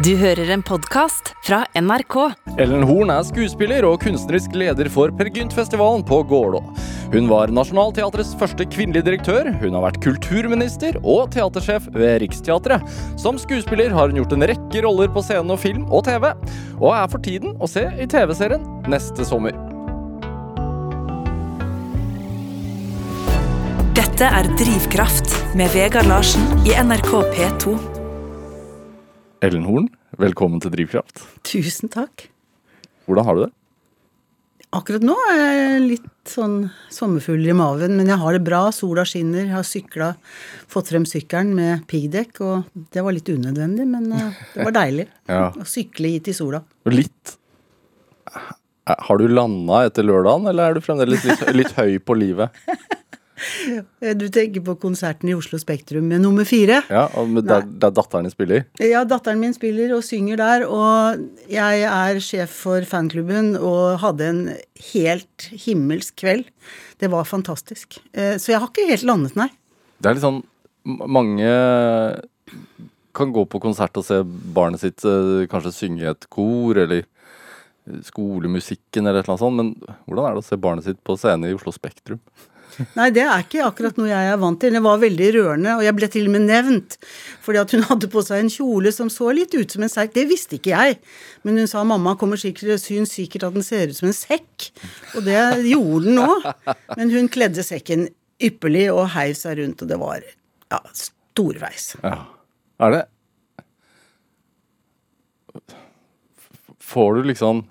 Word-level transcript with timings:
Du 0.00 0.14
hører 0.16 0.48
en 0.54 0.62
podkast 0.64 1.34
fra 1.44 1.58
NRK. 1.76 2.14
Ellen 2.62 2.86
Horn 2.88 3.10
er 3.12 3.24
skuespiller 3.28 3.84
og 3.84 3.98
kunstnerisk 4.00 4.54
leder 4.56 4.88
for 4.88 5.12
Per 5.12 5.28
Gynt-festivalen 5.28 6.00
på 6.08 6.22
Gålå. 6.30 6.62
Hun 7.12 7.28
var 7.28 7.52
Nationaltheatrets 7.52 8.30
første 8.40 8.64
kvinnelige 8.72 9.04
direktør, 9.10 9.50
hun 9.60 9.76
har 9.76 9.84
vært 9.84 10.00
kulturminister 10.00 10.96
og 11.02 11.34
teatersjef 11.34 11.90
ved 11.92 12.22
Riksteatret. 12.24 12.88
Som 13.20 13.36
skuespiller 13.42 13.92
har 13.92 14.08
hun 14.08 14.22
gjort 14.22 14.32
en 14.38 14.48
rekke 14.48 14.86
roller 14.86 15.12
på 15.12 15.26
scenen 15.26 15.52
og 15.52 15.60
film 15.60 15.84
og 15.92 16.06
TV, 16.08 16.30
og 16.78 16.90
er 16.94 17.12
for 17.12 17.20
tiden 17.28 17.60
å 17.60 17.68
se 17.68 17.84
i 18.00 18.08
TV-serien 18.08 18.64
Neste 18.88 19.28
sommer. 19.28 19.52
Dette 24.00 24.32
er 24.32 24.48
Drivkraft 24.56 25.36
med 25.60 25.76
Vegard 25.76 26.08
Larsen 26.08 26.48
i 26.64 26.78
NRK 26.88 27.16
P2. 27.36 27.89
Ellen 29.44 29.64
Horn, 29.64 29.86
velkommen 30.20 30.60
til 30.60 30.72
Drivkraft. 30.74 31.22
Tusen 31.48 31.88
takk. 31.92 32.26
Hvordan 33.08 33.26
har 33.26 33.38
du 33.38 33.42
det? 33.46 33.50
Akkurat 34.76 35.02
nå 35.02 35.16
er 35.32 35.38
jeg 35.40 35.78
litt 35.82 36.30
sånn 36.30 36.58
sommerfugler 36.94 37.50
i 37.50 37.56
maven, 37.58 37.96
men 37.98 38.06
jeg 38.12 38.20
har 38.20 38.36
det 38.36 38.42
bra. 38.46 38.60
Sola 38.74 39.02
skinner. 39.08 39.48
Jeg 39.48 39.56
har 39.56 39.66
sykla, 39.66 40.10
fått 40.70 40.92
frem 40.92 41.06
sykkelen 41.10 41.50
med 41.56 41.86
piggdekk, 41.90 42.38
og 42.46 42.68
det 42.94 43.02
var 43.02 43.16
litt 43.16 43.32
unødvendig, 43.32 43.88
men 43.90 44.12
eh, 44.14 44.38
det 44.54 44.68
var 44.68 44.76
deilig 44.76 45.08
Ja. 45.32 45.48
å 45.58 45.66
sykle 45.66 46.12
hit 46.14 46.30
i 46.30 46.36
sola. 46.36 46.60
Litt 46.92 47.34
Har 48.30 49.18
du 49.18 49.26
landa 49.30 49.82
etter 49.88 50.06
lørdagen, 50.06 50.46
eller 50.52 50.70
er 50.70 50.78
du 50.78 50.84
fremdeles 50.84 51.24
litt, 51.26 51.42
litt 51.56 51.74
høy 51.80 51.96
på 52.06 52.14
livet? 52.20 52.54
Du 54.20 54.26
tenker 54.32 54.62
på 54.64 54.74
konserten 54.80 55.30
i 55.30 55.34
Oslo 55.36 55.58
Spektrum 55.60 56.06
med 56.10 56.22
nummer 56.24 56.44
fire? 56.48 56.80
Ja, 56.92 57.06
og 57.20 57.36
der, 57.46 57.64
der 57.82 57.92
datteren 57.96 58.28
spiller? 58.32 58.66
Ja, 58.82 59.02
datteren 59.08 59.40
min 59.42 59.54
spiller 59.56 59.94
og 59.96 60.04
synger 60.06 60.40
der, 60.40 60.64
og 60.68 61.22
jeg 61.50 61.84
er 61.88 62.20
sjef 62.24 62.52
for 62.64 62.84
fanklubben 62.88 63.54
og 63.58 64.00
hadde 64.04 64.28
en 64.30 64.42
helt 64.92 65.48
himmelsk 65.66 66.18
kveld. 66.22 66.46
Det 67.00 67.10
var 67.12 67.28
fantastisk. 67.28 68.00
Eh, 68.12 68.36
Så 68.40 68.52
jeg 68.52 68.60
har 68.60 68.68
ikke 68.72 68.88
helt 68.90 69.06
landet, 69.08 69.36
nei. 69.40 69.48
Det 70.00 70.10
er 70.10 70.16
litt 70.16 70.24
sånn 70.24 70.42
Mange 70.84 71.48
kan 73.12 73.32
gå 73.36 73.42
på 73.52 73.58
konsert 73.60 73.98
og 74.00 74.04
se 74.06 74.22
barnet 74.24 74.80
sitt 74.80 75.04
eh, 75.04 75.44
kanskje 75.50 75.72
synge 75.76 76.04
i 76.06 76.08
et 76.08 76.24
kor, 76.32 76.78
eller 76.80 77.04
skolemusikken, 78.06 79.06
eller 79.06 79.20
et 79.20 79.26
eller 79.28 79.34
annet 79.34 79.42
sånt, 79.42 79.58
men 79.58 79.98
hvordan 80.06 80.26
er 80.28 80.36
det 80.36 80.42
å 80.44 80.46
se 80.46 80.58
barnet 80.60 80.86
sitt 80.86 81.00
på 81.06 81.16
scenen 81.18 81.48
i 81.50 81.56
Oslo 81.56 81.72
Spektrum? 81.74 82.20
Nei, 82.96 83.08
det 83.14 83.24
er 83.24 83.44
ikke 83.44 83.64
akkurat 83.66 83.98
noe 84.00 84.10
jeg 84.10 84.30
er 84.30 84.38
vant 84.40 84.60
til. 84.62 84.74
Det 84.76 84.82
var 84.84 85.02
veldig 85.02 85.28
rørende, 85.36 85.74
og 85.78 85.84
jeg 85.84 85.96
ble 85.98 86.08
til 86.12 86.28
og 86.28 86.34
med 86.36 86.46
nevnt. 86.48 86.96
Fordi 87.44 87.60
at 87.62 87.74
hun 87.76 87.84
hadde 87.88 88.10
på 88.12 88.24
seg 88.26 88.44
en 88.44 88.52
kjole 88.52 88.92
som 88.94 89.10
så 89.12 89.30
litt 89.36 89.54
ut 89.56 89.74
som 89.74 89.84
en 89.86 89.92
sekk. 89.92 90.14
Det 90.16 90.26
visste 90.30 90.58
ikke 90.58 90.72
jeg. 90.72 90.98
Men 91.46 91.60
hun 91.60 91.70
sa 91.70 91.84
mamma 91.86 92.16
kommer 92.20 92.40
sikkert, 92.40 92.80
syns 92.82 93.14
sikkert 93.16 93.48
at 93.48 93.56
den 93.56 93.66
ser 93.66 93.92
ut 93.92 94.00
som 94.00 94.10
en 94.10 94.16
sekk. 94.16 94.70
Og 95.14 95.26
det 95.26 95.40
gjorde 95.68 96.04
den 96.08 96.20
nå. 96.20 96.76
Men 96.96 97.14
hun 97.14 97.30
kledde 97.32 97.64
sekken 97.66 98.08
ypperlig 98.40 98.86
og 98.92 99.10
heiv 99.14 99.36
seg 99.38 99.60
rundt, 99.60 99.82
og 99.84 99.90
det 99.90 99.98
var 100.00 100.24
ja, 100.24 100.80
storveis. 100.96 101.92
Ja. 102.04 102.22
Er 102.80 102.94
det 102.96 103.06
Får 106.90 107.14
du 107.14 107.26
liksom 107.28 107.64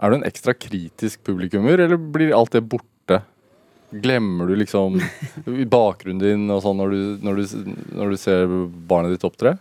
Er 0.00 0.10
du 0.10 0.16
en 0.16 0.26
ekstra 0.26 0.54
kritisk 0.56 1.22
publikummer, 1.26 1.78
eller 1.78 1.98
blir 1.98 2.34
alt 2.34 2.54
det 2.56 2.64
borte? 2.66 3.20
Glemmer 4.02 4.48
du 4.50 4.56
liksom 4.58 4.96
bakgrunnen 5.70 6.22
din 6.22 6.48
og 6.50 6.62
sånn 6.64 6.80
når 6.80 6.90
du, 6.94 7.00
når 7.22 7.36
du, 7.38 7.74
når 7.94 8.10
du 8.10 8.16
ser 8.18 8.50
barnet 8.90 9.14
ditt 9.14 9.26
opptre? 9.28 9.52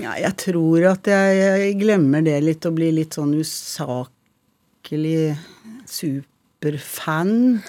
Ja, 0.00 0.14
jeg 0.20 0.34
tror 0.40 0.84
at 0.90 1.08
jeg, 1.08 1.36
jeg 1.40 1.76
glemmer 1.80 2.24
det 2.24 2.38
litt 2.44 2.66
og 2.68 2.76
blir 2.76 2.92
litt 2.96 3.16
sånn 3.16 3.34
usakelig 3.36 5.34
superfan. 5.88 7.60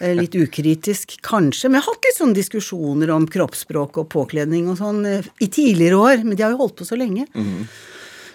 Eh, 0.00 0.14
Litt 0.18 0.34
ukritisk, 0.34 1.18
kanskje. 1.22 1.68
Men 1.68 1.78
jeg 1.78 1.84
har 1.86 1.92
hatt 1.94 2.08
litt 2.08 2.18
sånne 2.18 2.38
diskusjoner 2.38 3.12
om 3.14 3.26
kroppsspråk 3.30 4.00
og 4.02 4.08
påkledning 4.12 4.70
og 4.72 4.80
sånn 4.80 5.04
eh, 5.06 5.28
i 5.44 5.48
tidligere 5.52 6.00
år. 6.00 6.24
Men 6.26 6.36
de 6.38 6.42
har 6.46 6.54
jo 6.56 6.62
holdt 6.64 6.80
på 6.80 6.88
så 6.88 6.98
lenge. 6.98 7.28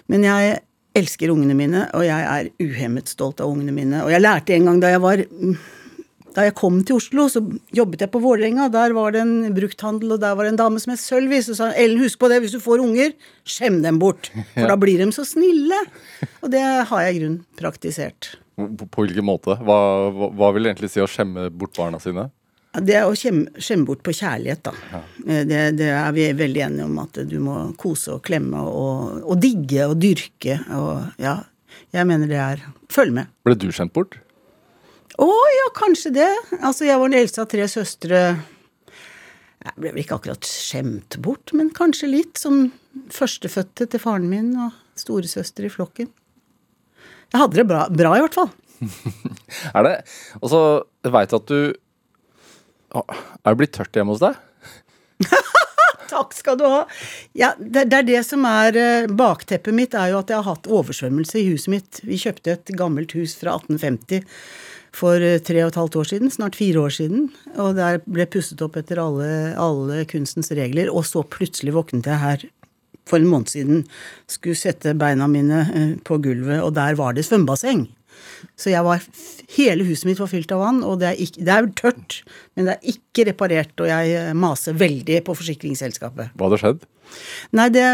Men 0.08 0.24
jeg 0.24 0.60
elsker 0.98 1.30
ungene 1.30 1.54
mine, 1.58 1.82
og 1.94 2.06
jeg 2.06 2.24
er 2.26 2.48
uhemmet 2.64 3.10
stolt 3.12 3.42
av 3.44 3.50
ungene 3.52 3.74
mine. 3.76 4.00
Og 4.06 4.10
jeg 4.14 4.22
lærte 4.24 4.54
en 4.56 4.70
gang 4.70 4.80
da 4.82 4.94
jeg 4.94 5.02
var 5.04 5.20
da 6.38 6.44
jeg 6.46 6.54
kom 6.58 6.76
til 6.86 7.00
Oslo, 7.00 7.26
så 7.26 7.40
jobbet 7.74 8.04
jeg 8.04 8.12
på 8.14 8.20
Vålerenga. 8.22 8.68
Der 8.70 8.94
var 8.94 9.14
det 9.14 9.24
en 9.24 9.54
brukthandel, 9.56 10.14
og 10.14 10.20
der 10.22 10.36
var 10.38 10.46
det 10.46 10.52
en 10.54 10.60
dame 10.60 10.78
som 10.78 10.92
het 10.94 11.02
Sølvi. 11.02 11.40
Så 11.42 11.56
sa 11.58 11.72
hun, 11.72 11.78
Ellen, 11.82 12.02
husk 12.04 12.20
på 12.22 12.30
det, 12.30 12.38
hvis 12.44 12.54
du 12.54 12.60
får 12.62 12.84
unger, 12.84 13.16
skjem 13.48 13.80
dem 13.82 13.98
bort. 13.98 14.30
For 14.54 14.70
da 14.70 14.76
blir 14.78 15.02
de 15.02 15.10
så 15.14 15.26
snille. 15.26 15.80
Og 16.44 16.52
det 16.54 16.62
har 16.62 17.06
jeg 17.08 17.16
i 17.16 17.18
grunnen 17.24 17.40
praktisert. 17.58 18.36
På, 18.54 18.68
på 18.86 19.06
hvilken 19.06 19.26
måte? 19.26 19.58
Hva, 19.66 19.78
hva, 20.14 20.30
hva 20.38 20.52
vil 20.54 20.66
det 20.66 20.76
egentlig 20.76 20.92
si 20.94 21.02
å 21.02 21.10
skjemme 21.10 21.48
bort 21.50 21.74
barna 21.78 21.98
sine? 22.02 22.28
Det 22.78 22.94
er 23.00 23.08
å 23.08 23.18
skjemme, 23.18 23.58
skjemme 23.58 23.88
bort 23.88 24.04
på 24.06 24.14
kjærlighet, 24.14 24.62
da. 24.68 24.74
Ja. 24.92 25.02
Det, 25.48 25.60
det 25.80 25.90
er 25.90 26.14
vi 26.14 26.30
veldig 26.38 26.64
enige 26.68 26.86
om, 26.86 26.98
at 27.02 27.18
du 27.26 27.38
må 27.42 27.58
kose 27.80 28.14
og 28.14 28.22
klemme 28.28 28.62
og, 28.62 29.24
og 29.24 29.42
digge 29.42 29.90
og 29.90 29.98
dyrke. 29.98 30.60
Og 30.76 31.22
ja, 31.24 31.40
jeg 31.96 32.06
mener 32.06 32.30
det 32.30 32.42
er 32.44 32.66
Følg 32.88 33.12
med. 33.12 33.28
Ble 33.44 33.52
du 33.58 33.66
skjemt 33.74 33.92
bort? 33.92 34.16
Å 35.18 35.26
ja, 35.26 35.66
kanskje 35.74 36.12
det. 36.14 36.30
Altså, 36.60 36.86
jeg 36.86 36.98
var 37.00 37.10
den 37.10 37.18
eldste 37.18 37.42
av 37.42 37.50
tre 37.50 37.66
søstre. 37.70 38.20
Jeg 39.58 39.74
ble 39.74 39.90
vel 39.90 40.04
ikke 40.04 40.18
akkurat 40.20 40.46
skjemt 40.46 41.18
bort, 41.24 41.50
men 41.58 41.72
kanskje 41.74 42.10
litt. 42.12 42.38
Som 42.38 42.68
førstefødte 43.14 43.88
til 43.90 44.02
faren 44.02 44.28
min 44.30 44.52
og 44.58 44.76
storesøster 44.98 45.66
i 45.66 45.72
flokken. 45.72 46.10
Jeg 47.32 47.42
hadde 47.42 47.58
det 47.58 47.66
bra, 47.68 47.84
bra 47.92 48.14
i 48.16 48.22
hvert 48.24 48.38
fall. 48.38 48.52
Er 49.76 49.82
det 49.82 49.92
Og 50.38 50.52
så 50.52 50.58
veit 51.02 51.32
jeg 51.32 51.40
at 51.40 51.48
du 51.50 51.72
Å, 52.94 53.00
Er 53.02 53.48
det 53.50 53.58
blitt 53.58 53.72
tørt 53.74 53.96
hjemme 53.98 54.14
hos 54.14 54.22
deg? 54.22 54.36
Takk 56.12 56.36
skal 56.36 56.56
du 56.60 56.62
ha. 56.70 56.84
Ja, 57.36 57.50
det, 57.58 57.88
det 57.90 57.98
er 57.98 58.06
det 58.06 58.20
som 58.24 58.46
er 58.48 58.78
eh, 58.78 59.10
Bakteppet 59.10 59.74
mitt 59.74 59.96
er 59.98 60.12
jo 60.12 60.22
at 60.22 60.30
jeg 60.30 60.38
har 60.38 60.46
hatt 60.46 60.70
oversvømmelse 60.70 61.42
i 61.42 61.48
huset 61.50 61.72
mitt. 61.74 62.00
Vi 62.06 62.20
kjøpte 62.22 62.54
et 62.54 62.72
gammelt 62.78 63.12
hus 63.18 63.34
fra 63.40 63.58
1850 63.58 64.22
for 64.98 65.22
eh, 65.22 65.40
tre 65.44 65.62
og 65.64 65.72
et 65.72 65.80
halvt 65.80 65.98
år 66.00 66.08
siden, 66.12 66.32
snart 66.34 66.58
fire 66.58 66.82
år 66.84 66.94
siden. 66.94 67.28
Og 67.56 67.76
der 67.78 68.00
ble 68.06 68.26
pusset 68.30 68.62
opp 68.64 68.78
etter 68.80 69.00
alle, 69.02 69.28
alle 69.58 70.04
kunstens 70.10 70.50
regler. 70.56 70.90
Og 70.92 71.06
så 71.08 71.24
plutselig 71.26 71.76
våknet 71.76 72.08
jeg 72.10 72.22
her 72.22 72.48
for 73.08 73.20
en 73.20 73.30
måned 73.30 73.52
siden. 73.52 73.84
Skulle 74.30 74.58
sette 74.58 74.96
beina 74.98 75.28
mine 75.30 75.62
eh, 75.68 75.94
på 76.04 76.20
gulvet, 76.24 76.60
og 76.64 76.74
der 76.78 76.98
var 76.98 77.16
det 77.16 77.26
svømmebasseng. 77.28 77.86
Så 78.58 78.70
jeg 78.72 78.84
var, 78.86 79.02
hele 79.54 79.86
huset 79.86 80.08
mitt 80.08 80.20
var 80.20 80.30
fylt 80.30 80.52
av 80.54 80.62
vann, 80.62 80.82
og 80.86 81.00
det 81.00 81.12
er, 81.12 81.20
ikke, 81.22 81.42
det 81.46 81.54
er 81.54 81.68
tørt, 81.78 82.18
men 82.54 82.68
det 82.68 82.76
er 82.76 82.92
ikke 82.92 83.26
reparert, 83.30 83.74
og 83.80 83.90
jeg 83.90 84.14
eh, 84.18 84.36
maser 84.36 84.76
veldig 84.78 85.22
på 85.26 85.36
forsikringsselskapet. 85.38 86.34
Hva 86.34 86.48
hadde 86.48 86.60
skjedd? 86.62 86.86
Nei, 87.56 87.68
det, 87.72 87.86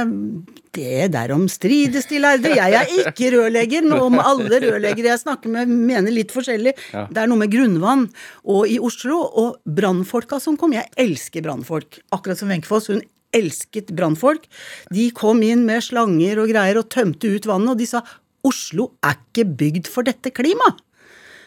det 0.76 1.08
derom 1.14 1.46
strides 1.52 2.08
de 2.10 2.20
lærde. 2.22 2.52
Jeg 2.56 2.78
er 2.80 2.92
ikke 3.04 3.32
rørlegger. 3.36 3.86
men 3.86 4.02
om 4.02 4.18
alle 4.22 4.60
rørleggere 4.62 5.12
jeg 5.12 5.22
snakker 5.22 5.52
med, 5.52 5.70
mener 5.70 6.14
litt 6.14 6.34
forskjellig. 6.34 6.74
Det 6.92 7.22
er 7.22 7.30
noe 7.30 7.40
med 7.40 7.52
grunnvann. 7.52 8.08
Og 8.44 8.70
i 8.70 8.78
Oslo, 8.82 9.20
og 9.24 9.60
brannfolka 9.64 10.40
som 10.42 10.58
kom 10.60 10.74
Jeg 10.76 10.90
elsker 10.96 11.44
brannfolk. 11.44 12.00
Akkurat 12.14 12.40
som 12.40 12.50
Wenche 12.50 12.70
Foss. 12.70 12.90
Hun 12.90 13.04
elsket 13.34 13.92
brannfolk. 13.96 14.48
De 14.94 15.08
kom 15.14 15.42
inn 15.42 15.64
med 15.66 15.84
slanger 15.86 16.42
og 16.42 16.50
greier 16.52 16.80
og 16.80 16.90
tømte 16.92 17.30
ut 17.34 17.48
vannet, 17.50 17.74
og 17.74 17.80
de 17.80 17.88
sa 17.90 18.04
Oslo 18.44 18.92
er 19.04 19.16
ikke 19.16 19.46
bygd 19.56 19.88
for 19.90 20.06
dette 20.06 20.32
klimaet. 20.34 20.82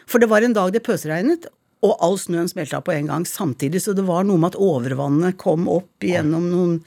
For 0.08 0.22
det 0.22 0.30
var 0.32 0.40
en 0.44 0.56
dag 0.56 0.72
det 0.72 0.80
pøsregnet, 0.86 1.44
og 1.86 1.96
all 2.02 2.16
snøen 2.18 2.48
smelta 2.50 2.80
på 2.82 2.90
en 2.94 3.06
gang 3.06 3.24
samtidig, 3.28 3.80
så 3.84 3.92
det 3.94 4.02
var 4.08 4.24
noe 4.26 4.38
med 4.42 4.54
at 4.54 4.60
overvannet 4.60 5.36
kom 5.38 5.68
opp 5.70 6.02
gjennom 6.02 6.48
noen 6.50 6.78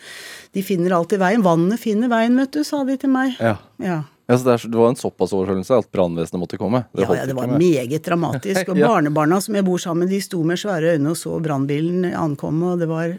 De 0.51 0.63
finner 0.67 0.91
alltid 0.97 1.21
veien. 1.21 1.43
Vannet 1.45 1.79
finner 1.79 2.09
veien, 2.11 2.35
vet 2.35 2.51
du, 2.51 2.63
sa 2.67 2.81
de 2.83 2.97
til 2.99 3.09
meg. 3.13 3.37
Ja. 3.39 3.53
Ja. 3.79 4.01
Ja, 4.27 4.37
så 4.37 4.45
det, 4.47 4.53
er, 4.53 4.69
det 4.71 4.79
var 4.79 4.89
en 4.91 4.99
såpass 4.99 5.31
oversvømmelse 5.35 5.77
at 5.79 5.87
brannvesenet 5.91 6.39
måtte 6.39 6.59
komme? 6.59 6.83
Ja, 6.95 7.07
ja, 7.15 7.25
det 7.27 7.35
var 7.35 7.49
meget 7.51 8.03
dramatisk. 8.05 8.67
Og 8.71 8.77
Ja. 8.79 8.87
barnebarna 8.91 9.39
som 9.43 9.55
jeg 9.55 9.65
bor 9.67 9.79
sammen 9.81 10.05
med, 10.05 10.11
de 10.13 10.19
sto 10.23 10.39
med 10.47 10.59
svære 10.59 10.93
øyne 10.97 11.11
og 11.11 11.17
så 11.19 11.37
brannbilen 11.43 12.05
ankomme, 12.15 12.73
og 12.75 12.79
det 12.83 12.87
var 12.91 13.15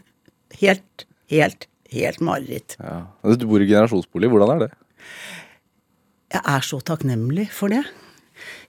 helt, 0.61 1.07
helt, 1.33 1.67
helt 1.93 2.21
mareritt. 2.25 2.77
Ja. 2.81 3.03
Du 3.37 3.45
bor 3.49 3.61
i 3.65 3.69
generasjonsbolig, 3.69 4.31
hvordan 4.33 4.55
er 4.57 4.65
det? 4.67 4.71
Jeg 6.33 6.41
er 6.49 6.65
så 6.65 6.81
takknemlig 6.81 7.51
for 7.53 7.69
det. 7.73 7.83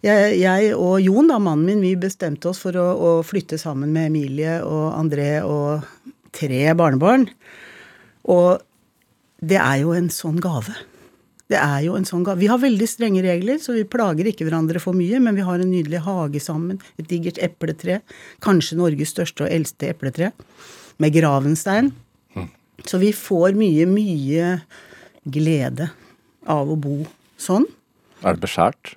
Jeg, 0.04 0.38
jeg 0.42 0.72
og 0.76 0.98
Jon, 1.04 1.30
da, 1.32 1.40
mannen 1.40 1.66
min, 1.68 1.84
vi 1.84 1.94
bestemte 2.00 2.50
oss 2.52 2.62
for 2.64 2.76
å, 2.80 2.88
å 2.94 3.12
flytte 3.26 3.60
sammen 3.62 3.94
med 3.96 4.12
Emilie 4.12 4.60
og 4.66 4.90
André 4.98 5.38
og 5.48 5.86
tre 6.36 6.66
barnebarn. 6.78 7.28
Og 8.32 8.64
det 9.44 9.60
er 9.60 9.84
jo 9.84 9.94
en 9.96 10.10
sånn 10.14 10.40
gave. 10.44 10.76
Det 11.52 11.60
er 11.60 11.84
jo 11.86 11.98
en 11.98 12.08
sånn 12.08 12.24
gave. 12.26 12.42
Vi 12.42 12.50
har 12.50 12.62
veldig 12.62 12.88
strenge 12.90 13.24
regler, 13.26 13.60
så 13.62 13.76
vi 13.76 13.84
plager 13.86 14.30
ikke 14.30 14.48
hverandre 14.48 14.82
for 14.82 14.96
mye, 14.98 15.20
men 15.22 15.36
vi 15.38 15.46
har 15.46 15.60
en 15.60 15.70
nydelig 15.70 16.02
hage 16.06 16.42
sammen. 16.44 16.80
Et 16.98 17.08
digert 17.10 17.40
epletre. 17.44 18.00
Kanskje 18.44 18.80
Norges 18.80 19.14
største 19.14 19.46
og 19.46 19.54
eldste 19.54 19.92
epletre. 19.92 20.32
Med 21.04 21.14
gravenstein. 21.16 21.92
Så 22.88 23.00
vi 23.00 23.12
får 23.16 23.54
mye, 23.56 23.86
mye 23.88 24.56
glede 25.24 25.92
av 26.50 26.72
å 26.72 26.80
bo 26.80 27.04
sånn. 27.40 27.68
Er 28.24 28.36
det 28.36 28.44
beskjært? 28.44 28.96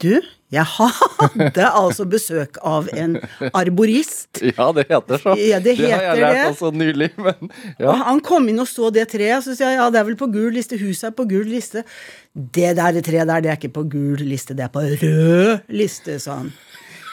Du, 0.00 0.14
jeg 0.50 0.64
hadde 0.66 1.66
altså 1.82 2.06
besøk 2.08 2.56
av 2.66 2.88
en 2.96 3.18
arborist. 3.52 4.40
Ja, 4.40 4.70
det 4.76 4.86
heter 4.88 5.20
så. 5.20 5.34
Ja, 5.38 5.60
det 5.62 5.76
heter 5.76 5.84
det 5.84 5.92
har 5.92 6.06
jeg 6.08 6.22
lært 6.24 6.54
også 6.54 6.70
nylig, 6.74 7.10
men 7.20 7.52
ja. 7.78 7.92
han 8.06 8.22
kom 8.24 8.48
inn 8.50 8.62
og 8.62 8.68
så 8.70 8.88
det 8.94 9.06
treet, 9.12 9.36
og 9.38 9.44
så 9.46 9.54
sa 9.58 9.68
jeg 9.68 9.78
ja, 9.78 9.90
det 9.92 10.00
er 10.00 10.08
vel 10.08 10.18
på 10.20 10.30
gul 10.32 10.50
liste, 10.56 10.80
huset 10.80 11.10
er 11.10 11.14
på 11.18 11.28
gul 11.30 11.46
liste. 11.52 11.84
Det 12.32 12.72
der 12.78 12.96
det 12.96 13.04
treet 13.06 13.28
der, 13.28 13.44
det 13.44 13.52
er 13.52 13.60
ikke 13.60 13.74
på 13.76 13.86
gul 13.92 14.24
liste, 14.24 14.56
det 14.56 14.66
er 14.66 14.74
på 14.74 14.82
rød 14.88 15.70
liste, 15.76 16.18
sa 16.22 16.40
han. 16.42 16.52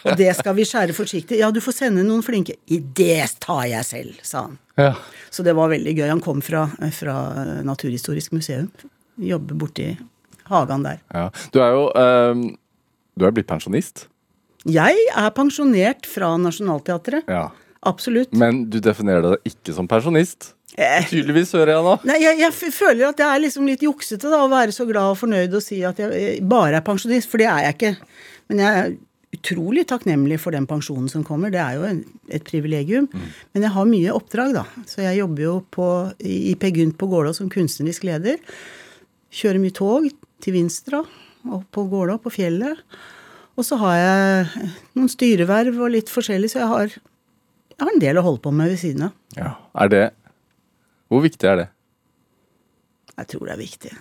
Og 0.08 0.16
det 0.16 0.30
skal 0.38 0.56
vi 0.56 0.64
skjære 0.68 0.96
forsiktig. 0.96 1.42
Ja, 1.42 1.50
du 1.52 1.60
får 1.60 1.76
sende 1.82 2.06
noen 2.08 2.24
flinke. 2.24 2.56
I 2.72 2.80
det 2.80 3.26
tar 3.44 3.66
jeg 3.68 3.84
selv, 3.86 4.20
sa 4.24 4.48
han. 4.48 4.60
ja. 4.80 4.94
Så 5.28 5.44
det 5.44 5.52
var 5.58 5.68
veldig 5.70 5.92
gøy. 5.92 6.06
Han 6.08 6.22
kom 6.24 6.40
fra, 6.42 6.64
fra 6.96 7.14
Naturhistorisk 7.68 8.32
museum. 8.34 8.70
Jobber 9.20 9.58
borti 9.60 9.90
hagen 10.48 10.86
der. 10.86 11.02
ja. 11.14 11.28
Du 11.52 11.60
er 11.62 11.76
jo 11.76 11.84
ehm, 12.00 12.46
Du 13.18 13.26
er 13.26 13.34
blitt 13.34 13.50
pensjonist. 13.50 14.06
Jeg 14.68 15.08
er 15.16 15.32
pensjonert 15.36 16.08
fra 16.10 16.36
Nationaltheatret. 16.42 17.30
Ja. 17.32 17.48
Absolutt. 17.88 18.34
Men 18.36 18.66
du 18.72 18.80
definerer 18.84 19.24
deg 19.24 19.52
ikke 19.52 19.74
som 19.76 19.88
pensjonist. 19.90 20.52
Eh, 20.78 21.06
Tydeligvis, 21.08 21.54
hører 21.56 21.76
jeg 21.76 21.86
nå. 21.86 21.94
Nei, 22.10 22.18
jeg, 22.22 22.40
jeg 22.44 22.74
føler 22.76 23.08
at 23.08 23.20
det 23.20 23.26
er 23.26 23.42
liksom 23.42 23.68
litt 23.70 23.86
juksete 23.86 24.30
da, 24.30 24.42
å 24.44 24.52
være 24.52 24.74
så 24.76 24.86
glad 24.90 25.14
og 25.14 25.20
fornøyd 25.22 25.56
og 25.58 25.64
si 25.64 25.80
at 25.88 26.02
jeg 26.02 26.14
eh, 26.14 26.40
bare 26.46 26.82
er 26.82 26.86
pensjonist, 26.86 27.30
for 27.32 27.42
det 27.42 27.48
er 27.50 27.68
jeg 27.68 27.78
ikke. 27.78 27.94
Men 28.52 28.64
jeg 28.64 28.82
er 28.82 28.98
utrolig 29.38 29.86
takknemlig 29.90 30.40
for 30.42 30.56
den 30.56 30.68
pensjonen 30.70 31.08
som 31.12 31.24
kommer. 31.26 31.54
Det 31.54 31.62
er 31.64 31.78
jo 31.78 31.86
en, 31.88 32.02
et 32.34 32.46
privilegium. 32.48 33.08
Men 33.54 33.66
jeg 33.66 33.74
har 33.76 33.90
mye 33.90 34.16
oppdrag, 34.16 34.54
da. 34.58 34.66
Så 34.90 35.04
jeg 35.06 35.22
jobber 35.22 35.46
jo 35.46 35.56
på, 35.74 35.88
i 36.26 36.38
i 36.52 36.58
Per 36.60 36.74
Gynt 36.76 36.98
på 37.00 37.10
Gålå 37.12 37.34
som 37.38 37.50
kunstnerisk 37.54 38.08
leder. 38.08 38.42
Kjører 39.38 39.62
mye 39.64 39.76
tog 39.76 40.10
til 40.44 40.56
Vinstra 40.56 41.04
og 41.54 41.64
på 41.74 41.86
Gålå, 41.92 42.18
på 42.24 42.34
fjellet. 42.34 42.82
Og 43.58 43.66
så 43.66 43.80
har 43.82 43.96
jeg 43.98 44.68
noen 44.98 45.10
styreverv 45.12 45.80
og 45.82 45.94
litt 45.96 46.12
forskjellig, 46.14 46.52
så 46.52 46.62
jeg 46.62 46.70
har, 46.74 46.94
jeg 47.74 47.82
har 47.82 47.94
en 47.94 48.04
del 48.04 48.20
å 48.20 48.26
holde 48.28 48.44
på 48.44 48.54
med 48.54 48.74
ved 48.74 48.82
siden 48.82 49.08
av. 49.10 49.16
Ja. 49.38 49.56
Er 49.78 49.94
det 49.94 50.04
Hvor 51.08 51.24
viktig 51.24 51.48
er 51.48 51.60
det? 51.62 51.68
Jeg 53.18 53.30
tror 53.32 53.48
det 53.48 53.54
er 53.56 53.62
viktig. 53.62 53.92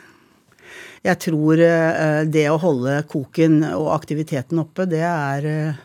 Jeg 1.07 1.19
tror 1.23 1.61
eh, 1.63 2.23
det 2.29 2.49
å 2.51 2.59
holde 2.61 2.99
koken 3.09 3.61
og 3.71 3.93
aktiviteten 3.95 4.59
oppe, 4.61 4.89
det 4.91 5.05
er 5.07 5.47
eh, 5.49 5.85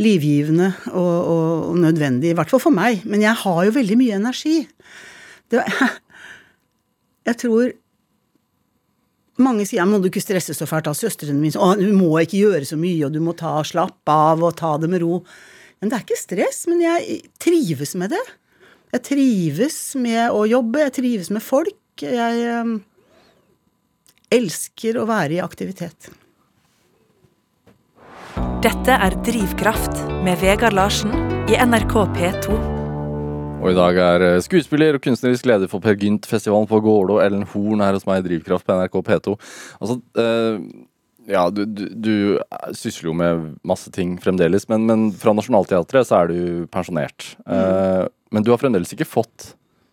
livgivende 0.00 0.70
og, 0.92 1.16
og, 1.16 1.48
og 1.72 1.80
nødvendig. 1.82 2.30
I 2.30 2.38
hvert 2.38 2.52
fall 2.52 2.62
for 2.62 2.76
meg. 2.76 3.02
Men 3.08 3.24
jeg 3.24 3.36
har 3.42 3.60
jo 3.66 3.74
veldig 3.76 3.98
mye 4.00 4.20
energi. 4.20 4.60
Det, 5.50 5.64
jeg 7.28 7.40
tror 7.42 7.74
mange 9.42 9.66
sier 9.68 9.86
må 9.88 10.00
du 10.00 10.08
ikke 10.08 10.22
stresse 10.24 10.54
så 10.56 10.68
fælt 10.68 10.88
av 10.90 10.96
søstrene 10.96 11.38
mine. 11.38 11.58
og 11.60 11.80
du 11.80 11.92
må 11.96 12.12
ikke 12.22 12.40
gjøre 12.40 12.64
så 12.68 12.78
mye, 12.80 13.04
og 13.06 13.12
du 13.12 13.20
må 13.20 13.36
ta 13.36 13.58
slappe 13.64 14.12
av 14.12 14.42
og 14.42 14.56
ta 14.56 14.76
det 14.80 14.90
med 14.92 15.02
ro. 15.04 15.20
Men 15.80 15.90
det 15.90 15.98
er 15.98 16.04
ikke 16.06 16.20
stress. 16.20 16.66
Men 16.70 16.82
jeg 16.84 17.22
trives 17.42 17.94
med 17.94 18.14
det. 18.16 18.24
Jeg 18.96 19.04
trives 19.10 19.80
med 20.00 20.30
å 20.32 20.46
jobbe, 20.48 20.86
jeg 20.86 20.96
trives 21.00 21.32
med 21.34 21.44
folk. 21.44 21.80
Jeg 22.00 22.46
eh, 22.48 22.76
elsker 24.36 25.00
å 25.00 25.08
være 25.08 25.36
i 25.36 25.42
aktivitet. 25.44 26.10
Dette 28.64 28.96
er 28.96 29.16
Drivkraft 29.26 30.00
med 30.24 30.40
Vegard 30.42 30.76
Larsen 30.76 31.12
i 31.52 31.60
NRK 31.60 32.00
P2. 32.16 32.75
Og 33.66 33.72
i 33.72 33.78
dag 33.78 33.96
er 33.98 34.22
eh, 34.22 34.42
skuespiller 34.44 34.94
og 34.94 35.02
kunstnerisk 35.02 35.46
leder 35.50 35.70
for 35.70 35.82
Per 35.82 35.96
Gynt-festivalen 35.98 36.68
på 36.70 36.78
Gålå, 36.84 37.18
Ellen 37.24 37.42
Horn, 37.50 37.82
her 37.82 37.96
hos 37.96 38.06
meg 38.06 38.20
i 38.22 38.28
Drivkraft 38.28 38.66
på 38.66 38.76
NRK 38.78 39.00
P2. 39.08 39.34
Altså, 39.80 39.96
uh, 40.20 40.60
ja, 41.26 41.48
du, 41.50 41.64
du, 41.66 41.82
du 41.90 42.14
sysler 42.78 43.10
jo 43.10 43.16
med 43.18 43.48
masse 43.66 43.90
ting 43.90 44.14
fremdeles, 44.22 44.68
men, 44.70 44.86
men 44.86 45.04
fra 45.18 45.34
Nationaltheatret 45.34 46.06
så 46.06 46.20
er 46.20 46.30
du 46.30 46.40
pensjonert. 46.70 47.32
Eh, 47.42 48.06
men 48.30 48.46
du 48.46 48.52
har 48.52 48.62
fremdeles 48.62 48.92
ikke 48.94 49.08
fått 49.08 49.52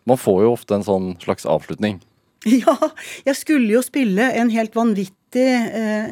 Man 0.09 0.19
får 0.19 0.39
jo 0.43 0.53
ofte 0.53 0.75
en 0.77 0.85
sånn 0.85 1.13
slags 1.23 1.49
avslutning. 1.49 2.01
Ja, 2.43 2.75
jeg 3.23 3.37
skulle 3.39 3.71
jo 3.71 3.79
spille 3.79 4.25
en 4.35 4.49
helt 4.51 4.73
vanvittig 4.75 5.45
uh, 5.73 6.09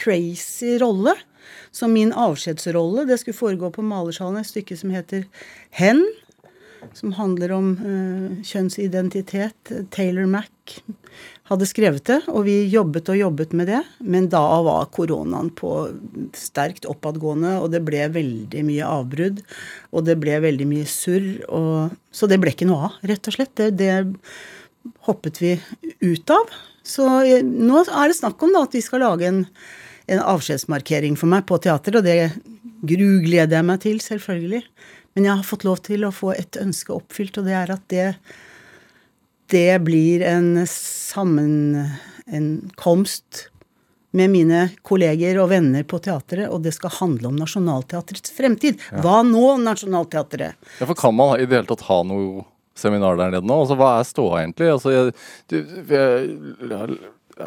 crazy 0.00 0.78
rolle. 0.80 1.12
Som 1.76 1.92
min 1.92 2.10
avskjedsrolle. 2.16 3.04
Det 3.04 3.18
skulle 3.20 3.36
foregå 3.36 3.68
på 3.74 3.84
Malersalen, 3.84 4.40
et 4.40 4.48
stykke 4.48 4.78
som 4.80 4.90
heter 4.94 5.26
Hen. 5.76 6.00
Som 6.96 7.12
handler 7.16 7.52
om 7.56 7.72
uh, 7.80 8.38
kjønnsidentitet. 8.46 9.72
Taylor 9.94 10.28
Mack 10.30 10.78
hadde 11.48 11.66
skrevet 11.68 12.04
det, 12.08 12.18
og 12.28 12.44
vi 12.46 12.56
jobbet 12.68 13.08
og 13.12 13.18
jobbet 13.18 13.54
med 13.56 13.70
det. 13.70 13.80
Men 14.04 14.28
da 14.32 14.42
var 14.66 14.90
koronaen 14.94 15.50
på 15.56 15.72
sterkt 16.36 16.88
oppadgående, 16.88 17.56
og 17.62 17.72
det 17.72 17.82
ble 17.86 18.04
veldig 18.14 18.64
mye 18.68 18.92
avbrudd. 18.98 19.42
Og 19.92 20.06
det 20.08 20.18
ble 20.20 20.38
veldig 20.44 20.68
mye 20.68 20.88
surr. 20.88 21.28
Og, 21.48 21.96
så 22.12 22.28
det 22.30 22.40
ble 22.42 22.52
ikke 22.54 22.68
noe 22.68 22.90
av, 22.90 22.98
rett 23.08 23.30
og 23.30 23.38
slett. 23.38 23.56
Det, 23.58 23.70
det 23.80 24.94
hoppet 25.08 25.40
vi 25.42 25.56
ut 26.04 26.34
av. 26.34 26.52
Så 26.88 27.06
jeg, 27.26 27.44
nå 27.44 27.82
er 27.84 28.10
det 28.10 28.18
snakk 28.20 28.42
om 28.44 28.54
da, 28.54 28.64
at 28.68 28.76
vi 28.76 28.84
skal 28.84 29.04
lage 29.04 29.28
en, 29.28 29.42
en 30.08 30.22
avskjedsmarkering 30.36 31.18
for 31.20 31.30
meg 31.32 31.44
på 31.48 31.60
teateret, 31.64 32.00
og 32.00 32.06
det 32.06 32.88
grugleder 32.88 33.58
jeg 33.58 33.66
meg 33.66 33.82
til, 33.82 34.00
selvfølgelig. 34.04 34.62
Men 35.18 35.26
jeg 35.26 35.34
har 35.40 35.42
fått 35.42 35.64
lov 35.66 35.80
til 35.82 36.04
å 36.06 36.14
få 36.14 36.28
et 36.38 36.54
ønske 36.62 36.94
oppfylt, 36.94 37.40
og 37.40 37.46
det 37.48 37.54
er 37.58 37.66
at 37.74 37.82
det, 37.90 38.14
det 39.50 39.82
blir 39.82 40.22
en 40.22 40.62
sammenkomst 40.70 42.30
med 44.14 44.30
mine 44.30 44.60
kolleger 44.86 45.40
og 45.42 45.50
venner 45.50 45.82
på 45.90 45.98
teatret, 46.04 46.46
og 46.46 46.62
det 46.62 46.70
skal 46.76 46.94
handle 47.00 47.26
om 47.32 47.34
Nationaltheatrets 47.34 48.30
fremtid. 48.36 48.78
Hva 49.02 49.26
nå, 49.26 49.58
Nationaltheatret? 49.64 50.54
Ja, 50.78 50.86
for 50.86 50.94
kan 51.02 51.18
man 51.18 51.34
i 51.34 51.50
det 51.50 51.56
hele 51.58 51.70
tatt 51.72 51.82
ha 51.88 51.98
noe 52.06 52.46
seminar 52.78 53.18
der 53.18 53.34
nede 53.34 53.42
nå? 53.50 53.58
Altså, 53.64 53.74
Hva 53.82 53.98
er 53.98 54.06
ståa 54.06 54.38
egentlig? 54.44 54.70
Altså, 54.76 54.88
jeg, 54.94 55.18
du, 55.50 55.58
jeg, 55.58 56.30
jeg 56.62 56.94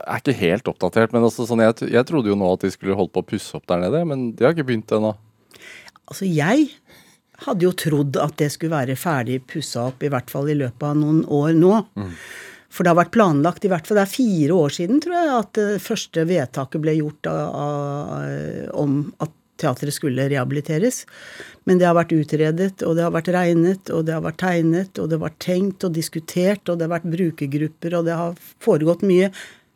er 0.04 0.20
ikke 0.20 0.42
helt 0.44 0.68
oppdatert, 0.76 1.16
men 1.16 1.24
altså, 1.24 1.48
sånn, 1.48 1.64
jeg, 1.64 1.88
jeg 1.96 2.04
trodde 2.12 2.36
jo 2.36 2.36
nå 2.36 2.52
at 2.52 2.68
de 2.68 2.76
skulle 2.76 3.00
holdt 3.00 3.16
på 3.16 3.24
å 3.24 3.30
pusse 3.32 3.56
opp 3.56 3.64
der 3.72 3.80
nede, 3.88 4.04
men 4.12 4.36
de 4.36 4.44
har 4.44 4.52
ikke 4.52 4.68
begynt 4.74 4.92
ennå. 5.00 5.16
Altså, 6.12 6.28
jeg 6.28 6.68
hadde 7.46 7.66
jo 7.68 7.74
trodd 7.78 8.18
at 8.22 8.38
det 8.42 8.52
skulle 8.54 8.76
være 8.76 9.00
ferdig 9.00 9.42
pussa 9.50 9.88
opp, 9.90 10.04
i 10.04 10.12
hvert 10.12 10.32
fall 10.32 10.50
i 10.52 10.58
løpet 10.60 10.88
av 10.92 10.98
noen 11.00 11.24
år 11.26 11.54
nå. 11.58 11.76
For 12.72 12.86
det 12.86 12.94
har 12.94 13.02
vært 13.02 13.14
planlagt, 13.16 13.66
i 13.68 13.72
hvert 13.72 13.88
fall 13.88 14.00
det 14.00 14.06
er 14.06 14.14
fire 14.14 14.56
år 14.56 14.74
siden, 14.78 15.02
tror 15.04 15.18
jeg, 15.18 15.32
at 15.36 15.54
det 15.58 15.84
første 15.84 16.24
vedtaket 16.30 16.84
ble 16.84 16.96
gjort 17.02 17.28
av, 17.28 17.40
av, 17.66 18.76
om 18.80 19.02
at 19.24 19.34
teatret 19.62 19.94
skulle 19.94 20.30
rehabiliteres. 20.32 21.04
Men 21.70 21.82
det 21.82 21.90
har 21.90 21.98
vært 21.98 22.16
utredet, 22.16 22.86
og 22.88 22.96
det 22.98 23.06
har 23.06 23.14
vært 23.14 23.34
regnet, 23.36 23.92
og 23.94 24.06
det 24.08 24.16
har 24.16 24.24
vært 24.26 24.40
tegnet, 24.42 24.94
og 24.96 25.10
det 25.10 25.18
har 25.18 25.26
vært 25.26 25.42
tenkt 25.44 25.86
og 25.88 25.98
diskutert, 25.98 26.64
og 26.66 26.80
det 26.80 26.88
har 26.88 26.96
vært 26.96 27.12
brukergrupper, 27.12 27.98
og 28.00 28.08
det 28.08 28.18
har 28.22 28.40
foregått 28.64 29.04
mye. 29.06 29.30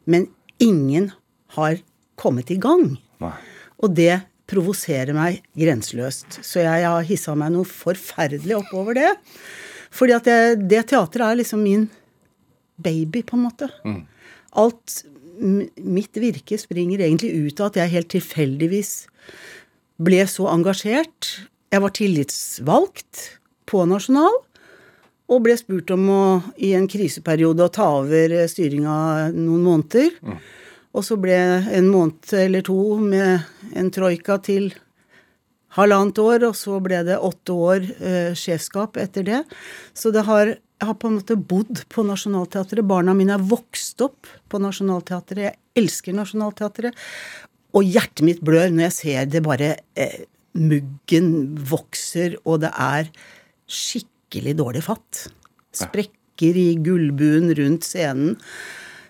Men 0.10 0.30
ingen 0.64 1.12
har 1.60 1.78
kommet 2.20 2.52
i 2.54 2.60
gang. 2.62 2.96
Nei. 3.24 3.36
Og 3.84 3.92
det 3.98 4.24
provoserer 4.50 5.14
meg 5.18 5.42
grenseløst. 5.58 6.40
Så 6.46 6.62
jeg 6.64 6.86
har 6.86 7.06
hissa 7.08 7.34
meg 7.38 7.54
noe 7.56 7.66
forferdelig 7.68 8.58
oppover 8.60 8.98
det. 8.98 9.12
Fordi 9.96 10.16
at 10.18 10.28
det, 10.28 10.38
det 10.70 10.84
teatret 10.92 11.24
er 11.30 11.40
liksom 11.40 11.64
min 11.64 11.88
baby, 12.84 13.22
på 13.24 13.38
en 13.38 13.46
måte. 13.48 13.70
Alt 14.56 15.02
m- 15.40 15.70
mitt 15.80 16.18
virke 16.20 16.58
springer 16.60 17.00
egentlig 17.06 17.32
ut 17.48 17.62
av 17.64 17.72
at 17.72 17.80
jeg 17.84 17.94
helt 17.96 18.12
tilfeldigvis 18.12 18.94
ble 20.04 20.22
så 20.28 20.50
engasjert. 20.52 21.30
Jeg 21.72 21.82
var 21.84 21.94
tillitsvalgt 21.96 23.24
på 23.72 23.86
Nasjonal. 23.90 24.42
Og 25.26 25.40
ble 25.42 25.56
spurt 25.58 25.90
om 25.96 26.04
å, 26.14 26.24
i 26.62 26.76
en 26.78 26.86
kriseperiode 26.92 27.66
å 27.66 27.72
ta 27.74 27.88
over 28.04 28.36
styringa 28.52 29.32
noen 29.34 29.64
måneder. 29.66 30.12
Og 30.96 31.04
så 31.04 31.18
ble 31.20 31.36
en 31.76 31.88
måned 31.92 32.32
eller 32.40 32.64
to 32.66 32.80
med 33.04 33.44
en 33.76 33.92
troika 33.92 34.38
til 34.44 34.72
halvannet 35.76 36.20
år, 36.24 36.46
og 36.50 36.56
så 36.56 36.80
ble 36.84 37.02
det 37.08 37.18
åtte 37.20 37.56
år 37.56 37.88
eh, 38.00 38.32
sjefskap 38.38 38.96
etter 39.02 39.26
det. 39.28 39.42
Så 39.98 40.12
det 40.16 40.24
har, 40.28 40.54
jeg 40.56 40.88
har 40.88 40.98
på 41.00 41.12
en 41.12 41.18
måte 41.18 41.36
bodd 41.36 41.84
på 41.92 42.06
Nationaltheatret. 42.08 42.86
Barna 42.88 43.16
mine 43.18 43.36
er 43.36 43.44
vokst 43.44 44.00
opp 44.06 44.30
på 44.52 44.62
Nationaltheatret. 44.64 45.50
Jeg 45.50 45.84
elsker 45.84 46.16
Nationaltheatret. 46.16 46.96
Og 47.76 47.84
hjertet 47.84 48.24
mitt 48.24 48.40
blør 48.46 48.72
når 48.72 48.88
jeg 48.88 48.98
ser 49.02 49.28
det 49.34 49.44
bare 49.46 49.76
eh, 50.00 50.24
Muggen 50.56 51.58
vokser, 51.68 52.38
og 52.48 52.62
det 52.64 52.70
er 52.80 53.10
skikkelig 53.68 54.54
dårlig 54.56 54.86
fatt. 54.86 55.26
Sprekker 55.76 56.56
i 56.56 56.70
gullbuen 56.80 57.52
rundt 57.58 57.84
scenen. 57.84 58.38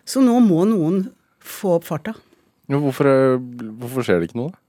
Så 0.09 0.23
nå 0.25 0.39
må 0.41 0.63
noen 0.65 1.03
få 1.47 1.77
opp 1.79 1.87
farta. 1.87 2.15
Jo, 2.71 2.81
hvorfor, 2.81 3.09
eh, 3.09 3.41
hvorfor 3.81 4.05
skjer 4.05 4.21
det 4.21 4.31
ikke 4.31 4.41
noe? 4.41 4.53
da? 4.53 4.61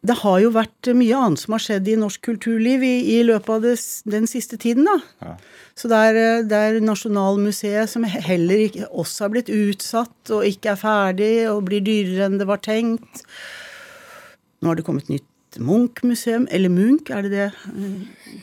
det 0.00 0.16
har 0.22 0.38
jo 0.40 0.50
vært 0.54 0.88
mye 0.96 1.16
annet 1.16 1.42
som 1.42 1.54
har 1.54 1.62
skjedd 1.62 1.88
i 1.92 1.96
norsk 2.00 2.22
kulturliv 2.24 2.84
i, 2.86 2.94
i 3.16 3.22
løpet 3.26 3.52
av 3.52 3.64
det, 3.66 3.74
den 4.08 4.28
siste 4.30 4.56
tiden, 4.60 4.88
da. 4.88 4.96
Ja. 5.20 5.34
Så 5.76 5.90
det 5.92 5.98
er, 6.08 6.20
eh, 6.20 6.44
det 6.48 6.60
er 6.60 6.78
Nasjonalmuseet 6.84 7.90
som 7.92 8.06
heller 8.08 8.64
ikke 8.64 8.88
også 8.88 9.26
har 9.26 9.34
blitt 9.34 9.52
utsatt 9.52 10.32
og 10.32 10.46
ikke 10.48 10.72
er 10.72 10.80
ferdig 10.80 11.34
og 11.52 11.66
blir 11.68 11.84
dyrere 11.84 12.30
enn 12.30 12.40
det 12.40 12.48
var 12.48 12.62
tenkt. 12.64 13.24
Nå 14.60 14.72
har 14.72 14.80
det 14.80 14.86
kommet 14.88 15.12
nytt 15.12 15.28
Munch-museum, 15.58 16.46
eller 16.50 16.68
Munch, 16.70 17.10
er 17.10 17.22
det 17.26 17.30
det 17.32 17.50
eh, 17.50 17.54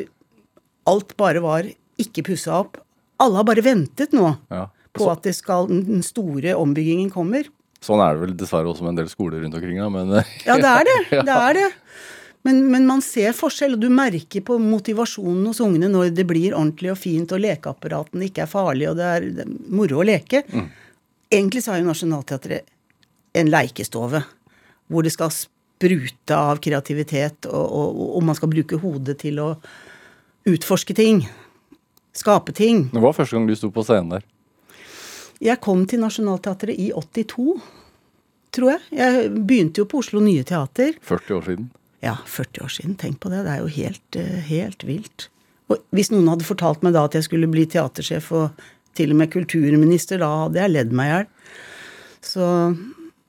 alt 0.91 1.17
bare 1.21 1.43
var 1.45 1.69
ikke 2.01 2.25
pussa 2.31 2.61
opp. 2.63 2.79
Alle 3.21 3.37
har 3.41 3.45
bare 3.49 3.65
ventet 3.65 4.15
nå 4.17 4.31
Ja. 4.51 4.67
på 4.97 5.11
at 5.13 5.23
det 5.27 5.35
skal, 5.37 5.69
den 5.69 6.03
store 6.03 6.55
ombyggingen 6.59 7.11
kommer. 7.13 7.45
Sånn 7.81 8.01
er 8.05 8.15
det 8.17 8.21
vel 8.25 8.33
dessverre 8.37 8.69
også 8.69 8.83
med 8.85 8.95
en 8.95 9.03
del 9.03 9.09
skoler 9.13 9.41
rundt 9.43 9.55
omkring, 9.57 9.79
men 9.93 10.11
Ja, 10.47 10.57
det 10.57 10.71
er 10.73 10.85
det. 10.89 10.99
Det 11.29 11.37
er 11.37 11.55
det. 11.55 11.69
Men, 12.43 12.71
men 12.73 12.87
man 12.89 13.03
ser 13.05 13.35
forskjell, 13.37 13.75
og 13.77 13.81
du 13.83 13.91
merker 13.93 14.41
på 14.41 14.57
motivasjonen 14.59 15.45
hos 15.51 15.61
ungene 15.61 15.91
når 15.93 16.09
det 16.17 16.25
blir 16.27 16.55
ordentlig 16.57 16.91
og 16.95 16.97
fint, 16.99 17.33
og 17.37 17.43
lekeapparatene 17.45 18.31
ikke 18.31 18.47
er 18.47 18.49
farlige, 18.49 18.91
og 18.95 18.97
det 18.97 19.05
er, 19.05 19.27
det 19.37 19.45
er 19.45 19.51
moro 19.69 20.01
å 20.01 20.07
leke. 20.09 20.41
Egentlig 21.31 21.63
så 21.63 21.75
er 21.75 21.83
jo 21.83 21.91
Nationaltheatret 21.91 22.65
en 23.37 23.51
leikestove 23.53 24.23
hvor 24.91 25.05
det 25.07 25.13
skal 25.15 25.29
sprute 25.81 26.37
av 26.37 26.61
kreativitet, 26.61 27.49
og, 27.49 27.73
og, 27.73 28.01
og 28.19 28.25
man 28.29 28.37
skal 28.37 28.51
bruke 28.53 28.77
hodet 28.83 29.17
til 29.23 29.41
å 29.41 29.55
utforske 30.49 30.93
ting. 30.97 31.25
Skape 32.13 32.53
ting. 32.53 32.91
Det 32.93 33.01
var 33.01 33.17
første 33.17 33.39
gang 33.39 33.47
du 33.49 33.57
sto 33.57 33.71
på 33.73 33.85
scenen 33.87 34.19
der. 34.19 34.27
Jeg 35.41 35.57
kom 35.65 35.87
til 35.89 36.03
Nationaltheatret 36.03 36.77
i 36.77 36.91
82, 36.93 37.55
tror 38.53 38.73
jeg. 38.75 38.83
Jeg 38.99 39.31
begynte 39.39 39.81
jo 39.81 39.89
på 39.89 40.03
Oslo 40.03 40.21
Nye 40.21 40.45
Teater. 40.45 40.99
40 41.01 41.39
år 41.39 41.49
siden. 41.49 41.71
Ja, 42.05 42.19
40 42.29 42.65
år 42.67 42.75
siden. 42.77 42.99
Tenk 43.01 43.21
på 43.23 43.33
det. 43.33 43.47
Det 43.47 43.55
er 43.55 43.63
jo 43.63 43.73
helt, 43.73 44.21
eh, 44.21 44.45
helt 44.51 44.85
vilt. 44.85 45.31
Og 45.73 45.81
hvis 45.97 46.11
noen 46.13 46.29
hadde 46.29 46.45
fortalt 46.45 46.85
meg 46.85 46.93
da 46.93 47.07
at 47.09 47.17
jeg 47.17 47.25
skulle 47.25 47.49
bli 47.49 47.65
teatersjef 47.71 48.29
og 48.37 48.65
til 48.99 49.15
og 49.15 49.21
med 49.23 49.33
kulturminister, 49.33 50.21
da 50.21 50.29
hadde 50.45 50.61
jeg 50.61 50.75
ledd 50.75 50.93
meg 50.93 51.09
i 51.09 51.15
hjel. 51.15 51.29
Så 52.21 52.47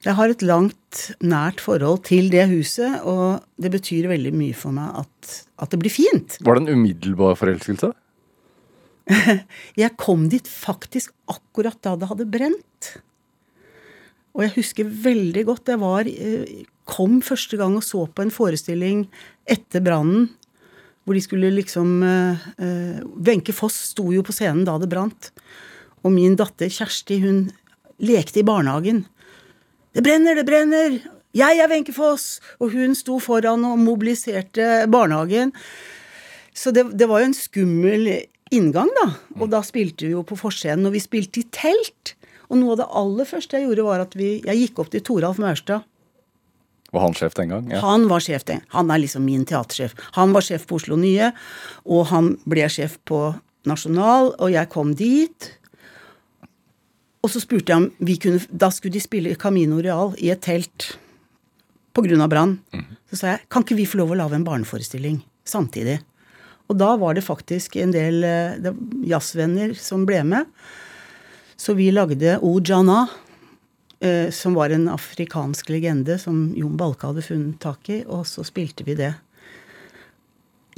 jeg 0.01 0.17
har 0.17 0.31
et 0.33 0.41
langt, 0.41 1.01
nært 1.21 1.61
forhold 1.61 2.03
til 2.07 2.31
det 2.33 2.47
huset, 2.49 3.03
og 3.05 3.43
det 3.61 3.69
betyr 3.75 4.09
veldig 4.09 4.31
mye 4.33 4.55
for 4.57 4.73
meg 4.73 5.03
at, 5.03 5.33
at 5.61 5.73
det 5.73 5.79
blir 5.83 5.93
fint. 5.93 6.39
Var 6.41 6.57
det 6.57 6.63
en 6.63 6.79
umiddelbar 6.79 7.37
forelskelse? 7.37 7.91
Jeg 9.81 9.97
kom 9.99 10.27
dit 10.31 10.47
faktisk 10.47 11.13
akkurat 11.29 11.77
da 11.83 11.95
det 11.99 12.09
hadde 12.09 12.29
brent. 12.31 12.91
Og 14.31 14.45
jeg 14.45 14.53
husker 14.55 14.87
veldig 14.87 15.41
godt 15.49 15.67
Jeg 15.73 15.79
var, 15.81 16.07
eh, 16.07 16.61
kom 16.87 17.17
første 17.25 17.57
gang 17.59 17.75
og 17.75 17.83
så 17.83 18.05
på 18.07 18.23
en 18.23 18.31
forestilling 18.31 19.01
etter 19.43 19.83
brannen. 19.83 20.29
Hvor 21.03 21.17
de 21.17 21.23
skulle 21.25 21.49
liksom 21.51 22.03
eh, 22.05 23.01
Wenche 23.25 23.51
Foss 23.57 23.75
sto 23.91 24.11
jo 24.13 24.23
på 24.23 24.31
scenen 24.35 24.63
da 24.63 24.77
det 24.79 24.87
brant. 24.91 25.31
Og 26.05 26.13
min 26.13 26.37
datter 26.39 26.71
Kjersti, 26.71 27.19
hun 27.25 27.49
lekte 27.99 28.39
i 28.39 28.47
barnehagen. 28.47 29.03
Det 29.91 30.03
brenner, 30.05 30.37
det 30.39 30.45
brenner! 30.47 30.99
Jeg 31.35 31.59
er 31.59 31.67
Wenche 31.71 31.91
Foss! 31.95 32.39
Og 32.63 32.71
hun 32.75 32.93
sto 32.95 33.17
foran 33.19 33.65
og 33.67 33.79
mobiliserte 33.79 34.85
barnehagen. 34.91 35.51
Så 36.55 36.71
det, 36.75 36.85
det 36.95 37.07
var 37.11 37.19
jo 37.19 37.31
en 37.31 37.35
skummel 37.35 38.07
inngang, 38.55 38.91
da. 39.01 39.09
Og 39.39 39.51
da 39.51 39.59
spilte 39.67 40.07
vi 40.07 40.13
jo 40.13 40.23
på 40.27 40.39
forscenen, 40.39 40.87
og 40.87 40.95
vi 40.95 41.03
spilte 41.03 41.43
i 41.43 41.47
telt. 41.51 42.15
Og 42.47 42.59
noe 42.59 42.75
av 42.75 42.81
det 42.81 42.89
aller 43.01 43.27
første 43.27 43.59
jeg 43.59 43.67
gjorde, 43.67 43.87
var 43.87 44.05
at 44.05 44.15
vi, 44.19 44.33
jeg 44.47 44.63
gikk 44.63 44.79
opp 44.83 44.91
til 44.95 45.03
Toralf 45.07 45.39
Maurstad. 45.43 45.83
Var 46.91 47.05
han 47.05 47.15
sjef 47.15 47.35
den 47.35 47.51
gang? 47.51 47.69
Ja. 47.71 47.83
Han 47.83 48.07
var 48.11 48.23
sjef 48.23 48.47
den. 48.47 48.63
Han 48.71 48.91
er 48.91 48.99
liksom 49.03 49.23
min 49.27 49.43
teatersjef. 49.47 49.95
Han 50.19 50.31
var 50.35 50.43
sjef 50.43 50.67
på 50.67 50.79
Oslo 50.79 50.99
Nye, 50.99 51.33
og 51.87 52.07
han 52.11 52.33
ble 52.47 52.67
sjef 52.71 52.97
på 53.07 53.29
Nasjonal, 53.67 54.33
og 54.39 54.51
jeg 54.55 54.71
kom 54.71 54.95
dit. 54.99 55.51
Og 57.21 57.29
så 57.29 57.41
spurte 57.43 57.71
jeg 57.71 57.83
om 57.83 57.89
vi 58.01 58.17
kunne 58.21 58.41
Da 58.49 58.71
skulle 58.73 58.95
de 58.95 59.03
spille 59.03 59.37
Camino 59.39 59.79
Real 59.81 60.15
i 60.17 60.31
et 60.33 60.41
telt 60.41 60.95
pga. 61.93 62.27
brann. 62.27 62.59
Så 63.09 63.17
sa 63.19 63.27
jeg 63.27 63.49
kan 63.49 63.63
ikke 63.63 63.75
vi 63.75 63.85
få 63.85 63.99
lov 63.99 64.11
å 64.11 64.17
lage 64.17 64.35
en 64.35 64.47
barneforestilling 64.47 65.21
samtidig? 65.45 65.99
Og 66.71 66.77
da 66.79 66.95
var 66.95 67.13
det 67.13 67.25
faktisk 67.25 67.75
en 67.75 67.91
del 67.91 68.23
eh, 68.23 68.71
jazzvenner 69.03 69.73
som 69.75 70.05
ble 70.07 70.23
med. 70.23 70.47
Så 71.59 71.75
vi 71.75 71.91
lagde 71.91 72.37
O 72.41 72.59
Jana, 72.63 73.09
eh, 73.99 74.31
som 74.31 74.55
var 74.55 74.71
en 74.71 74.87
afrikansk 74.89 75.69
legende 75.69 76.15
som 76.21 76.53
Jon 76.55 76.77
Balke 76.79 77.09
hadde 77.09 77.25
funnet 77.25 77.59
tak 77.59 77.91
i, 77.91 77.99
og 78.07 78.23
så 78.29 78.45
spilte 78.47 78.87
vi 78.87 78.95
det. 78.95 79.11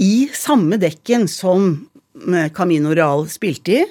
I 0.02 0.28
samme 0.34 0.80
dekken 0.82 1.28
som 1.30 1.86
eh, 2.34 2.50
Camino 2.50 2.96
Real 2.98 3.28
spilte 3.30 3.78
i. 3.78 3.86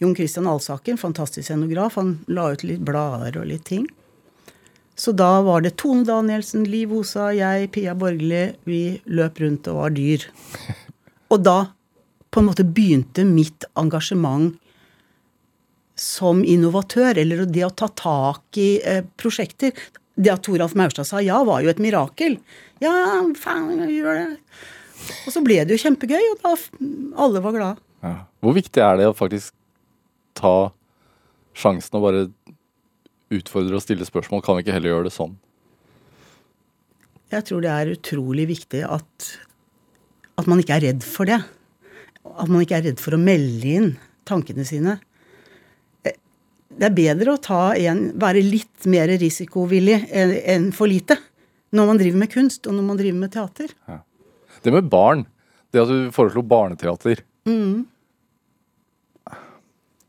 Jon 0.00 0.14
Christian 0.16 0.48
Alsaker, 0.48 0.96
fantastisk 0.96 1.44
scenograf, 1.48 1.98
han 2.00 2.14
la 2.32 2.50
ut 2.54 2.62
litt 2.64 2.80
blader 2.84 3.36
og 3.36 3.50
litt 3.50 3.66
ting. 3.68 3.84
Så 4.96 5.12
da 5.16 5.42
var 5.44 5.62
det 5.64 5.74
Tone 5.80 6.04
Danielsen, 6.08 6.64
Liv 6.68 6.92
Osa, 6.92 7.30
jeg, 7.32 7.70
Pia 7.72 7.94
Borgli. 7.96 8.50
Vi 8.68 8.80
løp 9.08 9.38
rundt 9.40 9.68
og 9.72 9.78
var 9.78 9.94
dyr. 9.96 10.26
Og 11.32 11.44
da 11.44 11.58
på 12.30 12.42
en 12.42 12.48
måte 12.48 12.66
begynte 12.66 13.24
mitt 13.24 13.64
engasjement 13.78 14.56
som 16.00 16.42
innovatør, 16.44 17.20
eller 17.20 17.44
det 17.46 17.64
å 17.66 17.72
ta 17.76 17.88
tak 17.96 18.58
i 18.60 18.80
eh, 18.80 19.04
prosjekter. 19.20 19.72
Det 20.20 20.32
at 20.32 20.42
Toralf 20.44 20.74
Maurstad 20.76 21.08
sa 21.08 21.20
ja, 21.24 21.38
var 21.46 21.62
jo 21.64 21.70
et 21.72 21.80
mirakel. 21.80 22.38
Ja, 22.82 22.92
faen, 23.38 23.84
gjør 23.88 24.20
det. 24.20 24.26
Og 25.26 25.32
så 25.32 25.44
ble 25.44 25.60
det 25.64 25.76
jo 25.76 25.84
kjempegøy, 25.84 26.20
og 26.32 26.44
da 26.44 26.54
alle 27.24 27.44
var 27.44 27.56
glade. 27.56 27.84
Ja. 28.04 28.14
Hvor 28.40 28.56
viktig 28.56 28.84
er 28.84 29.00
det 29.00 29.08
å 29.10 29.16
faktisk 29.16 29.54
ta 30.40 30.54
sjansen 31.60 31.98
og 31.98 32.04
bare 32.08 32.24
utfordre 33.30 33.78
og 33.78 33.84
stille 33.84 34.06
spørsmål? 34.08 34.42
Kan 34.42 34.58
vi 34.58 34.64
ikke 34.64 34.74
heller 34.74 34.94
gjøre 34.94 35.08
det 35.10 35.14
sånn? 35.14 35.36
Jeg 37.30 37.46
tror 37.46 37.62
det 37.62 37.70
er 37.70 37.92
utrolig 37.94 38.48
viktig 38.50 38.80
at, 38.90 39.28
at 40.40 40.48
man 40.50 40.58
ikke 40.62 40.80
er 40.80 40.86
redd 40.88 41.04
for 41.06 41.30
det. 41.30 41.38
At 42.26 42.50
man 42.50 42.64
ikke 42.64 42.80
er 42.80 42.88
redd 42.88 43.02
for 43.02 43.14
å 43.14 43.20
melde 43.22 43.70
inn 43.78 43.90
tankene 44.28 44.66
sine. 44.66 44.96
Eh, 46.06 46.16
Det 46.74 46.88
er 46.90 46.96
bedre 46.96 47.36
å 47.36 47.42
ta 47.42 47.60
en, 47.78 48.08
være 48.20 48.42
litt 48.42 48.86
mer 48.90 49.12
risikovillig 49.20 50.00
enn 50.10 50.70
for 50.74 50.90
lite. 50.90 51.16
Når 51.70 51.86
man 51.86 52.00
driver 52.02 52.18
med 52.24 52.32
kunst, 52.32 52.66
og 52.66 52.74
når 52.74 52.82
man 52.88 52.98
driver 52.98 53.18
med 53.22 53.30
teater. 53.36 53.70
Det 54.64 54.72
med 54.74 54.90
barn. 54.90 55.22
Det 55.70 55.84
at 55.84 55.90
du 55.92 56.10
foreslo 56.10 56.42
barneteater. 56.42 57.22
Mm. 57.46 57.84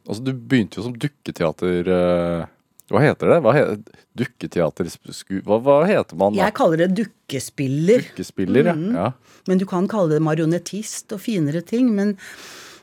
Altså, 0.08 0.24
du 0.26 0.34
begynte 0.34 0.80
jo 0.80 0.88
som 0.88 0.98
dukketeater... 0.98 1.88
eh, 1.88 2.50
Hva 2.92 3.02
heter 3.06 3.30
det? 3.32 3.38
Hva 3.46 3.54
heter, 3.56 4.00
dukketeater 4.20 4.90
hva, 5.48 5.60
hva 5.64 5.78
heter 5.88 6.18
man 6.20 6.34
da? 6.36 6.42
Jeg 6.44 6.56
kaller 6.58 6.82
det 6.84 6.90
dukkespiller. 6.98 8.04
Dukkespiller, 8.10 8.72
ja. 8.74 8.76
Mm. 8.76 8.98
ja. 8.98 9.12
Men 9.48 9.62
du 9.62 9.66
kan 9.70 9.88
kalle 9.92 10.18
det 10.18 10.26
marionettist 10.26 11.14
og 11.16 11.24
finere 11.24 11.62
ting. 11.64 11.94
Men 11.96 12.18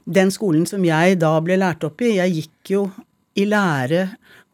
den 0.09 0.33
skolen 0.33 0.65
som 0.69 0.87
jeg 0.87 1.19
da 1.21 1.35
ble 1.45 1.59
lært 1.61 1.85
opp 1.85 2.01
i 2.01 2.15
Jeg 2.17 2.37
gikk 2.39 2.73
jo 2.73 2.83
i 3.39 3.45
lære 3.47 4.07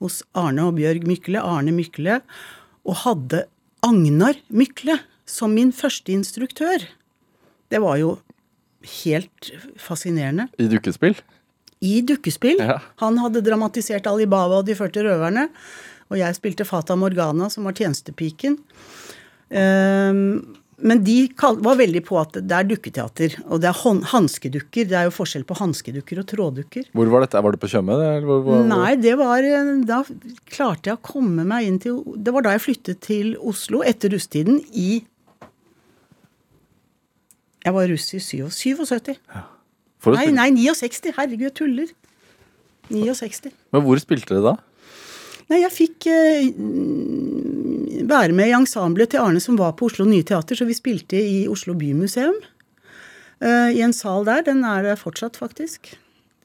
hos 0.02 0.23
Arne 0.37 0.66
og 0.68 0.75
Bjørg 0.80 1.06
Mykle, 1.09 1.40
Arne 1.40 1.73
Mykle, 1.73 2.18
og 2.85 2.99
hadde 3.04 3.44
Agnar 3.87 4.37
Mykle 4.52 4.99
som 5.28 5.54
min 5.56 5.71
første 5.73 6.12
instruktør. 6.12 6.83
Det 7.73 7.80
var 7.80 7.97
jo 8.02 8.16
helt 9.04 9.52
fascinerende. 9.80 10.50
I 10.61 10.66
dukkespill? 10.68 11.16
I 11.84 12.00
dukkespill. 12.08 12.60
Ja. 12.62 12.80
Han 13.02 13.20
hadde 13.20 13.44
dramatisert 13.44 14.08
Alibaba 14.10 14.62
og 14.62 14.68
De 14.68 14.76
40 14.78 15.08
røverne. 15.08 15.48
Og 16.12 16.20
jeg 16.20 16.36
spilte 16.36 16.66
Fata 16.68 16.96
Morgana, 16.98 17.48
som 17.52 17.66
var 17.68 17.76
tjenestepiken. 17.76 18.58
Um, 19.54 20.54
men 20.84 21.00
de 21.06 21.28
var 21.38 21.78
veldig 21.78 22.02
på 22.04 22.18
at 22.18 22.36
det 22.42 22.56
er 22.56 22.66
dukketeater. 22.66 23.36
Og 23.46 23.62
det 23.62 23.70
er 23.70 24.02
hanskedukker. 24.10 24.88
Det 24.90 24.98
er 24.98 25.06
jo 25.08 25.14
forskjell 25.14 25.46
på 25.46 25.56
hanskedukker 25.60 26.20
og 26.20 26.28
tråddukker. 26.32 26.90
Hvor 26.96 27.12
var 27.12 27.24
dette? 27.24 27.42
Var 27.46 27.54
det 27.54 27.60
på 27.62 27.70
Tjøme? 27.70 27.96
Nei, 28.68 28.90
det 29.00 29.14
var 29.20 29.46
eh, 29.46 29.72
Da 29.86 30.02
klarte 30.50 30.90
jeg 30.90 30.98
å 30.98 31.04
komme 31.04 31.46
meg 31.48 31.68
inn 31.68 31.80
til 31.82 32.02
Det 32.16 32.34
var 32.34 32.46
da 32.46 32.56
jeg 32.56 32.64
flyttet 32.66 33.02
til 33.06 33.34
Oslo 33.38 33.84
etter 33.86 34.12
russetiden 34.14 34.60
i 34.74 35.04
Jeg 37.64 37.72
var 37.78 37.88
russ 37.88 38.10
i 38.12 38.20
77. 38.20 39.14
Ja. 39.32 39.46
Nei, 40.12 40.26
nei, 40.32 40.50
69. 40.52 41.12
Herregud, 41.16 41.46
jeg 41.49 41.54
tuller. 41.54 41.88
69. 42.90 43.52
Men 43.73 43.82
hvor 43.87 43.99
spilte 44.02 44.34
dere 44.34 44.42
da? 44.44 44.56
Nei, 45.49 45.61
jeg 45.62 45.73
fikk 45.73 46.06
eh, 46.12 46.50
være 48.08 48.32
med 48.37 48.49
i 48.50 48.54
ensemblet 48.56 49.11
til 49.14 49.20
Arne 49.25 49.40
som 49.42 49.56
var 49.61 49.73
på 49.78 49.88
Oslo 49.90 50.06
Nye 50.08 50.25
Teater, 50.26 50.56
så 50.58 50.66
vi 50.68 50.76
spilte 50.76 51.16
i 51.20 51.44
Oslo 51.49 51.75
Bymuseum. 51.78 52.37
eh, 53.40 53.70
I 53.76 53.80
en 53.84 53.92
sal 53.92 54.25
der. 54.25 54.42
Den 54.46 54.64
er 54.64 54.82
der 54.82 54.96
fortsatt, 55.00 55.37
faktisk. 55.40 55.94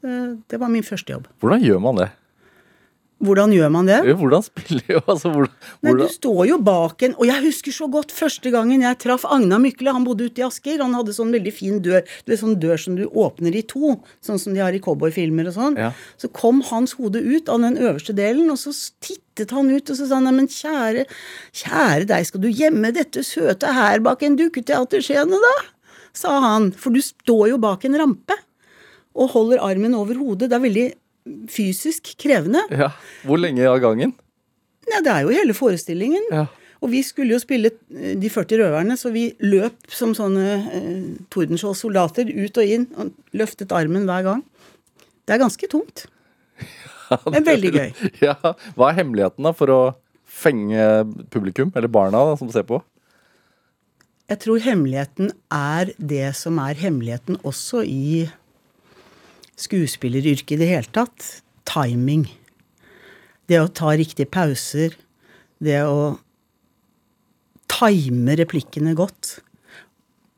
Eh, 0.03 0.35
det 0.49 0.59
var 0.59 0.69
min 0.71 0.83
første 0.83 1.11
jobb. 1.15 1.27
Hvordan 1.39 1.63
gjør 1.63 1.79
man 1.83 1.95
det? 1.99 2.09
Hvordan 3.19 3.51
gjør 3.51 3.71
man 3.73 3.89
det? 3.89 3.97
Hvordan 4.15 4.43
spiller 4.45 4.93
jo 4.93 5.01
altså, 5.11 5.31
hvordan, 5.33 5.55
Nei, 5.83 5.93
du 5.99 6.05
står 6.11 6.41
jo 6.47 6.57
bak 6.63 7.03
en 7.03 7.15
Og 7.19 7.25
jeg 7.27 7.43
husker 7.43 7.75
så 7.75 7.89
godt 7.91 8.13
første 8.15 8.51
gangen 8.53 8.85
jeg 8.85 8.99
traff 9.03 9.25
Agna 9.27 9.59
Mykle. 9.61 9.91
Han 9.95 10.05
bodde 10.07 10.29
ute 10.29 10.43
i 10.43 10.45
Asker. 10.47 10.79
Han 10.83 10.95
hadde 10.95 11.15
sånn 11.15 11.33
veldig 11.35 11.53
fin 11.55 11.81
dør. 11.83 12.05
Du 12.23 12.31
vet, 12.31 12.41
sånn 12.41 12.59
dør 12.61 12.79
som 12.79 12.99
du 12.99 13.05
åpner 13.07 13.57
i 13.59 13.63
to, 13.67 13.97
sånn 14.25 14.39
som 14.41 14.55
de 14.55 14.63
har 14.63 14.75
i 14.75 14.81
cowboyfilmer 14.83 15.49
og 15.51 15.57
sånn. 15.57 15.79
Ja. 15.79 15.91
Så 16.21 16.31
kom 16.35 16.61
hans 16.69 16.95
hode 16.99 17.19
ut 17.23 17.51
av 17.51 17.63
den 17.65 17.79
øverste 17.79 18.15
delen, 18.15 18.47
og 18.53 18.59
så 18.61 18.71
tittet 19.03 19.51
han 19.55 19.71
ut, 19.71 19.83
og 19.89 19.99
så 19.99 20.07
sa 20.07 20.19
han 20.19 20.27
neimen 20.29 20.47
kjære, 20.51 21.05
kjære 21.63 22.07
deg, 22.09 22.27
skal 22.27 22.43
du 22.43 22.49
gjemme 22.49 22.93
dette 22.95 23.23
søte 23.27 23.73
her 23.75 24.03
bak 24.05 24.23
en 24.25 24.39
dukketeaterscene, 24.39 25.43
da? 25.43 25.57
sa 26.15 26.39
han. 26.43 26.71
For 26.75 26.93
du 26.93 27.01
står 27.03 27.49
jo 27.53 27.59
bak 27.61 27.85
en 27.87 27.97
rampe 27.99 28.37
og 29.19 29.33
holder 29.33 29.63
armen 29.65 29.97
over 29.97 30.19
hodet. 30.19 30.49
Det 30.49 30.57
er 30.57 30.65
veldig 30.65 30.87
fysisk 31.51 32.13
krevende. 32.21 32.61
ja. 32.71 32.91
Hvor 33.27 33.39
lenge 33.41 33.67
av 33.69 33.79
gangen? 33.83 34.15
Nei, 34.89 35.01
det 35.05 35.11
er 35.13 35.25
jo 35.25 35.33
hele 35.35 35.53
forestillingen. 35.53 36.23
Ja. 36.33 36.45
Og 36.79 36.93
vi 36.93 37.01
skulle 37.03 37.35
jo 37.35 37.39
spille 37.43 37.73
eh, 37.91 38.13
De 38.17 38.29
40 38.31 38.61
røverne, 38.61 38.95
så 38.97 39.11
vi 39.13 39.25
løp 39.43 39.91
som 39.91 40.13
sånne 40.17 40.45
eh, 40.71 41.01
Tordenskiold-soldater 41.33 42.29
ut 42.31 42.61
og 42.61 42.75
inn 42.77 42.87
og 42.95 43.11
løftet 43.35 43.73
armen 43.75 44.07
hver 44.09 44.23
gang. 44.29 44.45
Det 45.27 45.35
er 45.35 45.43
ganske 45.43 45.69
tungt. 45.69 46.05
Det 47.09 47.33
Men 47.33 47.45
veldig 47.47 47.73
gøy. 47.73 47.89
Ja. 48.29 48.35
Hva 48.77 48.91
er 48.91 48.99
hemmeligheten 49.01 49.45
da 49.45 49.51
for 49.57 49.73
å 49.73 49.81
fenge 50.29 50.85
publikum, 51.33 51.71
eller 51.75 51.91
barna 51.91 52.21
da, 52.31 52.35
som 52.39 52.49
ser 52.53 52.65
på? 52.69 52.79
Jeg 54.29 54.43
tror 54.43 54.61
hemmeligheten 54.61 55.31
er 55.51 55.89
det 55.97 56.35
som 56.37 56.59
er 56.61 56.77
hemmeligheten 56.77 57.39
også 57.41 57.81
i 57.81 58.27
skuespilleryrket 59.59 60.55
i 60.55 60.61
det 60.61 60.69
hele 60.71 60.93
tatt. 60.95 61.27
Timing. 61.69 62.25
Det 63.49 63.59
å 63.61 63.69
ta 63.69 63.93
riktige 63.97 64.29
pauser. 64.29 64.95
Det 65.59 65.81
å 65.83 66.17
time 67.69 68.35
replikkene 68.39 68.95
godt. 68.97 69.37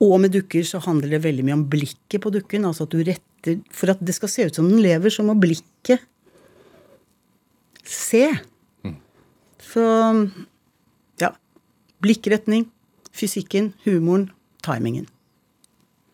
Og 0.01 0.18
med 0.24 0.34
dukker 0.34 0.66
så 0.66 0.82
handler 0.82 1.13
det 1.13 1.25
veldig 1.25 1.46
mye 1.46 1.60
om 1.60 1.68
blikket 1.70 2.24
på 2.24 2.32
dukken. 2.34 2.66
Altså 2.68 2.88
at 2.88 2.94
du 2.94 3.04
retter 3.06 3.62
For 3.74 3.90
at 3.90 4.01
det 4.06 4.13
skal 4.13 4.30
se 4.30 4.44
ut 4.46 4.58
som 4.58 4.68
den 4.70 4.84
lever, 4.84 5.10
så 5.10 5.25
må 5.25 5.34
blikket 5.34 6.04
se. 7.82 8.28
Så 9.72 9.86
ja. 11.22 11.32
Blikkretning, 12.06 12.68
fysikken, 13.13 13.72
humoren, 13.86 14.30
timingen. 14.62 15.08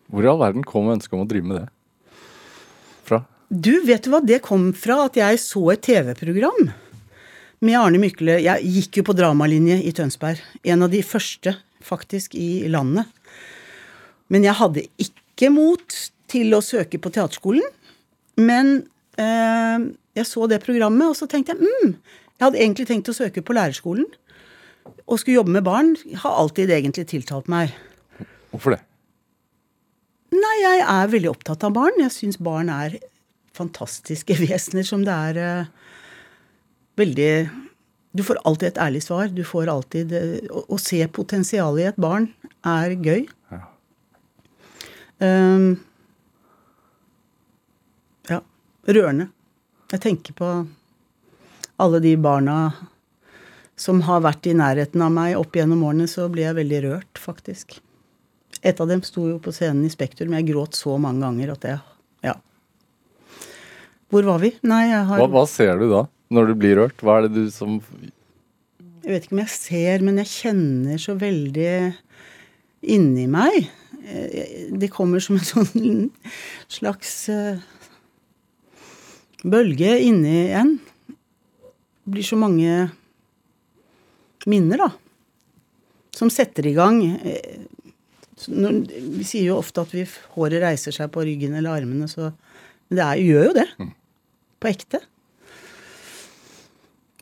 Hvor 0.08 0.24
i 0.24 0.30
all 0.30 0.40
verden 0.40 0.64
kom 0.64 0.88
ønsket 0.88 1.18
om 1.18 1.26
å 1.26 1.28
drive 1.28 1.50
med 1.50 1.60
det? 1.60 1.66
Du, 3.48 3.80
vet 3.80 4.04
du 4.04 4.12
hva 4.12 4.20
det 4.20 4.42
kom 4.44 4.70
fra? 4.76 5.06
At 5.08 5.16
jeg 5.16 5.40
så 5.40 5.62
et 5.72 5.86
TV-program 5.86 6.68
med 7.64 7.78
Arne 7.80 8.00
Mykle. 8.02 8.36
Jeg 8.44 8.72
gikk 8.74 9.00
jo 9.00 9.06
på 9.08 9.16
dramalinje 9.16 9.78
i 9.88 9.92
Tønsberg. 9.96 10.42
En 10.68 10.84
av 10.84 10.92
de 10.92 11.00
første, 11.00 11.54
faktisk, 11.80 12.36
i 12.36 12.68
landet. 12.68 13.08
Men 14.28 14.44
jeg 14.44 14.58
hadde 14.60 14.84
ikke 15.00 15.48
mot 15.54 15.98
til 16.28 16.52
å 16.52 16.60
søke 16.60 17.00
på 17.00 17.14
teaterskolen. 17.14 17.64
Men 18.36 18.82
eh, 19.16 19.88
jeg 20.20 20.28
så 20.28 20.44
det 20.50 20.60
programmet, 20.66 21.08
og 21.08 21.16
så 21.16 21.26
tenkte 21.30 21.56
jeg 21.56 21.64
mm, 21.64 21.96
Jeg 22.36 22.44
hadde 22.44 22.60
egentlig 22.60 22.90
tenkt 22.92 23.08
å 23.08 23.16
søke 23.16 23.40
på 23.40 23.56
lærerskolen. 23.56 24.04
Og 25.08 25.16
skulle 25.16 25.40
jobbe 25.40 25.56
med 25.56 25.64
barn. 25.64 25.94
Har 26.20 26.36
alltid 26.36 26.68
egentlig 26.68 27.08
tiltalt 27.08 27.48
meg. 27.48 27.72
Hvorfor 28.52 28.76
det? 28.76 28.84
Nei, 30.36 30.56
jeg 30.60 30.84
er 30.84 31.14
veldig 31.16 31.32
opptatt 31.32 31.64
av 31.64 31.72
barn. 31.72 31.96
Jeg 32.04 32.12
syns 32.12 32.36
barn 32.36 32.68
er 32.68 33.00
fantastiske 33.58 34.38
vesener 34.44 34.86
som 34.86 35.04
det 35.06 35.14
er 35.14 35.40
eh, 35.42 35.72
veldig 36.98 37.32
Du 38.16 38.24
får 38.24 38.40
alltid 38.48 38.68
et 38.70 38.80
ærlig 38.82 39.02
svar. 39.04 39.28
Du 39.28 39.44
får 39.46 39.68
alltid 39.70 40.14
eh, 40.16 40.38
å, 40.50 40.64
å 40.74 40.78
se 40.80 41.02
potensialet 41.12 41.84
i 41.84 41.88
et 41.90 42.00
barn 42.00 42.30
er 42.66 42.96
gøy. 42.96 43.26
Ja. 43.52 43.60
Um, 45.22 45.68
ja. 48.30 48.40
Rørende. 48.88 49.28
Jeg 49.92 50.04
tenker 50.04 50.36
på 50.36 50.52
alle 51.78 52.00
de 52.02 52.16
barna 52.20 52.58
som 53.78 54.00
har 54.08 54.24
vært 54.24 54.48
i 54.50 54.56
nærheten 54.58 55.02
av 55.04 55.12
meg 55.14 55.36
opp 55.38 55.54
gjennom 55.54 55.84
årene, 55.86 56.08
så 56.10 56.26
blir 56.32 56.48
jeg 56.48 56.58
veldig 56.58 56.80
rørt, 56.88 57.20
faktisk. 57.22 57.78
Et 58.66 58.80
av 58.80 58.90
dem 58.90 59.04
sto 59.06 59.28
jo 59.28 59.38
på 59.42 59.54
scenen 59.54 59.86
i 59.86 59.92
Spektrum. 59.92 60.34
Jeg 60.34 60.48
gråt 60.50 60.74
så 60.74 60.96
mange 60.98 61.22
ganger 61.22 61.54
at 61.54 61.66
jeg. 61.68 61.78
Hvor 64.08 64.24
var 64.24 64.40
vi? 64.40 64.52
Nei, 64.64 64.84
jeg 64.88 65.04
har 65.08 65.20
Hva, 65.20 65.28
hva 65.32 65.44
ser 65.48 65.80
du 65.80 65.88
da, 65.90 66.04
når 66.32 66.50
du 66.50 66.54
blir 66.60 66.78
rørt? 66.80 67.02
Hva 67.04 67.18
er 67.18 67.28
det 67.28 67.34
du 67.36 67.50
som 67.52 67.78
Jeg 69.04 69.10
vet 69.12 69.26
ikke 69.26 69.36
om 69.36 69.42
jeg 69.42 69.52
ser, 69.54 70.04
men 70.04 70.20
jeg 70.22 70.30
kjenner 70.32 71.00
så 71.00 71.16
veldig 71.18 71.74
inni 72.88 73.26
meg. 73.30 73.68
Eh, 74.04 74.68
Det 74.78 74.90
kommer 74.92 75.20
som 75.24 75.36
en 75.38 75.44
sånn 75.48 76.10
slags 76.78 77.12
eh, 77.32 77.60
bølge 79.44 79.98
inni 80.04 80.48
en. 80.56 80.76
Det 81.08 82.14
blir 82.16 82.24
så 82.24 82.38
mange 82.40 82.88
minner, 84.48 84.80
da. 84.80 84.90
Som 86.16 86.30
setter 86.32 86.66
i 86.66 86.72
gang 86.74 87.02
eh, 87.04 87.58
Vi 88.48 89.24
sier 89.26 89.50
jo 89.50 89.58
ofte 89.60 89.82
at 89.84 89.92
vi, 89.94 90.06
håret 90.34 90.62
reiser 90.62 90.94
seg 90.94 91.10
på 91.14 91.24
ryggen 91.26 91.56
eller 91.58 91.82
armene, 91.82 92.08
så 92.10 92.30
Men 92.88 92.98
det 92.98 93.06
er, 93.06 93.22
gjør 93.28 93.48
jo 93.50 93.54
det. 93.58 93.68
På 94.58 94.70
ekte. 94.70 95.00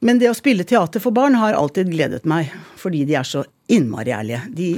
Men 0.04 0.20
det 0.20 0.28
å 0.30 0.36
spille 0.36 0.66
teater 0.68 1.00
for 1.02 1.14
barn 1.16 1.34
har 1.40 1.56
alltid 1.56 1.90
gledet 1.90 2.26
meg, 2.28 2.52
fordi 2.78 3.04
de 3.08 3.16
er 3.16 3.26
så 3.26 3.42
innmari 3.72 4.12
ærlige. 4.14 4.42
De, 4.54 4.68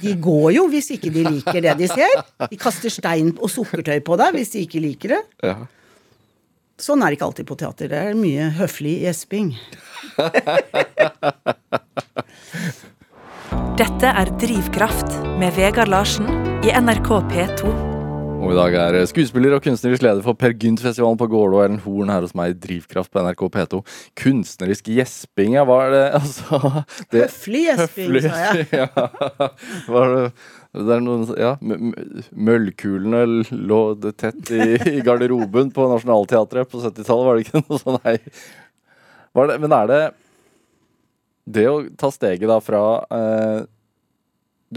de 0.00 0.14
går 0.22 0.52
jo 0.56 0.68
hvis 0.72 0.92
ikke 0.96 1.12
de 1.12 1.26
liker 1.26 1.60
det 1.64 1.74
de 1.80 1.90
ser. 1.90 2.22
De 2.46 2.56
kaster 2.60 2.92
stein 2.92 3.34
og 3.36 3.50
sukkertøy 3.52 3.98
på 4.06 4.16
deg 4.20 4.38
hvis 4.38 4.54
de 4.54 4.64
ikke 4.64 4.82
liker 4.84 5.16
det. 5.16 5.20
Ja. 5.50 5.58
Sånn 6.80 7.02
er 7.04 7.10
det 7.10 7.18
ikke 7.18 7.28
alltid 7.28 7.50
på 7.50 7.58
teater. 7.60 7.90
Det 7.92 7.98
er 8.00 8.16
mye 8.16 8.48
høflig 8.56 9.02
gjesping. 9.04 9.52
Dette 13.80 14.16
er 14.22 14.32
Drivkraft 14.40 15.20
med 15.40 15.52
Vegard 15.58 15.92
Larsen 15.92 16.28
i 16.64 16.72
NRK 16.72 17.10
P2. 17.32 17.89
Og 18.40 18.54
i 18.54 18.56
dag 18.56 18.74
er 18.78 18.96
skuespiller 19.04 19.52
og 19.52 19.60
kunstnerisk 19.60 20.00
leder 20.00 20.22
for 20.24 20.36
Per 20.38 20.54
Gynt-festivalen 20.56 21.18
på 21.20 21.26
Gålå, 21.28 21.58
Ellen 21.60 21.80
Horn, 21.84 22.08
her 22.08 22.24
hos 22.24 22.32
meg 22.38 22.54
i 22.54 22.56
Drivkraft 22.56 23.10
på 23.12 23.20
NRK 23.20 23.42
P2. 23.52 23.80
Kunstnerisk 24.16 24.88
gjesping, 24.88 25.58
ja, 25.58 25.64
hva 25.68 25.76
er 25.84 25.92
det 25.92 26.00
altså 26.20 26.60
det, 27.12 27.26
Høflig 27.26 27.66
gjesping, 27.66 28.16
sa 28.24 28.40
jeg. 28.46 28.64
Ja. 28.72 28.88
Var 29.92 30.14
det, 30.14 30.24
det 30.80 30.96
er 30.96 31.04
noen 31.04 31.26
Ja, 31.36 31.52
møllkulene 31.60 33.44
lå 33.52 33.82
tett 34.08 34.54
i, 34.56 34.64
i 34.88 35.04
garderoben 35.04 35.68
på 35.76 35.90
Nationaltheatret 35.92 36.72
på 36.72 36.80
70-tallet, 36.80 37.26
var 37.28 37.36
det 37.36 37.44
ikke 37.44 37.62
noe 37.66 37.82
sånn? 37.82 38.00
Nei. 38.06 38.16
Var 39.36 39.52
det, 39.52 39.58
men 39.62 39.76
er 39.76 39.90
det 39.90 40.02
Det 41.60 41.68
å 41.68 41.80
ta 42.00 42.08
steget 42.14 42.48
da 42.48 42.56
fra 42.64 42.84
eh, 43.12 43.58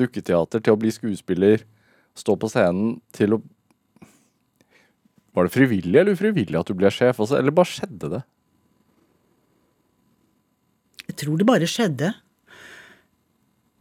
dukketeater 0.04 0.60
til 0.60 0.76
å 0.76 0.82
bli 0.84 0.92
skuespiller, 0.92 1.64
stå 2.18 2.36
på 2.40 2.50
scenen 2.52 2.98
til 3.16 3.38
å 3.38 3.44
Var 5.34 5.48
det 5.48 5.54
frivillig 5.56 5.98
eller 5.98 6.14
ufrivillig 6.14 6.60
at 6.60 6.68
du 6.70 6.78
ble 6.78 6.92
sjef 6.94 7.18
også, 7.24 7.40
eller 7.40 7.56
bare 7.58 7.66
skjedde 7.66 8.10
det? 8.12 8.20
Jeg 11.08 11.16
tror 11.24 11.40
det 11.40 11.48
bare 11.50 11.70
skjedde. 11.70 12.12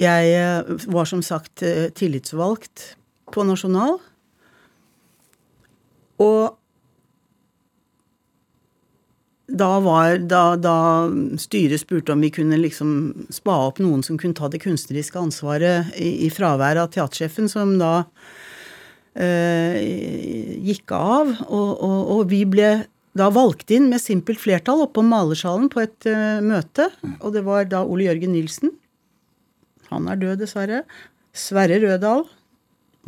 Jeg 0.00 0.30
eh, 0.32 0.70
var 0.88 1.10
som 1.10 1.20
sagt 1.20 1.60
eh, 1.60 1.90
tillitsvalgt 1.92 2.86
på 3.36 3.44
Nasjonal. 3.44 3.98
Og 6.24 6.56
da 9.52 9.68
var 9.84 10.16
da, 10.30 10.42
da 10.56 10.76
styret 11.40 11.82
spurte 11.82 12.14
om 12.14 12.22
vi 12.24 12.30
kunne 12.32 12.56
liksom 12.60 13.26
spa 13.32 13.58
opp 13.68 13.82
noen 13.82 14.04
som 14.04 14.16
kunne 14.20 14.36
ta 14.38 14.48
det 14.52 14.62
kunstneriske 14.62 15.18
ansvaret 15.20 15.92
i, 16.00 16.26
i 16.26 16.30
fraværet 16.32 16.80
av 16.86 16.92
teatersjefen, 16.94 17.50
som 17.52 17.74
da 17.80 17.92
øh, 19.20 19.76
gikk 20.70 20.94
av. 20.96 21.34
Og, 21.48 21.70
og, 21.76 21.98
og, 22.16 22.22
vi 22.32 22.44
ble 22.48 22.70
da 23.18 23.28
valgt 23.34 23.72
inn 23.76 23.90
med 23.92 24.00
simpelt 24.00 24.40
flertall 24.40 24.86
oppe 24.86 25.00
på 25.00 25.04
Malersalen 25.10 25.68
på 25.72 25.82
et 25.84 26.08
øh, 26.08 26.40
møte. 26.44 26.88
Og 27.20 27.34
det 27.36 27.44
var 27.48 27.68
da 27.68 27.82
Ole 27.84 28.08
Jørgen 28.08 28.32
Nilsen. 28.36 28.72
Han 29.92 30.08
er 30.08 30.20
død, 30.20 30.38
dessverre. 30.40 30.86
Sverre 31.36 31.76
Rødal, 31.80 32.24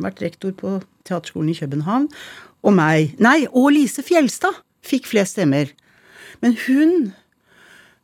vært 0.01 0.21
rektor 0.21 0.53
på 0.57 0.77
Teaterskolen 1.05 1.49
i 1.53 1.57
København. 1.57 2.05
Og 2.65 2.73
meg. 2.73 3.17
Nei, 3.21 3.47
og 3.49 3.71
Lise 3.73 4.05
Fjelstad 4.05 4.61
fikk 4.85 5.09
flest 5.09 5.37
stemmer. 5.39 5.73
Men 6.45 6.53
hun, 6.67 6.91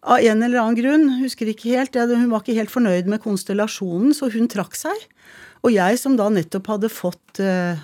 av 0.01 0.17
en 0.17 0.41
eller 0.41 0.57
annen 0.57 0.77
grunn, 0.79 1.03
husker 1.21 1.51
ikke 1.51 1.75
helt, 1.75 1.93
hun 1.93 2.31
var 2.31 2.41
ikke 2.41 2.57
helt 2.57 2.73
fornøyd 2.73 3.09
med 3.11 3.21
konstellasjonen, 3.21 4.15
så 4.17 4.31
hun 4.33 4.49
trakk 4.49 4.73
seg. 4.79 5.03
Og 5.61 5.75
jeg 5.75 5.99
som 6.01 6.15
da 6.17 6.25
nettopp 6.33 6.71
hadde 6.73 6.89
fått 6.89 7.41
uh, 7.45 7.77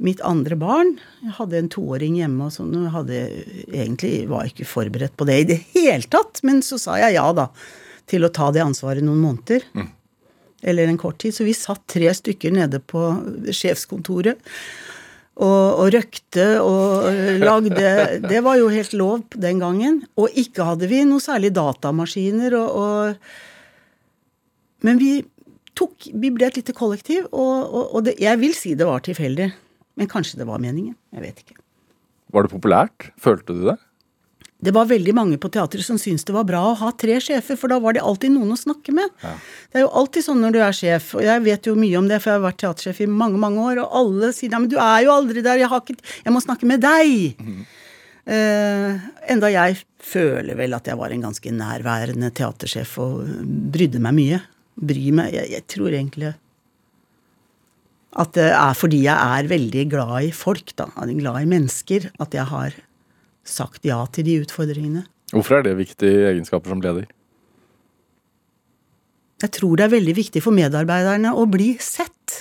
mitt 0.00 0.22
andre 0.24 0.56
barn 0.56 0.94
Jeg 1.20 1.34
hadde 1.36 1.58
en 1.58 1.68
toåring 1.68 2.16
hjemme, 2.16 2.46
og 2.48 2.54
sånn, 2.54 2.72
og 2.80 2.94
hadde, 2.94 3.20
egentlig 3.66 4.24
var 4.30 4.48
ikke 4.48 4.70
forberedt 4.70 5.18
på 5.20 5.28
det 5.28 5.38
i 5.42 5.46
det 5.52 5.60
hele 5.74 6.08
tatt. 6.08 6.40
Men 6.48 6.64
så 6.64 6.80
sa 6.80 6.96
jeg 7.02 7.18
ja, 7.18 7.28
da, 7.36 7.50
til 8.08 8.24
å 8.24 8.32
ta 8.32 8.48
det 8.54 8.64
ansvaret 8.64 9.04
noen 9.04 9.20
måneder. 9.20 9.68
Mm. 9.76 9.90
Eller 10.72 10.88
en 10.88 11.00
kort 11.04 11.20
tid. 11.20 11.36
Så 11.36 11.44
vi 11.44 11.52
satt 11.52 11.84
tre 11.92 12.08
stykker 12.16 12.56
nede 12.56 12.80
på 12.80 13.04
sjefskontoret 13.52 14.40
og, 15.38 15.78
og 15.82 15.92
røkte 15.94 16.46
og 16.60 17.04
lagde 17.38 18.20
Det 18.26 18.40
var 18.42 18.56
jo 18.58 18.68
helt 18.72 18.92
lov 18.98 19.20
den 19.38 19.60
gangen. 19.62 20.02
Og 20.18 20.28
ikke 20.34 20.64
hadde 20.66 20.88
vi 20.90 21.04
noe 21.06 21.22
særlig 21.22 21.52
datamaskiner 21.56 22.56
og, 22.58 22.68
og 22.82 23.14
Men 24.86 24.98
vi 24.98 25.22
tok 25.78 25.94
Vi 26.10 26.30
ble 26.34 26.46
et 26.48 26.56
lite 26.58 26.74
kollektiv, 26.74 27.26
og, 27.30 27.94
og 27.94 28.04
det, 28.06 28.14
jeg 28.18 28.38
vil 28.40 28.54
si 28.54 28.74
det 28.74 28.86
var 28.86 29.00
tilfeldig. 29.06 29.52
Men 29.98 30.06
kanskje 30.10 30.38
det 30.40 30.46
var 30.46 30.58
meningen. 30.62 30.96
Jeg 31.14 31.22
vet 31.22 31.38
ikke. 31.42 31.54
Var 32.34 32.42
det 32.44 32.52
populært? 32.52 33.10
Følte 33.18 33.54
du 33.54 33.62
det? 33.70 33.78
Det 34.58 34.72
var 34.74 34.88
veldig 34.90 35.12
mange 35.14 35.36
på 35.38 35.50
teatret 35.54 35.86
som 35.86 36.00
syntes 36.02 36.26
det 36.26 36.34
var 36.34 36.46
bra 36.48 36.64
å 36.66 36.76
ha 36.80 36.88
tre 36.98 37.20
sjefer, 37.22 37.54
for 37.58 37.70
da 37.70 37.76
var 37.82 37.94
det 37.94 38.02
alltid 38.02 38.32
noen 38.34 38.56
å 38.56 38.58
snakke 38.58 38.94
med. 38.96 39.12
Ja. 39.22 39.34
Det 39.70 39.78
er 39.78 39.84
jo 39.84 39.92
alltid 40.00 40.26
sånn 40.26 40.40
når 40.42 40.56
du 40.56 40.58
er 40.66 40.74
sjef, 40.74 41.12
og 41.14 41.22
jeg 41.22 41.44
vet 41.44 41.68
jo 41.70 41.76
mye 41.78 42.00
om 42.00 42.08
det, 42.10 42.18
for 42.24 42.32
jeg 42.32 42.40
har 42.40 42.46
vært 42.48 42.58
teatersjef 42.64 43.04
i 43.04 43.10
mange, 43.10 43.38
mange 43.38 43.62
år, 43.62 43.84
og 43.84 43.94
alle 44.00 44.32
sier 44.34 44.50
ja, 44.50 44.58
men 44.58 44.72
du 44.72 44.74
er 44.82 45.04
jo 45.06 45.12
aldri 45.14 45.44
der, 45.46 45.62
jeg, 45.62 45.70
har 45.70 45.84
ikke, 45.84 46.02
jeg 46.24 46.34
må 46.34 46.42
snakke 46.42 46.70
med 46.70 46.82
deg. 46.82 47.38
Mm. 47.38 47.60
Uh, 48.28 49.06
enda 49.30 49.48
jeg 49.54 49.78
føler 50.04 50.58
vel 50.58 50.74
at 50.76 50.90
jeg 50.90 50.98
var 51.00 51.14
en 51.14 51.22
ganske 51.28 51.54
nærværende 51.54 52.32
teatersjef 52.34 52.98
og 53.04 53.30
brydde 53.72 54.02
meg 54.04 54.18
mye. 54.18 54.42
Bry 54.90 55.06
meg. 55.14 55.38
Jeg, 55.38 55.54
jeg 55.54 55.66
tror 55.70 55.94
egentlig 55.94 56.34
at 58.18 58.34
det 58.34 58.50
er 58.50 58.74
fordi 58.74 59.04
jeg 59.04 59.14
er 59.14 59.48
veldig 59.50 59.86
glad 59.92 60.26
i 60.26 60.34
folk, 60.34 60.72
da, 60.78 60.88
glad 60.90 61.42
i 61.44 61.48
mennesker, 61.48 62.08
at 62.18 62.34
jeg 62.34 62.50
har 62.50 62.74
sagt 63.50 63.86
ja 63.88 64.00
til 64.12 64.26
de 64.28 64.40
utfordringene. 64.44 65.04
Hvorfor 65.32 65.58
er 65.58 65.66
det 65.66 65.78
viktige 65.78 66.28
egenskaper 66.30 66.72
som 66.72 66.82
leder? 66.84 67.08
Jeg 69.38 69.54
tror 69.54 69.78
det 69.78 69.86
er 69.86 69.94
veldig 69.94 70.14
viktig 70.18 70.42
for 70.42 70.56
medarbeiderne 70.56 71.34
å 71.36 71.44
bli 71.50 71.74
sett 71.82 72.38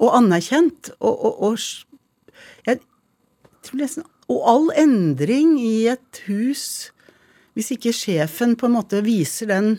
og 0.00 0.16
anerkjent. 0.18 0.92
Og, 1.00 1.24
og, 1.28 1.44
og, 1.48 2.40
jeg, 2.66 2.80
nesten, 3.78 4.04
og 4.30 4.48
all 4.52 4.72
endring 4.78 5.56
i 5.60 5.90
et 5.90 6.24
hus 6.28 6.90
Hvis 7.58 7.72
ikke 7.74 7.90
sjefen 7.92 8.52
på 8.56 8.68
en 8.68 8.76
måte 8.76 9.00
viser 9.02 9.48
den, 9.50 9.72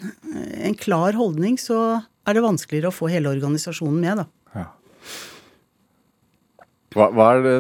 en 0.60 0.76
klar 0.76 1.16
holdning, 1.16 1.56
så 1.58 2.02
er 2.28 2.36
det 2.36 2.44
vanskeligere 2.44 2.92
å 2.92 2.94
få 2.94 3.08
hele 3.10 3.32
organisasjonen 3.32 4.02
med, 4.04 4.20
da. 4.20 4.66
Hva, 6.92 7.08
hva, 7.16 7.28
det, 7.40 7.54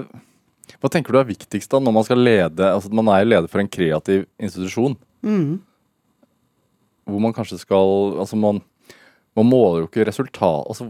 hva, 0.82 0.90
tenker 0.90 1.14
du 1.14 1.20
er 1.22 1.30
viktigst 1.30 1.72
da 1.72 1.80
når 1.82 1.94
man 1.94 2.06
skal 2.08 2.22
lede 2.22 2.66
altså 2.74 2.90
Man 2.94 3.10
er 3.14 3.28
leder 3.28 3.50
for 3.52 3.62
en 3.62 3.70
kreativ 3.70 4.26
institusjon. 4.42 4.98
Mm. 5.22 5.62
Hvor 7.06 7.22
man 7.22 7.36
kanskje 7.38 7.62
skal 7.62 8.18
Altså, 8.22 8.40
man, 8.40 8.64
man 9.38 9.50
måler 9.50 9.84
jo 9.84 9.90
ikke 9.92 10.08
resultat 10.10 10.70
Altså, 10.72 10.90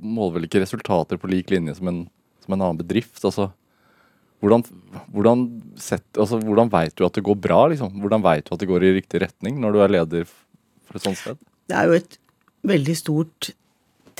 måler 0.00 0.38
vel 0.38 0.48
ikke 0.48 0.64
resultater 0.64 1.20
på 1.20 1.28
lik 1.28 1.52
linje 1.52 1.76
som 1.76 1.90
en, 1.92 2.04
som 2.40 2.56
en 2.56 2.62
annen 2.64 2.80
bedrift. 2.80 3.20
Altså, 3.20 3.50
hvordan, 4.40 4.64
hvordan, 5.12 5.44
sett, 5.76 6.06
altså, 6.16 6.38
hvordan 6.40 6.70
veit 6.72 6.96
du 6.96 7.04
at 7.04 7.16
det 7.18 7.24
går 7.26 7.36
bra, 7.44 7.66
liksom? 7.68 7.92
Hvordan 8.00 8.24
veit 8.24 8.46
du 8.48 8.54
at 8.56 8.62
det 8.62 8.68
går 8.70 8.86
i 8.88 8.94
riktig 8.96 9.20
retning 9.20 9.60
når 9.60 9.76
du 9.76 9.82
er 9.84 9.92
leder 9.92 10.28
for 10.88 10.96
et 10.96 11.04
sånt 11.04 11.20
sted? 11.20 11.40
Det 11.68 11.76
er 11.76 11.90
jo 11.90 11.98
et 12.00 12.16
veldig 12.66 12.96
stort 12.96 13.50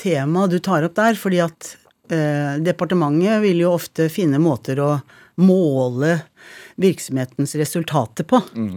tema 0.01 0.45
du 0.49 0.59
tar 0.61 0.85
opp 0.85 0.93
der, 0.97 1.17
fordi 1.17 1.41
at 1.41 1.73
Eh, 2.09 2.55
departementet 2.63 3.41
vil 3.43 3.61
jo 3.63 3.75
ofte 3.75 4.09
finne 4.11 4.39
måter 4.41 4.79
å 4.81 4.95
måle 5.41 6.17
virksomhetens 6.81 7.55
resultater 7.59 8.27
på. 8.27 8.41
Mm. 8.55 8.75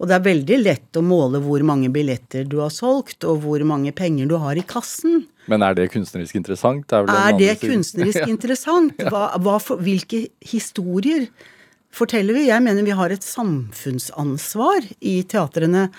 Og 0.00 0.08
det 0.08 0.16
er 0.16 0.24
veldig 0.24 0.58
lett 0.62 0.96
å 0.96 1.02
måle 1.04 1.42
hvor 1.44 1.62
mange 1.66 1.90
billetter 1.92 2.46
du 2.48 2.58
har 2.62 2.72
solgt, 2.72 3.24
og 3.28 3.42
hvor 3.44 3.60
mange 3.68 3.92
penger 3.96 4.30
du 4.30 4.38
har 4.40 4.56
i 4.56 4.64
kassen. 4.64 5.26
Men 5.52 5.64
er 5.64 5.76
det 5.76 5.90
kunstnerisk 5.92 6.38
interessant? 6.40 6.86
Det 6.88 7.02
er, 7.02 7.10
er 7.10 7.36
det 7.36 7.56
kunstnerisk 7.60 8.24
interessant? 8.34 9.02
Hva, 9.12 9.26
hva 9.44 9.58
for, 9.60 9.82
hvilke 9.84 10.24
historier 10.40 11.28
forteller 11.92 12.38
vi? 12.38 12.46
Jeg 12.48 12.64
mener 12.64 12.86
vi 12.86 12.96
har 12.96 13.12
et 13.12 13.26
samfunnsansvar 13.26 14.88
i 15.04 15.20
teatrene. 15.28 15.90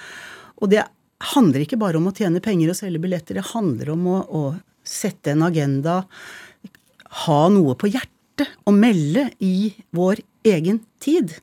Og 0.62 0.74
det 0.74 0.88
handler 1.36 1.68
ikke 1.68 1.80
bare 1.82 2.02
om 2.02 2.10
å 2.10 2.16
tjene 2.18 2.42
penger 2.42 2.74
og 2.74 2.80
selge 2.80 3.02
billetter, 3.04 3.38
det 3.38 3.52
handler 3.54 3.94
om 3.94 4.08
å, 4.10 4.20
å 4.26 4.44
sette 4.92 5.34
en 5.34 5.46
agenda, 5.48 6.02
ha 7.26 7.42
noe 7.52 7.76
på 7.80 7.90
hjertet 7.92 8.52
å 8.68 8.74
melde 8.76 9.28
i 9.44 9.72
vår 9.96 10.22
egen 10.48 10.82
tid. 11.04 11.36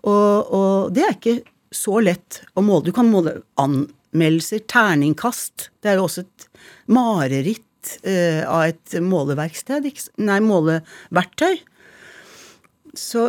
Og, 0.00 0.50
og, 0.50 0.92
det 0.96 1.04
er 1.04 1.16
ikke 1.16 1.36
så 1.74 2.00
lett 2.02 2.40
å 2.56 2.64
måle. 2.64 2.88
Du 2.88 2.94
kan 2.96 3.10
måle 3.10 3.40
anmeldelser, 3.60 4.64
terningkast. 4.70 5.70
Det 5.80 5.92
er 5.92 6.00
jo 6.00 6.06
også 6.08 6.24
et 6.24 6.46
mareritt 6.90 7.94
eh, 8.02 8.42
av 8.48 8.70
et 8.72 8.96
måleverksted, 9.04 9.86
nei, 10.24 10.40
måleverktøy. 10.44 11.60
Så 12.96 13.28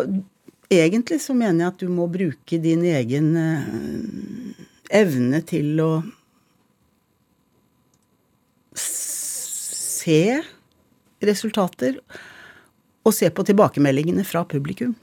egentlig 0.71 1.19
så 1.21 1.35
mener 1.37 1.65
jeg 1.65 1.73
at 1.73 1.83
du 1.83 1.91
må 1.91 2.07
bruke 2.11 2.59
din 2.63 2.85
egen 2.87 3.35
eh, 3.37 4.65
evne 5.01 5.43
til 5.47 5.83
å 5.83 5.91
se 10.01 10.41
resultater 11.21 11.99
og 13.05 13.15
se 13.15 13.29
på 13.33 13.45
tilbakemeldingene 13.47 14.25
fra 14.27 14.43
publikum. 14.49 14.93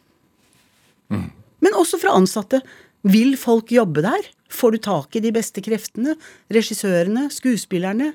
Mm. 1.11 1.31
Men 1.65 1.79
også 1.79 1.99
fra 2.03 2.15
ansatte. 2.19 2.61
Vil 3.07 3.37
folk 3.39 3.71
jobbe 3.73 4.03
der? 4.05 4.29
Får 4.51 4.75
du 4.75 4.79
tak 4.83 5.17
i 5.17 5.23
de 5.23 5.33
beste 5.35 5.63
kreftene? 5.65 6.17
Regissørene? 6.53 7.29
Skuespillerne? 7.33 8.13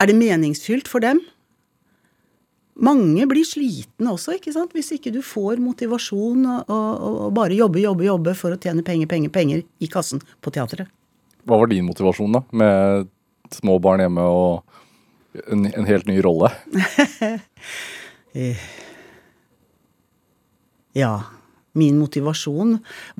Er 0.00 0.10
det 0.10 0.16
meningsfylt 0.18 0.88
for 0.88 1.04
dem? 1.04 1.20
Mange 2.76 3.24
blir 3.28 3.46
slitne 3.48 4.12
også, 4.12 4.34
ikke 4.36 4.52
sant? 4.52 4.74
hvis 4.76 4.90
ikke 4.92 5.14
du 5.14 5.22
får 5.24 5.62
motivasjon 5.64 6.42
og, 6.44 6.68
og, 6.68 7.04
og 7.24 7.30
bare 7.36 7.56
jobbe, 7.56 7.80
jobbe, 7.80 8.04
jobbe 8.04 8.34
for 8.36 8.52
å 8.52 8.58
tjene 8.60 8.84
penger, 8.84 9.08
penger, 9.08 9.32
penger 9.32 9.62
i 9.80 9.88
kassen 9.88 10.20
på 10.44 10.52
teatret. 10.52 10.90
Hva 11.48 11.56
var 11.62 11.70
din 11.70 11.86
motivasjon, 11.88 12.36
da? 12.36 12.42
Med 12.52 13.08
små 13.54 13.78
barn 13.80 14.02
hjemme 14.04 14.26
og 14.28 14.82
en, 15.50 15.66
en 15.72 15.88
helt 15.88 16.08
ny 16.10 16.20
rolle? 16.24 16.52
Eh, 18.36 18.60
ja. 20.92 21.22
Min 21.72 21.96
motivasjon 21.96 22.74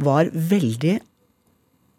var 0.05 0.29
veldig 0.29 0.99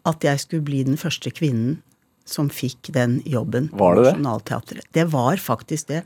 at 0.06 0.22
jeg 0.22 0.42
skulle 0.44 0.66
bli 0.68 0.84
den 0.86 0.94
første 1.00 1.32
kvinnen 1.34 1.80
som 2.28 2.50
fikk 2.52 2.92
den 2.94 3.18
jobben 3.26 3.70
på 3.72 3.90
Nationaltheatret. 3.96 4.86
Det 4.94 5.08
var 5.10 5.40
faktisk 5.42 5.90
det. 5.90 6.02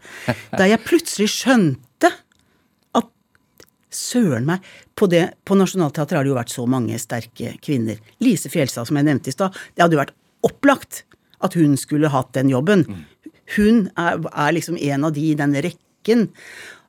Da 0.55 0.68
jeg 0.70 0.83
plutselig 0.87 1.29
skjønte 1.35 2.12
at 2.96 3.09
søren 3.92 4.46
meg 4.48 4.64
På, 4.94 5.09
det, 5.11 5.33
på 5.44 5.57
Nationaltheatret 5.59 6.20
har 6.20 6.25
det 6.25 6.31
jo 6.31 6.38
vært 6.38 6.53
så 6.53 6.66
mange 6.68 6.98
sterke 7.03 7.57
kvinner. 7.64 7.98
Lise 8.22 8.48
Fjelstad, 8.53 8.87
som 8.87 8.96
jeg 8.96 9.09
nevnte 9.09 9.33
i 9.33 9.35
stad. 9.35 9.57
Det 9.75 9.83
hadde 9.83 9.96
jo 9.96 10.03
vært 10.05 10.16
opplagt 10.46 11.05
at 11.42 11.57
hun 11.59 11.75
skulle 11.81 12.12
hatt 12.12 12.31
den 12.37 12.53
jobben. 12.53 12.85
Mm. 12.87 13.01
Hun 13.56 13.86
er, 13.98 14.20
er 14.32 14.54
liksom 14.56 14.78
en 14.78 15.08
av 15.08 15.14
de 15.16 15.26
i 15.32 15.38
den 15.38 15.56
rekken 15.64 16.28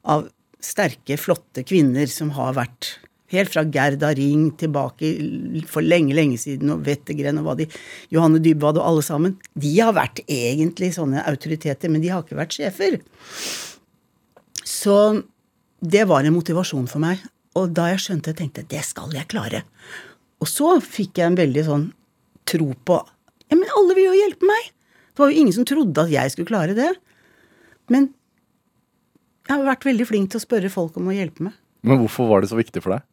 av 0.04 0.28
sterke, 0.64 1.18
flotte 1.20 1.66
kvinner 1.68 2.08
som 2.12 2.34
har 2.38 2.56
vært 2.60 2.98
Helt 3.34 3.50
fra 3.50 3.64
Gerda 3.66 4.12
Ring 4.14 4.52
tilbake 4.62 5.08
for 5.66 5.82
lenge, 5.82 6.14
lenge 6.14 6.38
siden, 6.38 6.70
og 6.70 6.84
Wettergren 6.86 7.40
og 7.42 7.48
hva 7.48 7.56
de 7.58 7.66
Johanne 8.14 8.38
Dybwad 8.44 8.78
og 8.78 8.86
alle 8.86 9.06
sammen. 9.06 9.34
De 9.58 9.72
har 9.80 9.96
vært 9.98 10.22
egentlig 10.28 10.92
sånne 10.94 11.24
autoriteter, 11.32 11.90
men 11.90 12.04
de 12.04 12.12
har 12.14 12.22
ikke 12.22 12.38
vært 12.38 12.54
sjefer. 12.60 13.00
Så 14.62 14.98
det 15.82 16.06
var 16.12 16.22
en 16.22 16.36
motivasjon 16.36 16.86
for 16.92 17.02
meg. 17.02 17.24
Og 17.58 17.74
da 17.74 17.88
jeg 17.92 18.04
skjønte 18.06 18.36
tenkte 18.38 18.62
jeg 18.62 18.72
det 18.76 18.86
skal 18.86 19.18
jeg 19.18 19.30
klare. 19.34 19.64
Og 20.42 20.50
så 20.50 20.76
fikk 20.84 21.18
jeg 21.18 21.32
en 21.32 21.40
veldig 21.40 21.66
sånn 21.66 21.90
tro 22.50 22.70
på 22.86 23.02
Ja, 23.50 23.58
men 23.58 23.70
alle 23.80 23.98
vil 23.98 24.12
jo 24.12 24.18
hjelpe 24.18 24.50
meg! 24.50 24.70
Det 25.14 25.22
var 25.22 25.32
jo 25.32 25.40
ingen 25.44 25.54
som 25.56 25.66
trodde 25.70 26.06
at 26.08 26.12
jeg 26.14 26.34
skulle 26.34 26.50
klare 26.50 26.76
det. 26.78 26.92
Men 27.94 28.10
jeg 29.48 29.58
har 29.58 29.66
vært 29.68 29.86
veldig 29.86 30.08
flink 30.10 30.32
til 30.34 30.40
å 30.40 30.46
spørre 30.46 30.72
folk 30.74 30.96
om 30.98 31.10
å 31.12 31.16
hjelpe 31.16 31.46
meg. 31.50 31.58
Men 31.84 32.00
hvorfor 32.02 32.30
var 32.30 32.42
det 32.44 32.50
så 32.50 32.58
viktig 32.58 32.82
for 32.84 32.96
deg? 32.96 33.04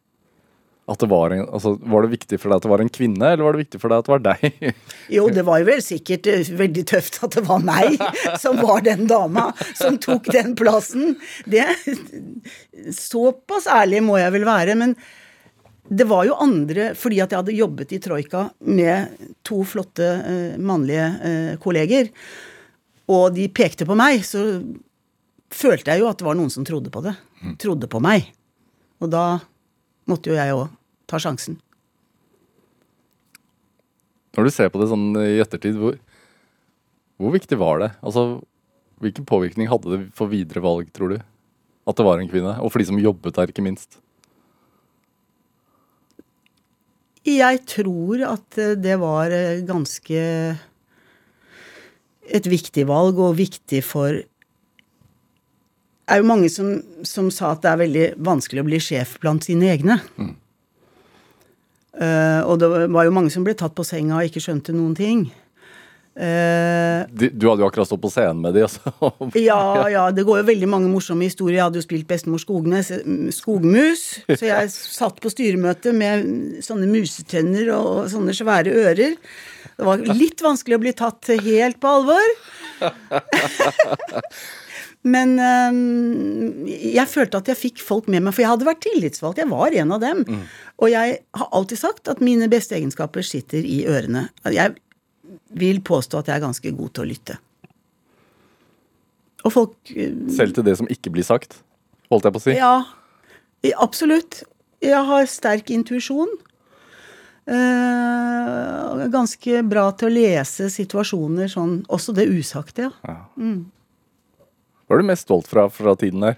At 0.89 0.99
det 0.99 1.07
var, 1.11 1.31
en, 1.31 1.43
altså, 1.53 1.75
var 1.77 2.03
det 2.03 2.15
viktig 2.15 2.39
for 2.41 2.49
deg 2.49 2.57
at 2.57 2.65
det 2.65 2.71
var 2.71 2.81
en 2.83 2.91
kvinne, 2.91 3.27
eller 3.27 3.45
var 3.45 3.55
det 3.55 3.61
viktig 3.61 3.79
for 3.83 3.91
deg 3.93 4.01
at 4.01 4.07
det 4.07 4.13
var 4.15 4.23
deg? 4.25 4.73
Jo, 5.15 5.27
det 5.31 5.43
var 5.47 5.61
jo 5.61 5.67
vel 5.69 5.83
sikkert 5.85 6.27
eh, 6.31 6.49
veldig 6.57 6.83
tøft 6.89 7.19
at 7.27 7.37
det 7.37 7.43
var 7.47 7.61
meg 7.63 8.01
som 8.41 8.57
var 8.59 8.81
den 8.87 9.05
dama 9.11 9.51
som 9.77 9.99
tok 10.01 10.31
den 10.33 10.55
plassen. 10.59 11.15
Det 11.45 11.67
Såpass 12.97 13.69
ærlig 13.71 14.01
må 14.07 14.17
jeg 14.19 14.33
vel 14.39 14.47
være. 14.47 14.75
Men 14.79 14.95
det 15.91 16.07
var 16.07 16.23
jo 16.23 16.37
andre 16.39 16.91
Fordi 16.95 17.19
at 17.19 17.33
jeg 17.33 17.41
hadde 17.41 17.57
jobbet 17.57 17.91
i 17.91 17.99
Troika 17.99 18.45
med 18.63 19.25
to 19.43 19.61
flotte 19.67 20.07
eh, 20.07 20.59
mannlige 20.61 21.07
eh, 21.27 21.55
kolleger, 21.59 22.11
og 23.11 23.33
de 23.35 23.49
pekte 23.51 23.83
på 23.87 23.97
meg, 23.99 24.21
så 24.23 24.39
følte 25.51 25.91
jeg 25.91 25.99
jo 25.99 26.07
at 26.07 26.21
det 26.21 26.27
var 26.27 26.37
noen 26.39 26.51
som 26.53 26.63
trodde 26.63 26.93
på 26.93 27.01
det. 27.03 27.11
Trodde 27.59 27.89
på 27.91 27.99
meg. 27.99 28.29
Og 29.03 29.09
da 29.11 29.41
måtte 30.07 30.31
jo 30.31 30.37
jeg 30.37 30.53
òg 30.55 30.69
ta 31.11 31.19
sjansen. 31.19 31.57
Når 34.37 34.47
du 34.47 34.53
ser 34.55 34.71
på 34.71 34.79
det 34.79 34.87
sånn 34.93 35.09
i 35.19 35.41
ettertid, 35.43 35.75
hvor, 35.75 35.97
hvor 37.19 37.35
viktig 37.35 37.59
var 37.59 37.83
det? 37.83 37.91
Altså, 37.99 38.39
Hvilken 39.01 39.25
påvirkning 39.25 39.65
hadde 39.65 39.89
det 39.89 39.99
for 40.13 40.29
videre 40.29 40.61
valg, 40.61 40.91
tror 40.93 41.15
du? 41.15 41.21
At 41.89 41.97
det 41.97 42.05
var 42.05 42.21
en 42.21 42.29
kvinne? 42.29 42.53
Og 42.61 42.69
for 42.69 42.77
de 42.77 42.85
som 42.85 42.99
jobbet 43.01 43.33
der, 43.33 43.49
ikke 43.49 43.65
minst. 43.65 43.97
Jeg 47.27 47.61
tror 47.69 48.23
at 48.25 48.57
eh, 48.57 48.77
det 48.81 48.97
var 49.01 49.33
eh, 49.33 49.61
ganske 49.65 50.21
et 52.31 52.47
viktig 52.47 52.85
valg, 52.89 53.19
og 53.19 53.37
viktig 53.37 53.81
for 53.83 54.21
Det 56.01 56.17
er 56.17 56.21
jo 56.21 56.27
mange 56.27 56.49
som, 56.51 56.81
som 57.07 57.29
sa 57.31 57.53
at 57.53 57.61
det 57.63 57.69
er 57.71 57.81
veldig 57.81 58.05
vanskelig 58.19 58.63
å 58.63 58.67
bli 58.67 58.79
sjef 58.83 59.13
blant 59.21 59.45
sine 59.47 59.69
egne. 59.71 59.95
Mm. 60.17 60.33
Uh, 61.91 62.41
og 62.47 62.57
det 62.59 62.67
var 62.91 63.05
jo 63.05 63.13
mange 63.15 63.31
som 63.31 63.45
ble 63.45 63.53
tatt 63.55 63.75
på 63.77 63.85
senga 63.87 64.17
og 64.17 64.27
ikke 64.27 64.41
skjønte 64.43 64.75
noen 64.75 64.95
ting. 64.97 65.25
De, 66.11 67.29
du 67.31 67.45
hadde 67.47 67.63
jo 67.63 67.67
akkurat 67.69 67.87
stått 67.87 68.01
på 68.03 68.09
scenen 68.11 68.41
med 68.43 68.57
de, 68.57 68.65
altså. 68.67 68.91
ja, 69.39 69.61
ja, 69.91 70.03
det 70.11 70.25
går 70.27 70.41
jo 70.41 70.47
veldig 70.49 70.69
mange 70.69 70.91
morsomme 70.91 71.27
historier. 71.27 71.61
Jeg 71.61 71.67
hadde 71.69 71.79
jo 71.79 71.85
spilt 71.85 72.09
bestemor 72.09 72.41
Skognes, 72.43 72.91
eh, 72.95 73.29
skogmus, 73.35 74.03
så 74.27 74.49
jeg 74.49 74.73
satt 74.73 75.21
på 75.23 75.31
styremøte 75.31 75.95
med 75.95 76.59
sånne 76.65 76.89
musetenner 76.91 77.71
og 77.77 78.09
sånne 78.11 78.35
svære 78.35 78.75
ører. 78.83 79.15
Det 79.77 79.87
var 79.87 80.03
litt 80.11 80.43
vanskelig 80.43 80.77
å 80.77 80.83
bli 80.83 80.93
tatt 80.99 81.31
helt 81.41 81.79
på 81.81 81.95
alvor. 81.95 82.35
Men 85.01 85.39
øh, 85.41 86.67
jeg 86.91 87.09
følte 87.09 87.39
at 87.39 87.47
jeg 87.49 87.57
fikk 87.57 87.81
folk 87.81 88.11
med 88.11 88.21
meg, 88.21 88.35
for 88.35 88.43
jeg 88.43 88.51
hadde 88.51 88.67
vært 88.67 88.83
tillitsvalgt. 88.85 89.41
Jeg 89.41 89.49
var 89.49 89.73
en 89.73 89.95
av 89.95 90.03
dem. 90.03 90.21
Og 90.77 90.91
jeg 90.91 91.17
har 91.39 91.49
alltid 91.57 91.81
sagt 91.81 92.11
at 92.11 92.21
mine 92.21 92.51
beste 92.51 92.77
egenskaper 92.77 93.25
sitter 93.25 93.65
i 93.65 93.81
ørene. 93.89 94.27
Jeg 94.53 94.75
vil 95.57 95.81
påstå 95.85 96.21
at 96.21 96.29
jeg 96.29 96.37
er 96.37 96.45
ganske 96.45 96.73
god 96.77 96.93
til 96.95 97.03
å 97.03 97.09
lytte. 97.09 97.37
Og 99.41 99.53
folk 99.53 99.93
øh, 99.95 100.15
Selv 100.33 100.55
til 100.57 100.65
det 100.67 100.77
som 100.77 100.89
ikke 100.91 101.13
blir 101.13 101.25
sagt, 101.25 101.61
holdt 102.11 102.27
jeg 102.27 102.35
på 102.35 102.41
å 102.41 102.45
si. 102.45 102.55
Ja, 102.59 102.75
absolutt. 103.81 104.43
Jeg 104.81 105.01
har 105.07 105.29
sterk 105.29 105.71
intuisjon. 105.73 106.29
Eh, 107.51 109.05
ganske 109.11 109.63
bra 109.65 109.87
til 109.97 110.11
å 110.11 110.13
lese 110.13 110.69
situasjoner 110.71 111.49
sånn, 111.49 111.79
også 111.89 112.13
det 112.15 112.29
usagte, 112.29 112.91
ja. 113.01 113.17
Hva 114.85 114.97
er 114.97 115.01
du 115.01 115.07
mest 115.07 115.23
stolt 115.25 115.47
fra 115.47 115.65
fra 115.71 115.95
tiden 115.95 116.21
der? 116.25 116.37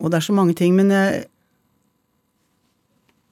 Og 0.00 0.10
det 0.10 0.18
er 0.18 0.26
så 0.26 0.34
mange 0.36 0.56
ting, 0.58 0.74
men 0.76 0.90
jeg, 0.90 1.24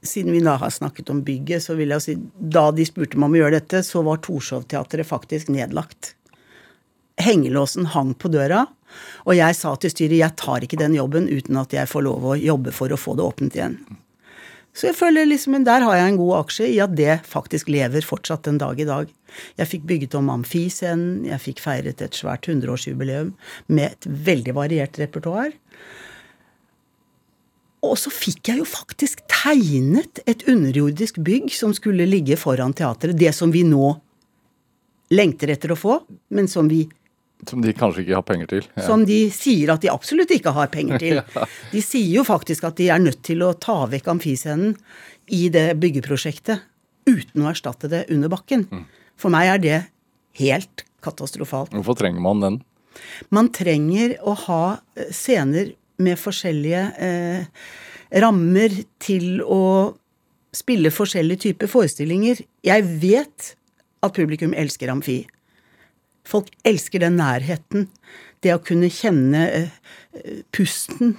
siden 0.07 0.35
vi 0.35 0.43
da 0.45 0.57
har 0.61 0.73
snakket 0.73 1.11
om 1.11 1.23
bygget, 1.27 1.65
så 1.65 1.77
vil 1.79 1.95
jeg 1.95 2.05
si 2.05 2.15
da 2.39 2.69
de 2.75 2.87
spurte 2.87 3.19
meg 3.19 3.31
om 3.31 3.37
å 3.37 3.43
gjøre 3.43 3.59
dette, 3.59 3.83
så 3.87 4.05
var 4.07 4.23
Torshov-teatret 4.25 5.09
faktisk 5.09 5.51
nedlagt. 5.55 6.15
Hengelåsen 7.21 7.91
hang 7.95 8.15
på 8.19 8.31
døra, 8.33 8.65
og 9.25 9.35
jeg 9.37 9.57
sa 9.59 9.75
til 9.79 9.93
styret 9.93 10.21
jeg 10.21 10.39
tar 10.39 10.65
ikke 10.65 10.79
den 10.81 10.95
jobben 10.97 11.29
uten 11.31 11.59
at 11.61 11.75
jeg 11.75 11.91
får 11.91 12.07
lov 12.07 12.27
å 12.31 12.39
jobbe 12.39 12.75
for 12.75 12.93
å 12.93 13.01
få 13.01 13.17
det 13.19 13.27
åpnet 13.27 13.59
igjen. 13.59 13.79
Så 14.75 14.89
jeg 14.89 14.99
føler 14.99 15.29
liksom, 15.29 15.55
men 15.55 15.67
der 15.67 15.85
har 15.87 15.95
jeg 15.95 16.11
en 16.11 16.17
god 16.19 16.33
aksje 16.41 16.67
i 16.67 16.81
at 16.83 16.97
det 16.99 17.21
faktisk 17.31 17.69
lever 17.71 18.03
fortsatt 18.03 18.49
den 18.49 18.59
dag 18.59 18.81
i 18.83 18.87
dag. 18.89 19.11
Jeg 19.61 19.71
fikk 19.71 19.85
bygget 19.91 20.17
om 20.19 20.33
amfiscenen, 20.35 21.23
jeg 21.29 21.43
fikk 21.45 21.63
feiret 21.63 22.03
et 22.03 22.19
svært 22.19 22.49
100-årsjubileum 22.51 23.31
med 23.71 23.93
et 23.93 24.09
veldig 24.27 24.57
variert 24.59 24.99
repertoar. 24.99 25.55
Og 27.85 27.99
så 28.01 28.11
fikk 28.13 28.51
jeg 28.51 28.63
jo 28.63 28.67
faktisk 28.69 29.23
tegnet 29.31 30.23
et 30.31 30.45
underjordisk 30.51 31.21
bygg 31.25 31.51
som 31.55 31.75
skulle 31.77 32.07
ligge 32.09 32.39
foran 32.41 32.75
teatret. 32.77 33.17
Det 33.19 33.33
som 33.37 33.53
vi 33.55 33.65
nå 33.69 33.93
lengter 35.15 35.53
etter 35.53 35.75
å 35.75 35.79
få, 35.79 35.99
men 36.35 36.49
som, 36.51 36.69
vi, 36.71 36.87
Som 37.49 37.61
de 37.63 37.75
kanskje 37.77 38.05
ikke 38.05 38.17
har 38.17 38.27
penger 38.27 38.51
til? 38.51 38.69
Ja. 38.75 38.87
som 38.87 39.05
de 39.07 39.19
sier 39.35 39.75
at 39.75 39.85
de 39.85 39.93
absolutt 39.93 40.33
ikke 40.33 40.55
har 40.57 40.71
penger 40.73 41.03
til. 41.03 41.21
De 41.75 41.83
sier 41.85 42.11
jo 42.17 42.25
faktisk 42.27 42.65
at 42.65 42.79
de 42.81 42.89
er 42.95 43.03
nødt 43.03 43.21
til 43.27 43.45
å 43.45 43.53
ta 43.59 43.85
vekk 43.91 44.09
amfiscenen 44.15 44.77
i 45.35 45.49
det 45.53 45.75
byggeprosjektet 45.83 46.65
uten 47.09 47.45
å 47.45 47.51
erstatte 47.53 47.91
det 47.93 48.07
under 48.13 48.33
bakken. 48.33 48.65
For 49.21 49.33
meg 49.33 49.51
er 49.53 49.61
det 49.61 49.79
helt 50.41 50.87
katastrofalt. 51.05 51.75
Hvorfor 51.77 51.99
trenger 52.01 52.25
man 52.25 52.41
den? 52.41 52.61
Man 53.35 53.51
trenger 53.55 54.17
å 54.25 54.35
ha 54.47 54.63
scener 55.13 55.75
med 56.03 56.19
forskjellige 56.19 56.83
eh, 57.03 57.45
rammer 58.23 58.75
til 59.03 59.43
å 59.43 59.95
spille 60.55 60.93
forskjellige 60.95 61.49
typer 61.49 61.71
forestillinger. 61.71 62.43
Jeg 62.67 62.87
vet 63.03 63.55
at 64.05 64.17
publikum 64.17 64.55
elsker 64.57 64.93
amfi. 64.93 65.23
Folk 66.29 66.51
elsker 66.67 67.03
den 67.05 67.19
nærheten. 67.21 67.89
Det 68.45 68.55
å 68.55 68.63
kunne 68.63 68.93
kjenne 68.93 69.45
eh, 69.51 70.43
pusten 70.55 71.17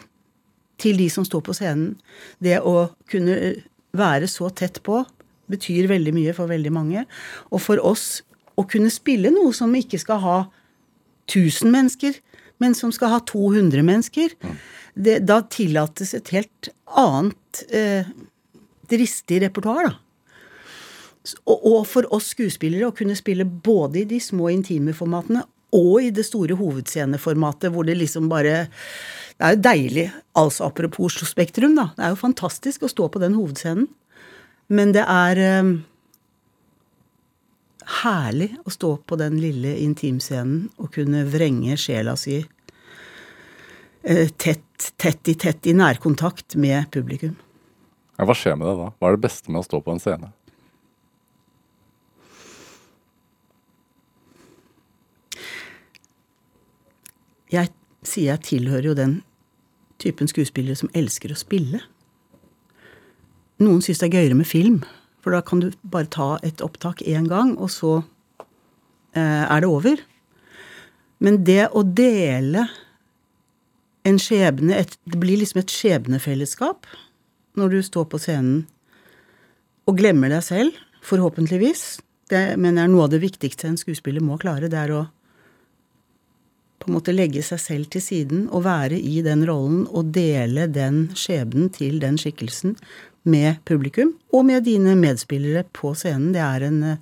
til 0.81 0.99
de 0.99 1.09
som 1.11 1.25
står 1.27 1.43
på 1.45 1.55
scenen. 1.57 1.95
Det 2.43 2.59
å 2.61 2.89
kunne 3.11 3.37
eh, 3.37 3.63
være 3.95 4.29
så 4.31 4.49
tett 4.53 4.81
på 4.85 5.03
betyr 5.51 5.89
veldig 5.91 6.13
mye 6.15 6.33
for 6.35 6.49
veldig 6.49 6.73
mange. 6.73 7.05
Og 7.53 7.61
for 7.63 7.81
oss 7.85 8.23
å 8.57 8.65
kunne 8.69 8.93
spille 8.93 9.31
noe 9.33 9.53
som 9.55 9.73
ikke 9.77 9.99
skal 10.01 10.21
ha 10.23 10.37
1000 11.29 11.71
mennesker, 11.73 12.17
men 12.63 12.75
som 12.77 12.93
skal 12.95 13.11
ha 13.13 13.19
200 13.27 13.83
mennesker, 13.85 14.35
det, 14.95 15.19
da 15.27 15.41
tillates 15.51 16.13
et 16.15 16.31
helt 16.35 16.69
annet 16.95 17.63
eh, 17.69 18.07
dristig 18.91 19.41
repertoar, 19.43 19.89
da. 19.89 19.97
Og, 21.49 21.57
og 21.57 21.79
for 21.89 22.05
oss 22.13 22.29
skuespillere 22.35 22.91
å 22.91 22.93
kunne 22.93 23.17
spille 23.17 23.47
både 23.47 24.03
i 24.03 24.07
de 24.09 24.19
små 24.21 24.51
intime 24.53 24.93
formatene 24.93 25.41
og 25.75 25.95
i 26.05 26.11
det 26.13 26.25
store 26.27 26.53
hovedsceneformatet 26.59 27.73
hvor 27.73 27.87
det 27.87 27.97
liksom 27.97 28.29
bare 28.29 28.67
Det 29.35 29.43
er 29.43 29.55
jo 29.55 29.63
deilig, 29.65 30.05
altså 30.37 30.69
apropos 30.69 31.09
Oslo 31.09 31.25
Spektrum, 31.27 31.73
da. 31.75 31.89
Det 31.97 32.05
er 32.05 32.13
jo 32.13 32.21
fantastisk 32.21 32.85
å 32.85 32.91
stå 32.91 33.09
på 33.11 33.19
den 33.19 33.33
hovedscenen. 33.35 33.89
Men 34.71 34.93
det 34.95 35.03
er 35.03 35.41
eh, 35.43 35.73
herlig 38.01 38.51
å 38.65 38.73
stå 38.73 38.91
på 39.07 39.17
den 39.19 39.37
lille 39.41 39.75
intimscenen 39.81 40.69
og 40.81 40.93
kunne 40.95 41.25
vrenge 41.29 41.77
sjela 41.79 42.15
si 42.19 42.39
eh, 44.03 44.29
tett, 44.37 44.91
tett 44.97 45.31
i 45.31 45.35
tett 45.39 45.67
i 45.67 45.75
nærkontakt 45.77 46.57
med 46.61 46.89
publikum. 46.93 47.35
Ja, 48.15 48.25
hva 48.25 48.35
skjer 48.37 48.57
med 48.57 48.69
deg 48.69 48.79
da? 48.79 48.89
Hva 48.95 49.09
er 49.09 49.17
det 49.17 49.25
beste 49.27 49.51
med 49.51 49.61
å 49.61 49.67
stå 49.67 49.81
på 49.83 49.95
en 49.95 50.01
scene? 50.01 50.31
Jeg 57.53 57.71
sier 58.05 58.33
jeg 58.33 58.45
tilhører 58.47 58.89
jo 58.89 58.97
den 58.97 59.19
typen 60.01 60.29
skuespillere 60.29 60.77
som 60.79 60.91
elsker 60.97 61.31
å 61.31 61.39
spille. 61.39 61.81
Noen 63.61 63.83
syns 63.83 64.01
det 64.01 64.09
er 64.09 64.17
gøyere 64.19 64.37
med 64.39 64.49
film, 64.49 64.81
for 65.25 65.33
da 65.33 65.41
kan 65.41 65.63
du 65.63 65.71
bare 65.81 66.05
ta 66.13 66.35
et 66.45 66.61
opptak 66.61 66.99
én 67.01 67.25
gang, 67.25 67.55
og 67.57 67.71
så 67.73 67.95
eh, 69.17 69.41
er 69.49 69.63
det 69.63 69.69
over. 69.73 70.03
Men 71.17 71.39
det 71.47 71.63
å 71.73 71.81
dele 71.81 72.67
en 74.05 74.19
skjebne 74.21 74.75
et, 74.77 74.99
Det 75.01 75.17
blir 75.17 75.39
liksom 75.41 75.63
et 75.63 75.73
skjebnefellesskap 75.73 76.85
når 77.57 77.71
du 77.73 77.79
står 77.81 78.05
på 78.11 78.19
scenen 78.21 78.67
og 79.89 79.97
glemmer 79.97 80.29
deg 80.29 80.43
selv, 80.45 80.77
forhåpentligvis. 81.01 82.03
Det 82.29 82.43
mener 82.61 82.83
jeg 82.83 82.89
er 82.89 82.93
noe 82.93 83.07
av 83.07 83.13
det 83.15 83.23
viktigste 83.23 83.69
en 83.69 83.81
skuespiller 83.81 84.21
må 84.21 84.37
klare. 84.37 84.69
Det 84.69 84.77
er 84.77 84.93
å 84.93 85.03
på 86.77 86.91
en 86.91 86.99
måte 86.99 87.15
legge 87.15 87.41
seg 87.41 87.61
selv 87.63 87.89
til 87.89 88.03
siden 88.03 88.45
og 88.53 88.67
være 88.67 88.99
i 89.01 89.23
den 89.25 89.41
rollen 89.49 89.87
og 89.89 90.13
dele 90.13 90.67
den 90.69 91.07
skjebnen 91.17 91.71
til 91.73 91.97
den 92.03 92.21
skikkelsen 92.21 92.75
med 93.25 93.61
publikum 93.65 94.13
og 94.33 94.45
med 94.47 94.65
dine 94.67 94.95
medspillere 94.99 95.65
på 95.75 95.93
scenen. 95.97 96.31
Det 96.35 96.43
er 96.43 96.67
en 96.67 96.83
eh, 96.83 97.01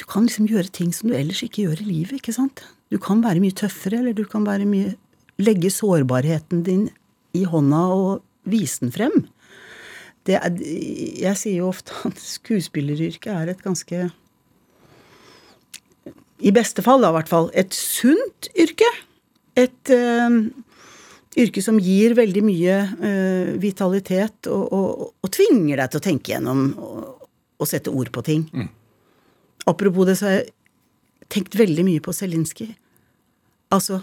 Du 0.00 0.06
kan 0.08 0.24
liksom 0.26 0.48
gjøre 0.48 0.72
ting 0.72 0.90
som 0.92 1.10
du 1.10 1.14
ellers 1.14 1.42
ikke 1.44 1.66
gjør 1.66 1.82
i 1.84 1.86
livet, 1.86 2.16
ikke 2.18 2.32
sant? 2.34 2.64
Du 2.90 2.98
kan 2.98 3.22
være 3.22 3.40
mye 3.40 3.54
tøffere, 3.54 4.00
eller 4.00 4.16
du 4.16 4.24
kan 4.24 4.44
være 4.48 4.66
mye 4.66 4.96
Legge 5.40 5.70
sårbarheten 5.72 6.62
din 6.62 6.88
i 7.34 7.44
hånda 7.48 7.80
og 7.94 8.22
vise 8.44 8.82
den 8.82 8.92
frem. 8.92 9.14
Er, 10.28 10.52
jeg 10.58 11.38
sier 11.40 11.62
jo 11.62 11.70
ofte 11.70 11.94
at 12.06 12.20
skuespilleryrket 12.20 13.30
er 13.32 13.50
et 13.50 13.62
ganske 13.64 14.10
i 16.42 16.52
beste 16.54 16.82
fall, 16.82 17.02
da, 17.02 17.10
i 17.12 17.16
hvert 17.16 17.30
fall, 17.30 17.48
et 17.54 17.74
sunt 17.74 18.48
yrke. 18.58 18.88
Et 19.58 19.92
uh, 19.94 20.42
yrke 21.38 21.62
som 21.64 21.78
gir 21.80 22.16
veldig 22.18 22.42
mye 22.44 22.78
uh, 23.00 23.52
vitalitet 23.60 24.48
og, 24.52 24.64
og, 24.68 25.04
og, 25.22 25.30
tvinger 25.32 25.80
deg 25.80 25.92
til 25.92 26.00
å 26.00 26.04
tenke 26.04 26.34
gjennom 26.34 26.64
og, 26.76 27.28
og 27.62 27.68
sette 27.68 27.92
ord 27.92 28.10
på 28.12 28.24
ting. 28.26 28.44
Mm. 28.52 28.68
Apropos 29.70 30.08
det, 30.08 30.18
så 30.18 30.28
har 30.28 30.38
jeg 30.40 30.50
tenkt 31.32 31.56
veldig 31.56 31.86
mye 31.86 32.02
på 32.04 32.12
Zelinskyj. 32.16 32.72
Altså 33.72 34.02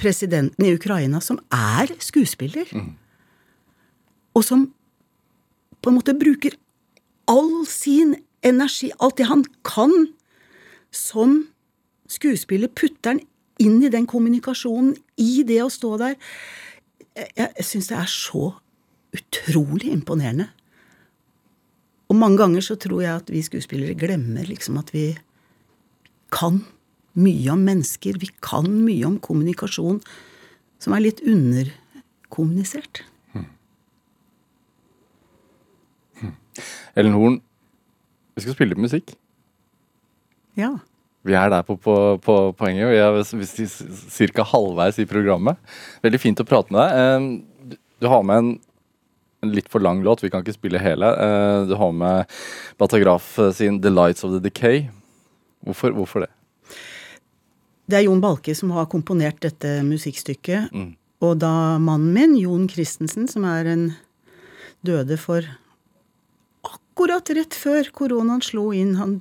presidenten 0.00 0.64
i 0.64 0.72
Ukraina, 0.74 1.20
som 1.20 1.38
er 1.52 1.92
skuespiller. 2.02 2.70
Mm. 2.72 2.94
Og 4.34 4.46
som 4.46 4.68
på 5.84 5.92
en 5.92 5.98
måte 5.98 6.16
bruker 6.16 6.56
all 7.30 7.66
sin 7.68 8.16
energi, 8.44 8.90
alt 9.00 9.18
det 9.20 9.28
han 9.28 9.44
kan, 9.66 9.92
som 10.94 11.42
skuespiller 12.10 12.70
putter 12.72 13.14
den 13.14 13.22
inn 13.62 13.80
i 13.84 13.92
den 13.92 14.06
kommunikasjonen, 14.10 14.94
i 15.20 15.44
det 15.46 15.60
å 15.62 15.70
stå 15.72 15.94
der. 16.00 16.18
Jeg, 17.14 17.50
syns 17.62 17.90
det 17.90 17.98
er 18.00 18.10
så 18.10 18.50
utrolig 19.14 19.92
imponerende. 19.94 20.48
Og 22.10 22.18
mange 22.18 22.40
ganger 22.40 22.64
så 22.64 22.76
tror 22.80 23.02
jeg 23.04 23.14
at 23.22 23.30
vi 23.32 23.42
skuespillere 23.46 23.96
glemmer 23.98 24.46
liksom 24.48 24.78
at 24.80 24.90
vi 24.94 25.12
kan 26.34 26.64
mye 27.14 27.54
om 27.54 27.62
mennesker. 27.64 28.18
Vi 28.20 28.30
kan 28.42 28.66
mye 28.68 29.06
om 29.06 29.20
kommunikasjon 29.22 30.00
som 30.82 30.96
er 30.96 31.04
litt 31.06 31.22
underkommunisert. 31.24 33.04
Hmm. 33.32 33.46
Hmm. 36.20 36.34
Ellen 36.98 37.16
Horn, 37.18 37.38
vi 38.34 38.44
skal 38.44 38.58
spille 38.58 38.78
musikk. 38.78 39.14
Ja. 40.58 40.74
Vi 41.24 41.34
er 41.38 41.50
der 41.52 41.64
på, 41.64 41.76
på, 41.80 41.96
på 42.20 42.36
poenget. 42.58 42.90
Vi 42.92 43.00
er 43.00 44.30
ca. 44.36 44.46
halvveis 44.50 45.00
i 45.00 45.08
programmet. 45.08 45.60
Veldig 46.04 46.20
fint 46.20 46.42
å 46.42 46.46
prate 46.48 46.74
med 46.74 46.84
deg. 46.84 47.76
Du 48.02 48.10
har 48.12 48.26
med 48.28 48.42
en, 48.42 48.50
en, 49.44 49.54
litt 49.54 49.70
for 49.72 49.80
lang 49.80 50.02
låt, 50.04 50.24
vi 50.24 50.28
kan 50.32 50.44
ikke 50.44 50.56
spille 50.58 50.82
hele. 50.82 51.08
Du 51.70 51.76
har 51.80 51.94
med 51.96 52.28
Batagraf 52.80 53.38
sin 53.56 53.80
'The 53.80 53.92
Lights 53.94 54.24
of 54.26 54.36
the 54.36 54.42
Decay'. 54.44 54.90
Hvorfor, 55.64 55.96
hvorfor 55.96 56.26
det? 56.26 56.32
Det 57.88 57.98
er 57.98 58.06
Jon 58.06 58.20
Balke 58.20 58.54
som 58.56 58.72
har 58.76 58.88
komponert 58.92 59.40
dette 59.44 59.78
musikkstykket. 59.84 60.72
Mm. 60.72 60.92
Og 61.24 61.38
da 61.40 61.76
mannen 61.80 62.12
min, 62.12 62.36
Jon 62.40 62.68
Christensen, 62.68 63.28
som 63.28 63.46
er 63.48 63.68
en 63.70 63.84
døde 64.84 65.16
for 65.20 65.46
akkurat 66.64 67.32
rett 67.36 67.56
før 67.56 67.88
koronaen 67.96 68.42
slo 68.44 68.70
inn 68.76 68.94
Han 69.00 69.18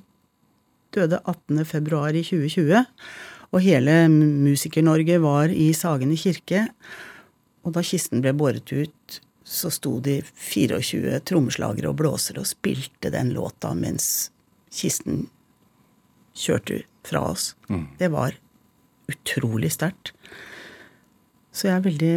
døde 0.96 1.20
18.2 1.26 2.02
i 2.14 2.24
2020. 2.24 2.86
Og 3.54 3.62
hele 3.62 3.98
Musiker-Norge 4.10 5.20
var 5.22 5.54
i 5.54 5.70
Sagene 5.78 6.18
kirke. 6.18 6.68
Og 7.64 7.76
da 7.76 7.84
kisten 7.86 8.24
ble 8.24 8.34
båret 8.36 8.74
ut, 8.74 9.20
så 9.44 9.70
sto 9.74 9.98
de 10.04 10.22
24 10.24 11.20
trommeslagere 11.28 11.92
og 11.92 12.00
blåsere 12.00 12.42
og 12.42 12.50
spilte 12.50 13.12
den 13.14 13.34
låta 13.36 13.74
mens 13.78 14.32
kisten 14.74 15.28
kjørte 16.34 16.82
fra 17.06 17.26
oss. 17.34 17.52
Mm. 17.70 17.86
Det 18.00 18.10
var 18.14 18.38
utrolig 19.12 19.72
sterkt. 19.76 20.14
Så 21.54 21.68
jeg 21.68 21.78
er 21.78 21.86
veldig, 21.86 22.16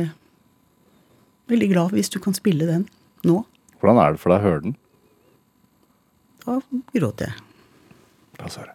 veldig 1.52 1.68
glad 1.74 1.96
hvis 1.96 2.12
du 2.14 2.20
kan 2.22 2.36
spille 2.36 2.68
den 2.68 2.86
nå. 3.26 3.42
Hvordan 3.82 4.00
er 4.00 4.14
det 4.14 4.22
for 4.22 4.32
deg 4.32 4.40
å 4.40 4.46
høre 4.46 4.64
den? 4.64 4.78
Da 6.46 6.60
gråter 6.94 7.28
jeg. 7.28 7.42
La 8.38 8.46
oss 8.50 8.58
høre. 8.60 8.74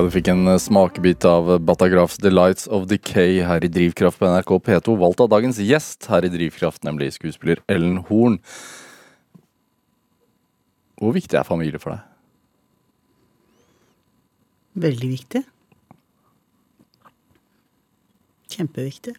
Ja, 0.00 0.04
du 0.06 0.14
fikk 0.14 0.30
en 0.32 0.46
eh, 0.48 0.56
smakebit 0.56 1.26
av 1.28 1.50
Batagrafs 1.60 2.16
Lights 2.24 2.64
of 2.72 2.86
Decay 2.88 3.42
her 3.44 3.60
i 3.60 3.68
Drivkraft 3.68 4.16
på 4.16 4.30
NRK 4.30 4.52
P2, 4.64 4.94
valgt 4.96 5.20
av 5.20 5.28
dagens 5.28 5.58
gjest 5.60 6.06
her 6.08 6.24
i 6.24 6.30
Drivkraft, 6.32 6.80
nemlig 6.88 7.10
skuespiller 7.18 7.60
Ellen 7.68 7.98
Horn. 8.08 8.38
Hvor 10.96 11.12
viktig 11.12 11.36
er 11.36 11.44
familie 11.44 11.76
for 11.82 11.92
deg? 11.92 12.06
Veldig 14.86 15.10
viktig. 15.18 15.44
Kjempeviktig. 18.56 19.14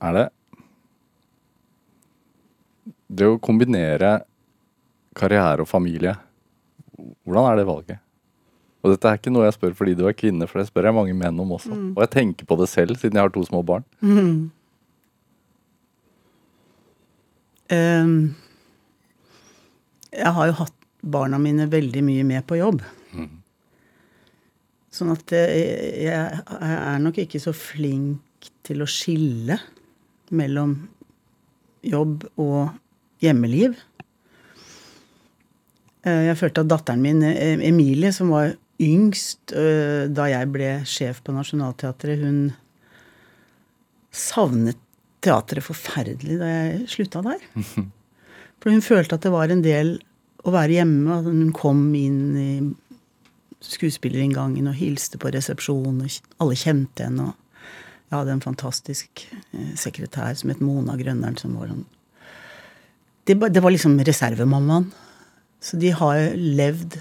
Er 0.00 0.16
det 0.16 0.26
Det 3.12 3.28
å 3.28 3.36
kombinere 3.44 4.22
karriere 5.12 5.68
og 5.68 5.68
familie, 5.68 6.16
hvordan 7.24 7.50
er 7.50 7.60
det 7.60 7.66
valget? 7.68 8.06
Og 8.80 8.94
dette 8.94 9.08
er 9.10 9.18
ikke 9.18 9.32
noe 9.32 9.44
jeg 9.44 9.56
spør 9.58 9.74
fordi 9.76 9.96
du 9.98 10.06
er 10.08 10.16
kvinne, 10.16 10.46
for 10.48 10.60
det 10.60 10.70
spør 10.70 10.88
jeg 10.88 10.96
mange 10.96 11.16
menn 11.16 11.40
om 11.42 11.52
også. 11.56 11.74
Og 11.92 12.00
jeg 12.04 12.12
tenker 12.14 12.48
på 12.48 12.56
det 12.60 12.68
selv, 12.72 12.96
siden 12.96 13.18
jeg 13.18 13.26
har 13.26 13.34
to 13.34 13.42
små 13.44 13.60
barn. 13.66 13.84
Ehm, 17.70 18.14
jeg 20.10 20.32
har 20.34 20.48
jo 20.48 20.56
hatt 20.64 20.74
barna 21.00 21.38
mine 21.38 21.68
veldig 21.70 22.02
mye 22.02 22.24
med 22.26 22.46
på 22.48 22.58
jobb. 22.58 22.80
Sånn 24.90 25.12
at 25.14 25.30
jeg, 25.30 26.00
jeg 26.02 26.40
er 26.66 26.98
nok 26.98 27.20
ikke 27.22 27.38
så 27.38 27.54
flink 27.54 28.48
til 28.66 28.82
å 28.82 28.88
skille 28.90 29.60
mellom 30.34 30.74
jobb 31.86 32.26
og 32.40 32.72
hjemmeliv. 33.22 33.76
Eh, 36.06 36.26
Jeg 36.30 36.38
følte 36.40 36.64
at 36.64 36.70
datteren 36.70 37.02
min, 37.02 37.22
eh, 37.22 37.58
Emilie, 37.68 38.12
som 38.12 38.30
var 38.32 38.54
yngst 38.80 39.52
eh, 39.52 40.08
da 40.08 40.28
jeg 40.30 40.48
ble 40.52 40.70
sjef 40.88 41.20
på 41.24 41.34
Nationaltheatret, 41.36 42.22
hun 42.24 42.52
savnet 44.10 44.78
teatret 45.20 45.62
forferdelig 45.62 46.38
da 46.40 46.46
jeg 46.48 46.86
slutta 46.88 47.22
der. 47.26 47.42
For 48.60 48.72
hun 48.72 48.84
følte 48.84 49.16
at 49.16 49.24
det 49.24 49.32
var 49.32 49.52
en 49.52 49.62
del 49.64 49.98
å 50.44 50.52
være 50.52 50.78
hjemme. 50.80 51.18
at 51.18 51.28
Hun 51.28 51.52
kom 51.56 51.82
inn 51.96 52.22
i 52.36 52.50
skuespillerinngangen 53.60 54.68
og 54.68 54.76
hilste 54.76 55.20
på 55.20 55.30
resepsjonen, 55.32 56.00
og 56.04 56.40
alle 56.40 56.56
kjente 56.56 57.04
henne. 57.04 57.28
og 57.28 57.70
Jeg 58.08 58.16
hadde 58.18 58.34
en 58.36 58.44
fantastisk 58.44 59.22
sekretær 59.76 60.32
som 60.36 60.52
het 60.52 60.60
Mona 60.64 60.96
Grønnern, 61.00 61.36
som 61.40 61.56
var 61.60 61.72
sånn 61.72 61.84
det 63.30 63.36
var 63.62 63.70
liksom 63.70 64.00
reservemammaen. 64.02 64.88
Så 65.60 65.76
de 65.80 65.90
har 65.92 66.16
levd 66.36 66.96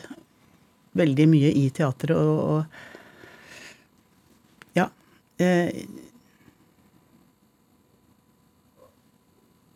veldig 0.99 1.27
mye 1.31 1.51
i 1.55 1.69
teatret 1.73 2.17
og, 2.17 2.39
og 2.51 2.63
Ja. 4.77 4.89
Eh, 5.39 5.71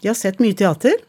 de 0.04 0.08
har 0.12 0.18
sett 0.20 0.42
mye 0.44 0.56
teater. 0.60 1.00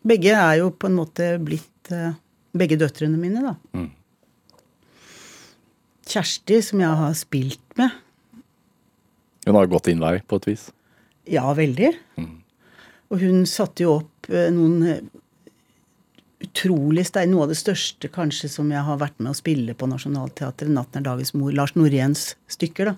Begge 0.00 0.32
er 0.32 0.54
jo 0.62 0.70
på 0.72 0.88
en 0.88 0.96
måte 0.96 1.34
blitt 1.44 1.90
eh, 1.92 2.16
Begge 2.56 2.74
døtrene 2.80 3.14
mine, 3.14 3.44
da. 3.44 3.52
Mm. 3.78 3.90
Kjersti, 6.10 6.56
som 6.66 6.80
jeg 6.82 6.98
har 6.98 7.12
spilt 7.14 7.76
med. 7.78 7.94
Hun 9.46 9.54
har 9.54 9.68
gått 9.70 9.86
din 9.86 10.02
vei, 10.02 10.16
på 10.26 10.40
et 10.40 10.48
vis. 10.48 10.64
Ja, 11.30 11.44
veldig. 11.54 11.92
Og 13.14 13.22
hun 13.22 13.44
satte 13.46 13.84
jo 13.86 14.00
opp 14.00 14.26
eh, 14.32 14.48
noen 14.50 14.82
utrolig 16.40 17.04
sterk 17.08 17.28
Noe 17.30 17.44
av 17.44 17.52
det 17.52 17.58
største 17.60 18.08
kanskje 18.12 18.48
som 18.52 18.70
jeg 18.72 18.82
har 18.86 18.98
vært 19.00 19.18
med 19.20 19.32
å 19.32 19.38
spille 19.38 19.74
på 19.76 19.88
Nationaltheatret, 19.90 20.70
'Natten 20.70 21.02
er 21.02 21.08
dagens 21.10 21.34
mor'. 21.34 21.54
Lars 21.54 21.74
Noréns 21.76 22.34
stykker, 22.48 22.92
da. 22.92 22.96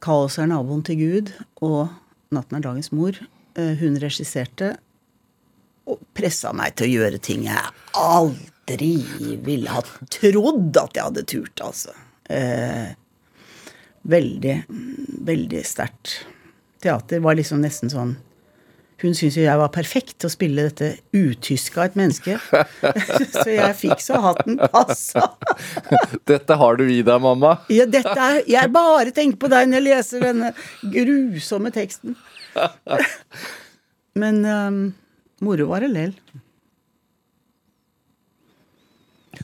'Kaos 0.00 0.38
er 0.38 0.48
naboen 0.48 0.84
til 0.84 0.96
Gud' 0.96 1.32
og 1.60 1.90
'Natten 2.32 2.56
er 2.56 2.60
dagens 2.60 2.90
mor'. 2.90 3.20
Eh, 3.56 3.74
Hun 3.76 3.96
regisserte 3.96 4.76
og 5.86 6.00
pressa 6.14 6.52
meg 6.52 6.76
til 6.76 6.88
å 6.88 6.94
gjøre 6.94 7.20
ting 7.20 7.44
jeg 7.44 7.60
aldri 7.92 9.36
ville 9.44 9.68
ha 9.68 9.82
trodd 10.08 10.76
at 10.76 10.96
jeg 10.96 11.04
hadde 11.04 11.26
turt, 11.28 11.60
altså. 11.60 11.92
Eh, 12.30 12.94
veldig, 14.08 14.64
veldig 15.24 15.64
sterkt. 15.64 16.24
Teater 16.80 17.20
var 17.20 17.36
liksom 17.36 17.60
nesten 17.60 17.92
sånn 17.92 18.16
Hun 19.02 19.14
syntes 19.16 19.36
jo 19.40 19.42
jeg 19.42 19.58
var 19.58 19.72
perfekt 19.74 20.14
til 20.22 20.28
å 20.28 20.32
spille 20.32 20.66
dette 20.68 20.90
utyska 21.16 21.88
et 21.88 21.96
menneske. 21.98 22.36
så 23.34 23.46
jeg 23.50 23.76
fikk 23.80 24.04
så 24.04 24.20
hatten 24.22 24.60
passa. 24.70 25.26
Dette 26.30 26.58
har 26.60 26.78
du 26.78 26.84
i 26.86 27.00
deg, 27.02 27.18
mamma. 27.22 27.56
Ja, 27.74 27.88
dette 27.90 28.14
er, 28.14 28.40
jeg 28.48 28.70
bare 28.74 29.14
tenker 29.14 29.40
på 29.42 29.50
deg 29.52 29.68
når 29.68 29.80
jeg 29.80 29.86
leser 29.88 30.26
denne 30.28 30.52
grusomme 30.94 31.74
teksten. 31.74 32.14
Men 34.22 34.42
um, 34.46 34.80
moro 35.42 35.68
var 35.72 35.82
det 35.82 35.90
lell. 35.90 36.16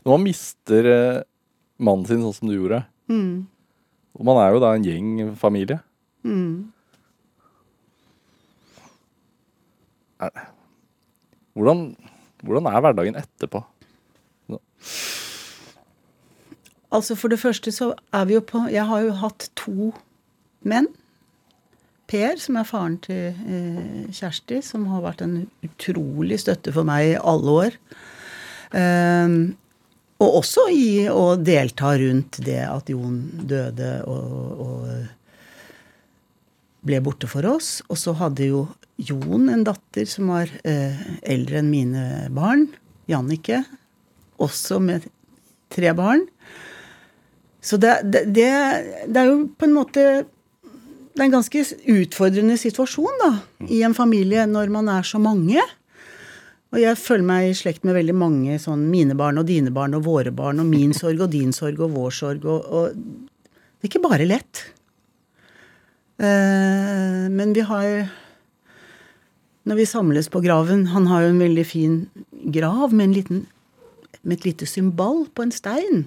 Når 0.00 0.12
man 0.14 0.22
mister 0.22 0.86
eh, 0.86 1.22
mannen 1.82 2.06
sin 2.06 2.22
sånn 2.22 2.36
som 2.36 2.48
du 2.48 2.54
gjorde 2.54 2.84
Og 3.10 4.22
man 4.24 4.38
er 4.38 4.54
jo 4.54 4.60
da 4.62 4.70
en 4.76 4.86
gjeng 4.86 5.32
familie. 5.40 5.80
Er- 10.20 10.48
Hvordan, 11.58 11.96
hvordan 12.46 12.66
er 12.70 12.80
hverdagen 12.84 13.16
etterpå? 13.18 13.64
Altså 16.90 17.14
For 17.18 17.28
det 17.30 17.40
første 17.42 17.72
så 17.74 17.92
er 18.16 18.24
vi 18.28 18.34
jo 18.38 18.40
på 18.46 18.64
Jeg 18.72 18.86
har 18.86 19.04
jo 19.06 19.12
hatt 19.22 19.50
to 19.58 19.90
menn. 20.66 20.88
Per, 22.10 22.34
som 22.42 22.56
er 22.58 22.66
faren 22.66 22.96
til 23.04 23.28
eh, 23.30 24.06
Kjersti, 24.10 24.58
som 24.66 24.88
har 24.90 25.04
vært 25.04 25.20
en 25.22 25.36
utrolig 25.62 26.40
støtte 26.42 26.72
for 26.74 26.82
meg 26.88 27.12
i 27.12 27.20
alle 27.22 27.52
år. 27.54 27.76
Ehm, 28.74 29.36
og 30.18 30.40
også 30.40 30.64
i 30.74 31.06
å 31.06 31.36
delta 31.38 31.92
rundt 32.02 32.40
det 32.42 32.58
at 32.66 32.90
Jon 32.90 33.20
døde 33.46 33.92
og, 34.10 34.64
og 34.66 34.90
ble 36.82 36.98
borte 37.06 37.30
for 37.30 37.46
oss. 37.46 37.76
Og 37.86 37.96
så 38.02 38.16
hadde 38.18 38.50
jo 38.50 38.64
Jon 39.00 39.48
en 39.48 39.64
datter 39.64 40.08
som 40.08 40.30
var 40.32 40.50
eh, 40.64 40.98
eldre 41.22 41.60
enn 41.62 41.70
mine 41.72 42.04
barn. 42.36 42.66
Jannicke. 43.10 43.62
Også 44.40 44.80
med 44.82 45.06
tre 45.72 45.94
barn. 45.96 46.26
Så 47.60 47.78
det, 47.80 48.00
det, 48.12 48.24
det, 48.34 48.50
det 49.08 49.20
er 49.20 49.28
jo 49.28 49.42
på 49.52 49.66
en 49.68 49.74
måte 49.76 50.04
Det 50.24 51.20
er 51.20 51.26
en 51.26 51.34
ganske 51.34 51.64
utfordrende 51.92 52.54
situasjon 52.56 53.18
da, 53.20 53.28
i 53.68 53.82
en 53.84 53.92
familie 53.92 54.46
når 54.48 54.70
man 54.72 54.88
er 54.88 55.04
så 55.04 55.18
mange. 55.20 55.60
Og 56.70 56.78
jeg 56.78 56.96
føler 57.02 57.26
meg 57.26 57.48
i 57.48 57.56
slekt 57.58 57.82
med 57.84 57.96
veldig 57.98 58.14
mange 58.14 58.58
sånn 58.62 58.86
mine 58.92 59.16
barn 59.18 59.40
og 59.42 59.48
dine 59.48 59.72
barn 59.74 59.96
og 59.98 60.06
våre 60.06 60.30
barn 60.32 60.62
og 60.62 60.68
min 60.70 60.94
sorg 60.96 61.26
og 61.26 61.32
din 61.32 61.50
sorg 61.52 61.82
og 61.82 61.96
vår 61.96 62.14
sorg 62.14 62.46
og, 62.46 62.68
og 62.70 62.94
Det 62.94 63.88
er 63.88 63.90
ikke 63.90 64.04
bare 64.06 64.28
lett. 64.28 64.62
Eh, 66.20 67.26
men 67.32 67.54
vi 67.56 67.64
har 67.64 67.88
Når 69.68 69.76
vi 69.76 69.86
samles 69.88 70.30
på 70.32 70.40
graven 70.40 70.86
Han 70.94 71.08
har 71.10 71.24
jo 71.24 71.32
en 71.34 71.42
veldig 71.42 71.66
fin 71.68 71.96
grav 72.54 72.94
med, 72.94 73.10
en 73.10 73.16
liten, 73.16 73.46
med 74.22 74.38
et 74.38 74.48
lite 74.52 74.66
symbol 74.66 75.26
på 75.34 75.44
en 75.44 75.52
stein. 75.52 76.06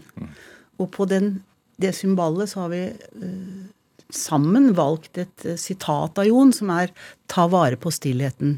Og 0.82 0.90
på 0.96 1.06
den, 1.10 1.44
det 1.82 1.94
symbolet 1.96 2.50
så 2.50 2.66
har 2.66 2.74
vi 2.74 2.84
uh, 2.90 3.66
sammen 4.10 4.72
valgt 4.78 5.22
et 5.22 5.46
uh, 5.46 5.58
sitat 5.60 6.18
av 6.18 6.26
Jon 6.26 6.54
som 6.54 6.72
er 6.74 6.90
'ta 7.28 7.48
vare 7.48 7.78
på 7.78 7.94
stillheten'. 7.94 8.58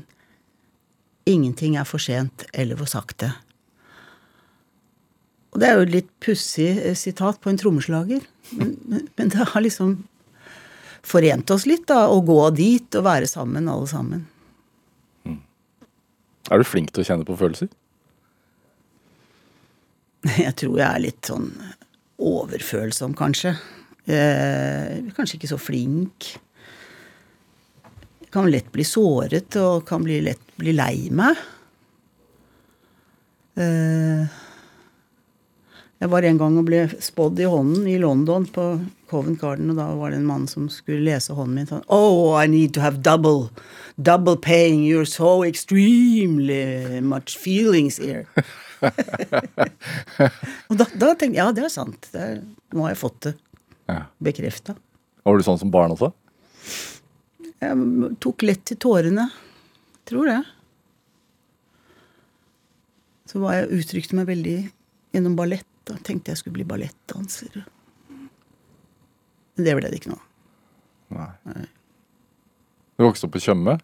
Ingenting 1.26 1.76
er 1.76 1.84
for 1.84 2.00
sent 2.00 2.46
eller 2.54 2.78
for 2.78 2.86
sakte. 2.86 3.34
Og 5.56 5.60
det 5.60 5.68
er 5.68 5.78
jo 5.78 5.86
et 5.86 5.94
litt 5.94 6.12
pussig 6.20 6.68
eh, 6.78 6.96
sitat 7.00 7.40
på 7.42 7.50
en 7.50 7.58
trommeslager, 7.58 8.22
men, 8.60 8.76
men, 8.86 9.08
men 9.16 9.30
det 9.32 9.48
har 9.54 9.64
liksom 9.64 10.04
forent 11.06 11.52
oss 11.54 11.66
litt, 11.66 11.86
da, 11.88 12.10
å 12.12 12.20
gå 12.26 12.42
dit 12.58 12.98
og 13.00 13.06
være 13.08 13.30
sammen, 13.30 13.70
alle 13.72 13.88
sammen. 13.88 14.26
Er 16.52 16.62
du 16.62 16.68
flink 16.68 16.92
til 16.94 17.02
å 17.02 17.08
kjenne 17.08 17.26
på 17.28 17.38
følelser? 17.40 17.72
Jeg 20.46 20.54
tror 20.58 20.78
jeg 20.80 20.88
er 20.88 21.04
litt 21.04 21.28
sånn 21.30 21.52
overfølsom, 22.26 23.14
kanskje. 23.18 23.52
Eh, 24.06 25.12
kanskje 25.14 25.38
ikke 25.38 25.52
så 25.52 25.60
flink. 25.62 26.32
Jeg 28.22 28.32
kan 28.34 28.50
lett 28.50 28.72
bli 28.74 28.86
såret 28.88 29.58
og 29.62 29.86
kan 29.88 30.06
bli 30.06 30.22
lett 30.26 30.42
bli 30.58 30.74
lei 30.76 31.10
meg. 31.14 31.38
Eh, 33.60 34.24
jeg 36.06 36.12
var 36.14 36.26
en 36.28 36.38
gang 36.38 36.58
og 36.62 36.66
ble 36.68 36.84
spådd 37.02 37.40
i 37.42 37.48
hånden 37.50 37.88
i 37.90 37.96
London, 38.02 38.46
på 38.54 38.66
Covent 39.10 39.40
Garden, 39.42 39.72
og 39.74 39.80
da 39.80 39.88
var 39.98 40.12
det 40.14 40.20
en 40.22 40.28
mann 40.30 40.46
som 40.50 40.68
skulle 40.70 41.02
lese 41.08 41.34
hånden 41.34 41.56
min 41.58 41.70
sånn 41.70 41.84
Oh, 41.94 42.36
I 42.38 42.46
need 42.52 42.74
to 42.78 42.82
have 42.84 43.02
double. 43.06 43.50
Double 43.98 44.36
paying. 44.38 44.84
You're 44.86 45.08
so 45.10 45.42
extremely 45.46 47.00
much 47.02 47.38
feelings 47.42 47.98
here. 48.02 48.26
og 50.70 50.78
da, 50.78 50.86
da 50.94 51.14
tenkte 51.16 51.32
jeg 51.32 51.42
ja, 51.42 51.50
det 51.56 51.64
er 51.66 51.74
sant. 51.74 52.10
Det 52.14 52.22
er, 52.22 52.40
nå 52.76 52.86
har 52.86 52.94
jeg 52.96 53.02
fått 53.02 53.20
det 53.30 53.34
Ja. 53.90 54.00
bekrefta. 54.22 54.76
Var 55.26 55.38
du 55.38 55.44
sånn 55.46 55.60
som 55.62 55.72
barn 55.74 55.94
også? 55.96 56.12
Jeg 57.62 58.12
tok 58.22 58.44
lett 58.46 58.64
til 58.68 58.78
tårene. 58.82 59.28
Tror 60.10 60.26
det. 60.30 60.42
Så 63.30 63.42
var 63.42 63.56
jeg, 63.60 63.72
uttrykte 63.80 64.18
meg 64.18 64.28
veldig 64.30 64.58
gjennom 65.16 65.38
ballett. 65.38 65.66
Da 65.86 65.96
tenkte 66.04 66.34
jeg 66.34 66.42
skulle 66.42 66.58
bli 66.58 66.68
ballettdanser. 66.68 67.64
Men 69.56 69.68
det 69.68 69.76
ble 69.78 69.92
det 69.92 70.00
ikke 70.02 70.14
nå. 70.14 70.20
Nei. 71.16 71.30
Du 72.96 73.06
vokste 73.06 73.28
opp 73.28 73.36
på 73.36 73.44
Tjøme? 73.44 73.78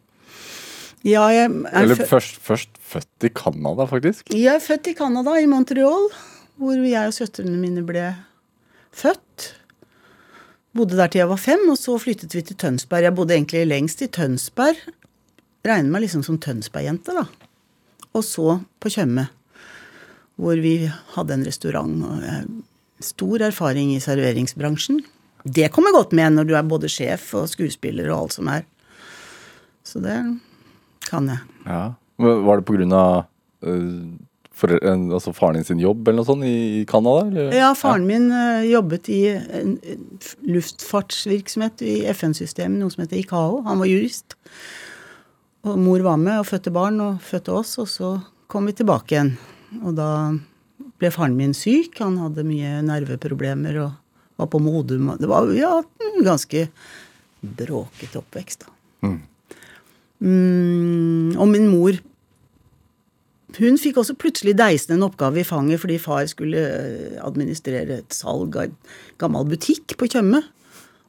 Ja, 1.05 1.23
jeg 1.33 1.47
er, 1.47 1.55
Eller 1.81 1.97
først, 2.05 2.37
først 2.45 2.75
født 2.77 3.25
i 3.25 3.31
Canada, 3.33 3.87
faktisk? 3.89 4.29
jeg 4.33 4.53
er 4.53 4.61
født 4.61 4.91
i 4.91 4.93
Canada, 4.97 5.33
i 5.41 5.47
Montreal, 5.49 6.09
hvor 6.61 6.77
jeg 6.85 7.09
og 7.09 7.15
søstrene 7.15 7.57
mine 7.57 7.81
ble 7.85 8.03
født. 8.93 9.47
Bodde 10.77 10.95
der 10.99 11.09
til 11.11 11.23
jeg 11.23 11.29
var 11.31 11.41
fem, 11.41 11.63
og 11.73 11.77
så 11.79 11.97
flyttet 11.99 12.35
vi 12.37 12.43
til 12.45 12.55
Tønsberg. 12.55 13.03
Jeg 13.03 13.15
bodde 13.17 13.35
egentlig 13.35 13.65
lengst 13.67 14.03
i 14.05 14.07
Tønsberg. 14.13 14.77
Regner 15.67 15.91
meg 15.91 16.05
liksom 16.05 16.23
som 16.23 16.37
Tønsberg-jente, 16.41 17.15
da. 17.17 17.25
Og 18.15 18.23
så 18.27 18.59
på 18.79 18.91
Tjøme, 18.93 19.27
hvor 20.41 20.57
vi 20.61 20.75
hadde 21.15 21.37
en 21.37 21.45
restaurant. 21.45 22.05
og 22.05 23.03
Stor 23.05 23.45
erfaring 23.47 23.93
i 23.95 24.01
serveringsbransjen. 24.01 25.01
Det 25.45 25.71
kommer 25.73 25.93
godt 25.93 26.13
med 26.17 26.35
når 26.35 26.49
du 26.49 26.55
er 26.57 26.67
både 26.69 26.89
sjef 26.91 27.31
og 27.37 27.49
skuespiller 27.49 28.09
og 28.11 28.25
alt 28.25 28.37
som 28.37 28.49
er. 28.51 28.65
Så 29.85 30.01
det 30.01 30.17
kan 31.07 31.29
jeg. 31.29 31.41
Ja. 31.65 31.85
Var 32.21 32.61
det 32.61 32.67
på 32.67 32.75
grunn 32.77 32.93
av 32.93 33.23
for, 34.61 34.73
altså 34.85 35.33
faren 35.33 35.57
din 35.57 35.65
sin 35.65 35.81
jobb 35.81 36.05
eller 36.05 36.21
noe 36.21 36.27
sånt 36.27 36.45
i, 36.45 36.83
Canada? 36.89 37.47
Ja, 37.55 37.71
faren 37.77 38.05
min 38.09 38.29
eh, 38.35 38.67
jobbet 38.69 39.09
i 39.09 39.21
en 39.33 39.77
luftfartsvirksomhet 40.45 41.81
i 41.85 41.95
FN-systemet, 42.13 42.77
noe 42.81 42.93
som 42.93 43.05
heter 43.05 43.21
ICAO. 43.21 43.63
Han 43.65 43.81
var 43.81 43.89
jurist. 43.89 44.37
Og 45.65 45.79
mor 45.81 46.03
var 46.05 46.21
med 46.21 46.41
og 46.41 46.49
fødte 46.49 46.73
barn 46.73 46.99
og 47.01 47.21
fødte 47.25 47.55
oss, 47.57 47.73
og 47.81 47.89
så 47.89 48.11
kom 48.51 48.69
vi 48.69 48.77
tilbake 48.77 49.15
igjen. 49.15 49.33
Og 49.79 49.95
da 49.97 50.11
ble 50.99 51.11
faren 51.13 51.37
min 51.39 51.55
syk. 51.57 51.99
Han 52.03 52.19
hadde 52.21 52.47
mye 52.47 52.81
nerveproblemer 52.85 53.79
og 53.85 53.97
var 54.41 54.51
på 54.51 54.61
Modum. 54.63 55.13
Det 55.21 55.29
var 55.29 55.49
ja, 55.55 55.77
en 55.81 56.23
ganske 56.25 56.67
bråkete 57.41 58.21
oppvekst, 58.21 58.65
da. 58.67 58.77
Mm, 60.21 61.33
og 61.41 61.47
min 61.49 61.65
mor 61.71 61.95
hun 63.57 63.75
fikk 63.81 63.97
også 63.99 64.13
plutselig 64.15 64.53
deisende 64.55 64.99
en 64.99 65.07
oppgave 65.09 65.41
i 65.41 65.47
fanget 65.47 65.81
fordi 65.81 65.97
far 65.99 66.27
skulle 66.29 66.61
eh, 66.61 67.17
administrere 67.19 67.97
et 67.99 68.15
salg 68.15 68.55
av 68.55 68.69
en 68.69 68.75
gammel 69.19 69.49
butikk 69.49 69.97
på 69.99 70.07
Tjøme. 70.07 70.39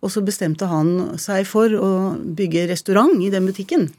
Og 0.03 0.11
så 0.11 0.25
bestemte 0.27 0.67
han 0.67 1.13
seg 1.23 1.47
for 1.47 1.71
å 1.79 1.91
bygge 2.19 2.67
restaurant 2.73 3.15
i 3.23 3.31
den 3.31 3.47
butikken. 3.47 3.93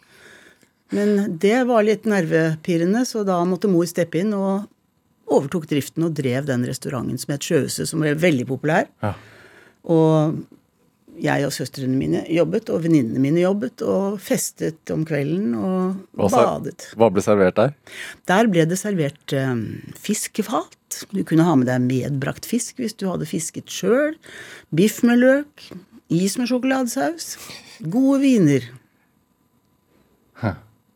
Men 0.93 1.37
det 1.41 1.63
var 1.69 1.85
litt 1.85 2.07
nervepirrende, 2.09 3.03
så 3.09 3.25
da 3.27 3.39
måtte 3.47 3.71
mor 3.71 3.87
steppe 3.89 4.21
inn 4.21 4.33
og 4.37 4.69
overtok 5.33 5.67
driften 5.71 6.05
og 6.05 6.15
drev 6.17 6.47
den 6.49 6.65
restauranten 6.67 7.19
som 7.19 7.33
het 7.33 7.45
Sjøhuset, 7.47 7.89
som 7.89 8.03
ble 8.03 8.13
veldig 8.19 8.45
populær. 8.49 8.89
Ja. 9.03 9.15
Og 9.89 10.43
jeg 11.21 11.45
og 11.45 11.53
søstrene 11.53 11.97
mine 11.97 12.23
jobbet, 12.31 12.69
og 12.73 12.83
venninnene 12.85 13.21
mine 13.21 13.43
jobbet, 13.43 13.83
og 13.85 14.19
festet 14.23 14.91
om 14.93 15.03
kvelden 15.07 15.53
og 15.57 15.99
Også, 16.17 16.39
badet. 16.39 16.87
Hva 16.97 17.09
ble 17.13 17.23
servert 17.25 17.59
der? 17.59 17.73
Der 18.29 18.49
ble 18.51 18.65
det 18.69 18.79
servert 18.81 19.35
eh, 19.37 19.53
fiskefat. 19.99 21.03
Du 21.13 21.23
kunne 21.25 21.45
ha 21.45 21.55
med 21.57 21.69
deg 21.69 21.85
medbrakt 21.85 22.47
fisk 22.49 22.81
hvis 22.81 22.97
du 22.97 23.07
hadde 23.09 23.29
fisket 23.29 23.69
sjøl. 23.71 24.17
Biff 24.73 25.01
med 25.05 25.21
løk. 25.21 25.67
Is 26.13 26.37
med 26.37 26.49
sjokoladesaus. 26.51 27.37
Gode 27.93 28.19
viner. 28.21 28.69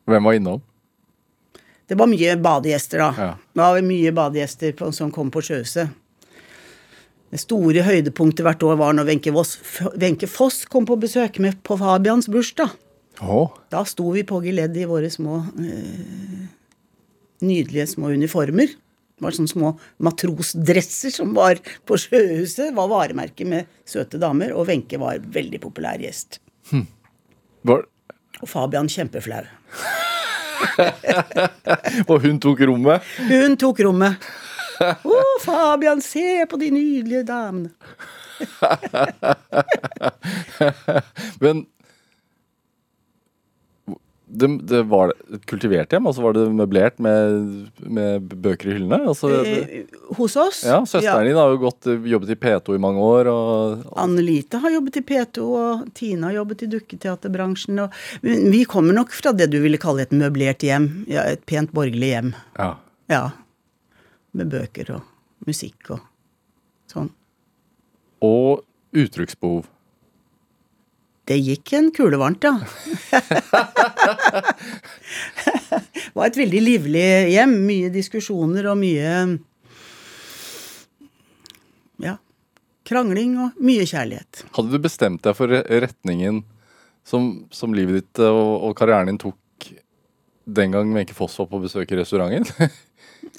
Hvem 0.08 0.24
var 0.24 0.38
innom? 0.38 0.64
Det 1.88 1.96
var 1.96 2.08
mye 2.10 2.34
badegjester, 2.40 3.00
da. 3.00 3.08
Ja. 3.16 3.30
Det 3.56 3.64
var 3.64 3.86
mye 3.86 4.12
badegjester 4.16 4.74
på, 4.76 4.90
som 4.92 5.12
kom 5.12 5.30
på 5.32 5.42
Sjøhuset. 5.44 5.92
Det 7.28 7.40
store 7.42 7.82
høydepunktet 7.84 8.44
hvert 8.44 8.62
år 8.64 8.76
var 8.80 8.94
når 8.96 9.08
Wenche 9.10 9.32
Voss, 9.36 9.58
Wenche 10.00 10.28
Foss 10.30 10.62
kom 10.68 10.86
på 10.88 10.96
besøk 11.00 11.36
med 11.44 11.58
på 11.64 11.76
Fabians 11.80 12.28
bursdag. 12.32 12.72
Oh. 13.20 13.52
Da 13.72 13.82
sto 13.88 14.08
vi 14.14 14.22
på 14.24 14.40
geledd 14.44 14.76
i 14.78 14.86
våre 14.88 15.10
små 15.12 15.40
øh, 15.44 16.44
nydelige 17.44 17.88
små 17.92 18.12
uniformer. 18.14 18.72
Det 19.18 19.24
var 19.26 19.34
sånne 19.34 19.50
små 19.50 19.72
matrosdresser 20.06 21.12
som 21.12 21.32
var 21.36 21.58
på 21.88 21.98
Sjøhuset. 21.98 22.70
var 22.76 22.88
varemerket 22.92 23.48
med 23.50 23.68
søte 23.88 24.20
damer. 24.22 24.52
Og 24.54 24.68
Wenche 24.70 25.00
var 25.02 25.18
veldig 25.18 25.60
populær 25.64 25.98
gjest. 26.00 26.38
var, 27.66 27.88
Og 28.40 28.48
Fabian 28.48 28.88
kjempeflau. 28.88 29.42
og 32.10 32.16
hun 32.24 32.38
tok 32.42 32.60
rommet? 32.68 32.98
Hun 33.28 33.56
tok 33.60 33.78
rommet. 33.86 34.28
Å, 34.78 35.18
Fabian, 35.42 36.00
se 36.04 36.44
på 36.50 36.56
de 36.60 36.68
nydelige 36.74 37.24
damene. 37.28 37.70
Men 41.42 41.64
det, 44.28 44.48
det 44.68 44.82
var 44.90 45.12
et 45.32 45.44
kultivert 45.48 45.92
hjem? 45.92 46.06
Altså 46.10 46.22
var 46.24 46.34
det 46.36 46.44
møblert 46.52 46.98
med, 47.02 47.70
med 47.80 48.28
bøker 48.44 48.70
i 48.70 48.74
hyllene? 48.76 48.98
Altså, 49.08 49.30
det, 49.32 49.54
Eh, 49.58 49.98
hos 50.18 50.36
oss 50.36 50.60
ja, 50.66 50.78
Søsteren 50.86 51.26
din 51.26 51.36
har 51.38 51.52
jo 51.52 51.60
gått, 51.62 51.88
jobbet 52.12 52.34
i 52.34 52.38
P2 52.42 52.76
i 52.76 52.82
mange 52.82 53.00
år. 53.04 53.30
Og, 53.32 53.86
Anne-Lite 53.98 54.60
har 54.62 54.74
jobbet 54.74 55.00
i 55.00 55.04
P2, 55.08 55.46
og 55.46 55.86
Tina 55.96 56.28
har 56.28 56.38
jobbet 56.40 56.66
i 56.66 56.70
dukketeaterbransjen. 56.74 57.80
Og 57.84 57.98
vi 58.22 58.62
kommer 58.68 58.96
nok 58.96 59.14
fra 59.16 59.32
det 59.36 59.48
du 59.52 59.58
ville 59.64 59.80
kalle 59.80 60.04
et 60.04 60.12
møblert 60.14 60.64
hjem. 60.66 60.90
Ja, 61.10 61.24
et 61.28 61.44
pent 61.48 61.72
borgerlig 61.76 62.12
hjem. 62.14 62.34
ja. 62.58 62.74
Ja. 63.08 63.22
Med 64.36 64.50
bøker 64.52 64.90
og 64.98 65.46
musikk 65.48 65.94
og 65.94 66.02
sånn. 66.92 67.08
og 68.20 68.64
uttrykksbehov. 68.92 69.64
Det 71.28 71.36
gikk 71.36 71.74
en 71.76 71.90
kule 71.92 72.16
varmt, 72.16 72.40
ja. 72.46 72.54
det 73.12 73.20
var 76.16 76.30
et 76.30 76.38
veldig 76.40 76.62
livlig 76.64 77.04
hjem. 77.34 77.52
Mye 77.68 77.90
diskusjoner 77.92 78.70
og 78.72 78.78
mye 78.80 79.36
Ja. 82.00 82.16
Krangling 82.88 83.36
og 83.44 83.60
mye 83.60 83.84
kjærlighet. 83.84 84.46
Hadde 84.56 84.72
du 84.72 84.80
bestemt 84.80 85.20
deg 85.26 85.36
for 85.36 85.52
retningen 85.52 86.40
som, 87.04 87.44
som 87.52 87.76
livet 87.76 88.00
ditt 88.00 88.24
og, 88.24 88.64
og 88.70 88.72
karrieren 88.78 89.12
din 89.12 89.20
tok 89.20 89.36
den 90.48 90.72
gang 90.72 90.96
Wenche 90.96 91.12
Foss 91.16 91.36
var 91.42 91.50
på 91.52 91.60
besøk 91.60 91.92
i 91.92 92.00
restauranten? 92.00 92.72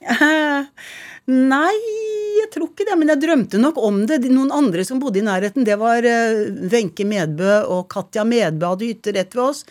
Nei, 1.29 1.77
jeg 2.49 2.55
tror 2.57 2.67
ikke 2.73 2.85
det. 2.89 2.97
Men 2.99 3.13
jeg 3.13 3.21
drømte 3.23 3.61
nok 3.61 3.77
om 3.85 4.01
det. 4.09 4.17
De- 4.25 4.33
Noen 4.33 4.51
andre 4.51 4.83
som 4.85 4.99
bodde 4.99 5.21
i 5.21 5.25
nærheten, 5.25 5.63
det 5.67 5.77
var 5.79 6.03
eh, 6.03 6.49
Wenche 6.73 7.05
Medbø 7.05 7.61
og 7.69 7.87
Katja 7.93 8.25
Medbø 8.25 8.73
hadde 8.73 8.89
hytte 8.89 9.13
rett 9.15 9.37
ved 9.37 9.43
oss. 9.45 9.63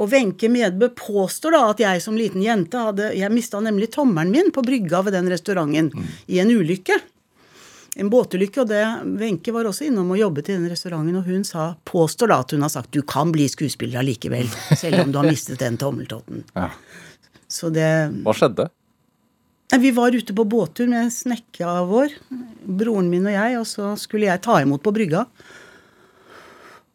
Og 0.00 0.08
Wenche 0.14 0.48
Medbø 0.48 0.88
påstår 0.96 1.52
da 1.58 1.62
at 1.74 1.82
jeg 1.82 2.00
som 2.06 2.14
liten 2.16 2.40
jente 2.46 2.78
hadde 2.80 3.10
Jeg 3.18 3.34
mista 3.34 3.60
nemlig 3.60 3.90
tommelen 3.92 4.30
min 4.32 4.52
på 4.54 4.62
brygga 4.64 5.02
ved 5.04 5.18
den 5.18 5.28
restauranten 5.28 5.90
i 6.30 6.38
en 6.40 6.54
ulykke. 6.54 6.96
En 8.00 8.06
båtulykke, 8.08 8.62
og 8.62 8.68
det 8.70 8.80
Wenche 9.18 9.52
var 9.52 9.66
også 9.66 9.88
innom 9.88 10.12
og 10.14 10.18
jobbet 10.20 10.48
i 10.48 10.54
den 10.54 10.68
restauranten, 10.70 11.16
og 11.18 11.26
hun 11.26 11.42
sa, 11.44 11.72
påstår 11.84 12.30
da 12.30 12.36
at 12.44 12.52
hun 12.54 12.62
har 12.62 12.70
sagt 12.70 12.92
du 12.94 13.02
kan 13.02 13.32
bli 13.34 13.48
skuespiller 13.50 13.98
allikevel, 14.00 14.46
selv 14.78 15.02
om 15.02 15.10
du 15.10 15.18
har 15.18 15.26
mistet 15.26 15.58
den 15.60 15.76
tommeltotten. 15.76 16.44
Ja. 16.54 16.68
Så 17.50 17.68
det 17.74 17.88
Hva 18.22 18.32
skjedde? 18.38 18.68
Vi 19.78 19.90
var 19.94 20.14
ute 20.14 20.34
på 20.34 20.44
båttur 20.44 20.88
med 20.90 21.12
snekka 21.14 21.84
vår, 21.86 22.14
broren 22.66 23.10
min 23.10 23.28
og 23.28 23.34
jeg, 23.36 23.58
og 23.60 23.66
så 23.70 23.92
skulle 24.00 24.26
jeg 24.26 24.42
ta 24.42 24.56
imot 24.64 24.82
på 24.82 24.92
brygga. 24.94 25.24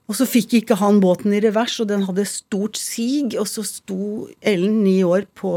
Og 0.05 0.17
så 0.19 0.27
fikk 0.29 0.57
ikke 0.59 0.77
han 0.77 0.99
båten 1.01 1.33
i 1.33 1.39
revers, 1.41 1.79
og 1.81 1.87
den 1.89 2.03
hadde 2.05 2.27
stort 2.29 2.77
sig, 2.77 3.31
og 3.39 3.47
så 3.49 3.63
sto 3.65 4.27
Ellen, 4.43 4.83
ni 4.83 4.99
år, 5.07 5.23
på, 5.33 5.53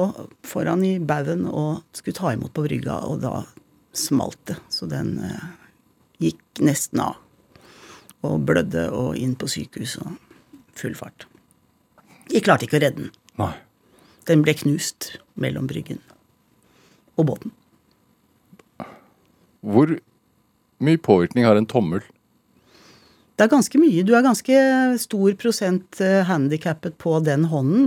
foran 0.47 0.85
i 0.87 0.95
baugen 1.03 1.45
og 1.51 1.83
skulle 1.97 2.17
ta 2.17 2.33
imot 2.37 2.55
på 2.57 2.65
brygga, 2.65 3.01
og 3.11 3.21
da 3.27 3.43
smalt 3.93 4.39
det. 4.49 4.57
Så 4.73 4.89
den 4.89 5.19
eh, 5.27 5.49
gikk 6.23 6.63
nesten 6.65 7.03
av. 7.03 7.19
Og 8.25 8.41
blødde 8.47 8.89
og 8.95 9.19
inn 9.19 9.35
på 9.39 9.51
sykehus 9.51 9.99
og 10.01 10.15
full 10.79 10.95
fart. 10.99 11.27
De 12.31 12.41
klarte 12.45 12.67
ikke 12.67 12.79
å 12.79 12.85
redde 12.87 13.09
den. 13.09 13.13
Nei. 13.43 13.53
Den 14.31 14.47
ble 14.47 14.55
knust 14.57 15.17
mellom 15.41 15.69
bryggen 15.69 16.01
og 17.19 17.33
båten. 17.33 17.55
Hvor 19.61 19.91
mye 20.79 21.01
påvirkning 21.03 21.47
har 21.49 21.59
en 21.59 21.69
tommel? 21.69 22.05
Det 23.39 23.47
er 23.47 23.53
ganske 23.53 23.79
mye. 23.79 24.03
Du 24.03 24.17
er 24.19 24.25
ganske 24.27 24.61
stor 24.99 25.35
prosent 25.39 26.01
eh, 26.03 26.25
handikappet 26.27 26.97
på 26.99 27.13
den 27.23 27.45
hånden. 27.53 27.87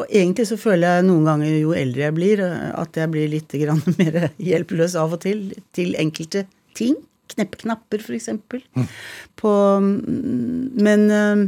Og 0.00 0.06
egentlig 0.08 0.46
så 0.48 0.56
føler 0.56 0.88
jeg 0.88 1.06
noen 1.10 1.26
ganger 1.28 1.52
jo 1.52 1.74
eldre 1.76 2.06
jeg 2.06 2.16
blir, 2.16 2.40
eh, 2.40 2.70
at 2.72 2.96
jeg 2.96 3.12
blir 3.12 3.28
litt 3.28 3.52
mer 4.00 4.30
hjelpeløs 4.40 4.96
av 4.96 5.18
og 5.18 5.20
til 5.26 5.50
til 5.76 5.92
enkelte 6.00 6.46
ting. 6.76 6.96
Kneppknapper, 7.34 8.00
eksempel. 8.16 8.62
På 9.36 9.52
mm, 9.82 10.72
Men 10.80 11.06
eh, 11.10 11.44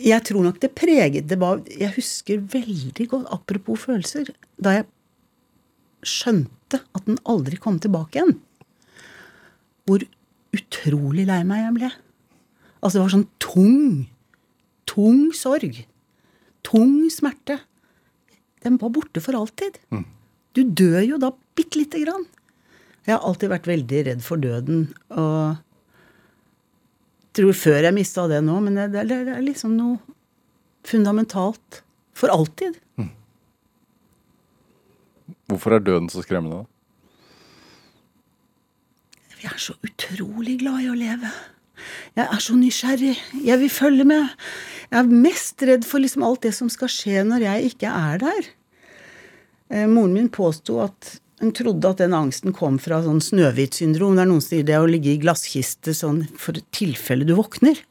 jeg 0.00 0.24
tror 0.28 0.46
nok 0.46 0.60
det 0.62 0.72
preget 0.76 1.28
det 1.30 1.38
var 1.40 1.62
Jeg 1.70 1.94
husker 1.96 2.42
veldig 2.52 3.06
godt, 3.10 3.30
apropos 3.34 3.84
følelser, 3.86 4.30
da 4.56 4.78
jeg 4.78 4.86
skjønte 6.04 6.82
at 6.94 7.06
den 7.06 7.20
aldri 7.28 7.56
kom 7.60 7.78
tilbake 7.80 8.18
igjen. 8.18 8.36
Hvor 9.88 10.04
utrolig 10.54 11.26
lei 11.28 11.40
meg 11.48 11.64
jeg 11.64 11.76
ble. 11.78 11.90
Altså, 12.84 12.98
det 12.98 13.04
var 13.04 13.14
sånn 13.14 13.28
tung, 13.40 13.86
tung 14.90 15.22
sorg. 15.36 15.80
Tung 16.64 16.98
smerte. 17.12 17.58
Den 18.64 18.76
var 18.80 18.92
borte 18.92 19.22
for 19.24 19.36
alltid. 19.36 19.80
Du 20.56 20.62
dør 20.64 21.00
jo 21.04 21.20
da 21.20 21.32
bitte 21.56 21.80
lite 21.80 22.02
grann. 22.04 22.26
Jeg 23.04 23.16
har 23.16 23.24
alltid 23.24 23.52
vært 23.52 23.68
veldig 23.68 24.02
redd 24.08 24.22
for 24.24 24.40
døden. 24.40 24.86
Og 25.12 25.63
tror 27.34 27.56
før 27.58 27.80
jeg 27.88 27.96
mista 27.96 28.26
det 28.30 28.40
nå, 28.46 28.58
men 28.64 28.78
det, 28.78 28.90
det, 28.94 29.06
det 29.10 29.34
er 29.34 29.44
liksom 29.44 29.74
noe 29.78 29.98
fundamentalt. 30.86 31.82
For 32.14 32.30
alltid. 32.30 32.76
Hvorfor 35.50 35.74
er 35.74 35.82
døden 35.84 36.08
så 36.12 36.22
skremmende? 36.24 36.62
da? 36.62 36.70
Jeg 39.42 39.50
er 39.52 39.60
så 39.60 39.74
utrolig 39.84 40.60
glad 40.62 40.84
i 40.84 40.88
å 40.88 40.96
leve. 40.96 41.30
Jeg 42.16 42.24
er 42.24 42.40
så 42.40 42.54
nysgjerrig. 42.56 43.16
Jeg 43.44 43.60
vil 43.60 43.72
følge 43.72 44.06
med. 44.08 44.30
Jeg 44.88 44.98
er 45.02 45.18
mest 45.26 45.64
redd 45.68 45.84
for 45.88 46.00
liksom 46.00 46.24
alt 46.24 46.44
det 46.46 46.54
som 46.56 46.70
skal 46.72 46.92
skje 46.92 47.24
når 47.28 47.44
jeg 47.44 47.74
ikke 47.74 47.90
er 47.90 48.22
der. 48.22 48.48
Eh, 49.68 49.84
moren 49.90 50.14
min 50.16 50.30
påsto 50.32 50.78
at 50.86 51.16
hun 51.44 51.52
trodde 51.56 51.90
at 51.90 52.00
den 52.00 52.14
angsten 52.16 52.54
kom 52.56 52.78
fra 52.80 53.02
sånn 53.04 53.20
Snøhvit-syndrom. 53.20 54.16
Det 54.16 54.24
er 54.24 54.30
noen 54.30 54.44
sier 54.44 54.64
det 54.66 54.78
å 54.80 54.88
ligge 54.88 55.12
i 55.12 55.20
glasskiste 55.20 55.92
sånn 55.96 56.22
for 56.40 56.56
tilfelle 56.72 57.26
du 57.28 57.34
våkner. 57.36 57.82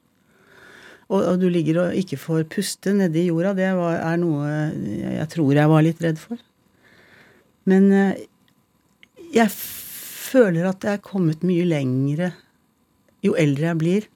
Og, 1.12 1.20
og 1.20 1.36
du 1.42 1.46
ligger 1.54 1.84
og 1.84 2.00
ikke 2.00 2.18
får 2.18 2.48
puste 2.50 2.96
nedi 2.98 3.28
jorda. 3.28 3.54
Det 3.58 3.70
var, 3.78 4.00
er 4.02 4.18
noe 4.22 4.50
jeg 5.20 5.28
tror 5.36 5.54
jeg 5.60 5.70
var 5.70 5.86
litt 5.86 6.02
redd 6.02 6.22
for. 6.22 6.42
Men 7.70 7.92
eh, 7.94 8.24
jeg 9.36 9.54
føler 9.54 10.66
at 10.72 10.84
jeg 10.84 10.98
er 10.98 11.06
kommet 11.06 11.46
mye 11.46 11.68
lengre 11.70 12.34
jo 13.24 13.38
eldre 13.40 13.70
jeg 13.70 13.80
blir, 13.80 14.10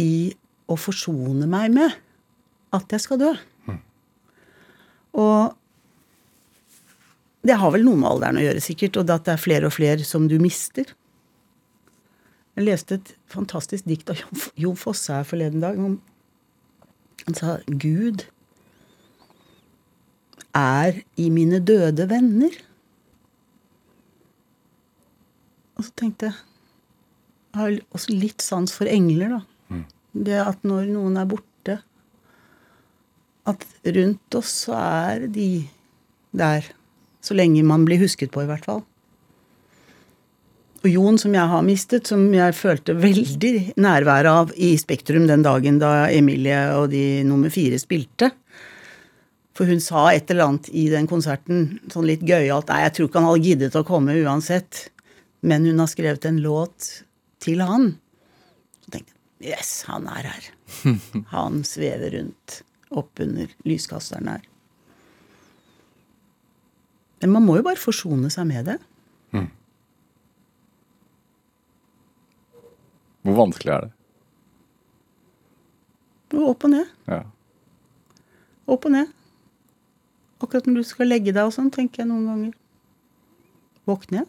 i 0.00 0.32
å 0.70 0.76
forsone 0.80 1.46
meg 1.50 1.74
med 1.74 1.92
at 2.74 2.94
jeg 2.94 3.02
skal 3.04 3.20
dø. 3.20 3.34
Og 5.20 5.52
det 7.44 7.56
har 7.60 7.72
vel 7.74 7.84
noe 7.84 7.98
med 8.00 8.08
alderen 8.08 8.38
å 8.40 8.44
gjøre, 8.44 8.60
sikkert, 8.64 8.96
og 8.96 9.10
at 9.12 9.24
det 9.26 9.32
er 9.34 9.42
flere 9.42 9.68
og 9.68 9.74
flere 9.76 10.04
som 10.06 10.28
du 10.30 10.38
mister. 10.40 10.88
Jeg 12.56 12.64
leste 12.68 12.94
et 13.00 13.10
fantastisk 13.28 13.84
dikt 13.90 14.10
av 14.12 14.20
Jon 14.56 14.76
F- 14.76 14.84
Fosse 14.84 15.12
her 15.16 15.26
forleden 15.28 15.60
dag. 15.60 15.76
Han 17.26 17.34
sa 17.34 17.58
'Gud 17.66 18.24
er 20.54 21.02
i 21.18 21.28
mine 21.34 21.58
døde 21.60 22.06
venner'. 22.08 22.60
Og 25.76 25.84
så 25.88 25.90
tenkte 25.98 26.26
jeg 26.30 26.34
Jeg 27.54 27.60
har 27.60 27.74
også 27.94 28.14
litt 28.18 28.42
sans 28.42 28.72
for 28.74 28.86
engler, 28.90 29.28
da. 29.38 29.40
Det 30.14 30.38
at 30.46 30.62
når 30.66 30.86
noen 30.94 31.16
er 31.18 31.26
borte 31.26 31.80
At 33.46 33.64
rundt 33.84 34.34
oss 34.34 34.52
så 34.66 34.74
er 34.78 35.26
de 35.28 35.68
der. 36.32 36.64
Så 37.24 37.36
lenge 37.36 37.64
man 37.64 37.86
blir 37.88 38.02
husket 38.02 38.34
på, 38.34 38.44
i 38.44 38.50
hvert 38.50 38.66
fall. 38.68 38.82
Og 40.84 40.90
Jon, 40.92 41.16
som 41.16 41.32
jeg 41.32 41.48
har 41.48 41.62
mistet, 41.64 42.10
som 42.10 42.26
jeg 42.34 42.56
følte 42.58 42.92
veldig 43.00 43.52
nærværet 43.80 44.28
av 44.28 44.50
i 44.60 44.74
Spektrum 44.76 45.24
den 45.30 45.44
dagen 45.46 45.78
da 45.80 46.10
Emilie 46.12 46.58
og 46.76 46.90
de 46.92 47.22
nummer 47.24 47.52
fire 47.52 47.78
spilte. 47.80 48.28
For 49.56 49.70
hun 49.70 49.80
sa 49.80 50.10
et 50.10 50.28
eller 50.28 50.50
annet 50.50 50.68
i 50.76 50.88
den 50.92 51.08
konserten, 51.08 51.78
sånn 51.88 52.08
litt 52.10 52.24
gøyalt 52.26 52.68
Nei, 52.68 52.82
jeg 52.84 52.96
tror 52.96 53.08
ikke 53.08 53.22
han 53.22 53.30
hadde 53.30 53.48
giddet 53.48 53.78
å 53.80 53.86
komme 53.86 54.18
uansett. 54.20 54.88
Men 55.46 55.64
hun 55.68 55.80
har 55.80 55.88
skrevet 55.88 56.28
en 56.28 56.42
låt 56.44 56.90
til 57.44 57.64
han. 57.64 57.94
Så 58.84 58.92
tenkte 58.92 59.14
jeg 59.40 59.54
yes, 59.54 59.72
han 59.88 60.08
er 60.10 60.32
her. 60.34 60.50
Han 61.32 61.62
svever 61.68 62.12
rundt 62.18 62.60
oppunder 62.94 63.50
lyskasteren 63.68 64.30
her. 64.32 64.44
Men 67.24 67.32
man 67.38 67.46
må 67.46 67.54
jo 67.56 67.64
bare 67.64 67.80
forsone 67.80 68.28
seg 68.28 68.44
med 68.50 68.66
det. 68.68 68.78
Hvor 73.24 73.38
vanskelig 73.38 73.72
er 73.72 73.86
det? 73.86 73.92
Og 76.34 76.50
opp 76.50 76.66
og 76.66 76.74
ned. 76.74 76.90
Ja. 77.08 77.22
Opp 78.68 78.84
og 78.84 78.92
ned. 78.92 79.08
Akkurat 80.44 80.68
når 80.68 80.82
du 80.82 80.88
skal 80.90 81.08
legge 81.08 81.32
deg 81.32 81.48
og 81.48 81.54
sånn, 81.56 81.70
tenker 81.72 82.02
jeg 82.02 82.10
noen 82.10 82.28
ganger. 82.28 82.52
Våkner 83.88 84.20
jeg? 84.20 84.28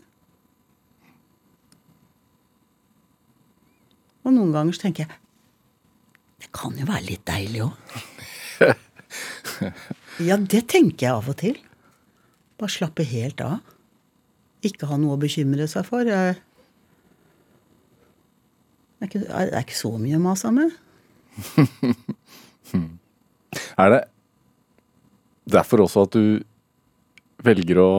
Og 4.23 4.31
noen 4.37 4.55
ganger 4.55 4.75
så 4.75 4.87
tenker 4.87 5.05
jeg 5.05 5.19
Det 6.41 6.49
kan 6.55 6.79
jo 6.79 6.87
være 6.87 7.07
litt 7.09 7.27
deilig 7.27 7.65
òg. 7.67 7.75
ja, 10.29 10.39
det 10.39 10.63
tenker 10.71 11.09
jeg 11.09 11.11
av 11.11 11.27
og 11.35 11.41
til. 11.43 11.59
Bare 12.59 12.71
slappe 12.71 13.03
helt 13.07 13.41
av. 13.43 13.59
Ikke 14.65 14.87
ha 14.89 14.97
noe 14.99 15.15
å 15.17 15.21
bekymre 15.21 15.67
seg 15.69 15.85
for. 15.87 16.07
Jeg, 16.07 16.35
det, 18.95 19.03
er 19.03 19.09
ikke, 19.09 19.23
det 19.27 19.51
er 19.51 19.63
ikke 19.65 19.77
så 19.77 19.91
mye 19.99 20.17
å 20.17 20.23
mase 20.23 20.51
med. 20.55 20.69
Er 23.75 23.89
det 23.91 24.01
derfor 25.51 25.83
også 25.83 26.05
at 26.07 26.15
du 26.15 26.43
velger 27.45 27.77
å 27.83 27.91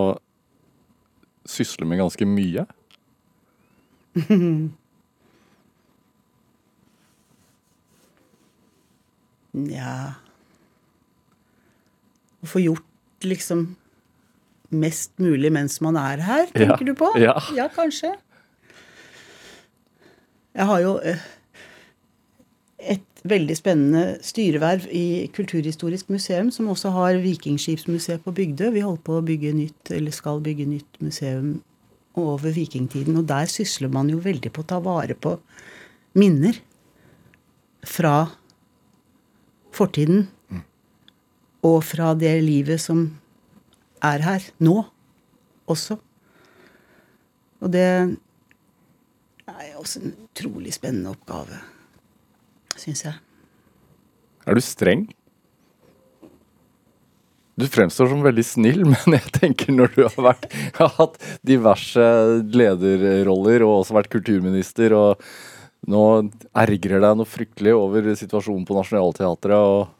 sysle 1.46 1.86
med 1.88 2.00
ganske 2.00 2.24
mye? 2.28 2.64
Nja 9.56 9.92
Å 12.40 12.46
få 12.48 12.60
gjort 12.60 13.24
liksom 13.24 13.76
mest 14.70 15.12
mulig 15.22 15.52
mens 15.54 15.80
man 15.84 15.96
er 16.00 16.22
her, 16.26 16.46
tenker 16.54 16.82
Ja, 16.82 16.86
du 16.88 16.94
på? 16.98 17.10
ja. 17.20 17.34
ja, 17.56 17.68
kanskje. 17.74 18.14
Jeg 20.56 20.66
har 20.70 20.80
jo 20.80 20.92
eh, 21.04 21.20
et 22.96 23.22
veldig 23.28 23.56
spennende 23.58 24.04
styreverv 24.24 24.86
i 24.94 25.28
Kulturhistorisk 25.36 26.08
museum, 26.12 26.50
som 26.54 26.68
også 26.72 26.92
har 26.94 27.18
Vikingskipsmuseet 27.20 28.22
på 28.24 28.32
Bygdø. 28.36 28.70
Vi 28.72 28.84
holder 28.84 29.02
på 29.04 29.18
å 29.18 29.24
bygge 29.26 29.52
nytt, 29.56 29.90
eller 29.92 30.14
skal 30.14 30.40
bygge 30.44 30.66
nytt 30.70 31.00
museum 31.04 31.58
over 32.16 32.54
vikingtiden. 32.56 33.16
Og 33.20 33.26
der 33.28 33.50
sysler 33.52 33.92
man 33.92 34.08
jo 34.08 34.22
veldig 34.24 34.52
på 34.56 34.64
å 34.64 34.68
ta 34.70 34.78
vare 34.80 35.14
på 35.18 35.34
minner 36.16 36.56
fra 37.86 38.14
fortiden. 39.76 40.26
Og 41.66 41.82
fra 41.84 42.14
det 42.16 42.36
livet 42.46 42.80
som 42.80 43.08
er 44.14 44.24
her 44.26 44.46
nå 44.62 44.78
også. 45.70 45.98
Og 47.62 47.72
det 47.72 47.84
er 47.86 49.76
også 49.80 50.02
en 50.02 50.16
utrolig 50.26 50.74
spennende 50.76 51.14
oppgave, 51.14 51.60
syns 52.76 53.06
jeg. 53.06 53.16
Er 54.46 54.54
du 54.54 54.62
streng? 54.62 55.06
Du 57.56 57.64
fremstår 57.72 58.10
som 58.10 58.20
veldig 58.24 58.44
snill, 58.44 58.84
men 58.92 59.16
jeg 59.16 59.32
tenker 59.40 59.72
når 59.72 59.92
du 59.94 60.02
har, 60.04 60.16
vært, 60.30 60.48
har 60.76 60.92
hatt 60.98 61.20
diverse 61.46 62.06
lederroller 62.52 63.64
og 63.66 63.80
også 63.80 63.96
vært 63.96 64.12
kulturminister, 64.12 64.92
og 64.96 65.22
nå 65.88 66.02
ergrer 66.56 67.00
deg 67.02 67.16
noe 67.16 67.28
fryktelig 67.28 67.72
over 67.76 68.10
situasjonen 68.18 68.66
på 68.68 68.76
Nationaltheatret 68.78 69.60
og 69.60 69.92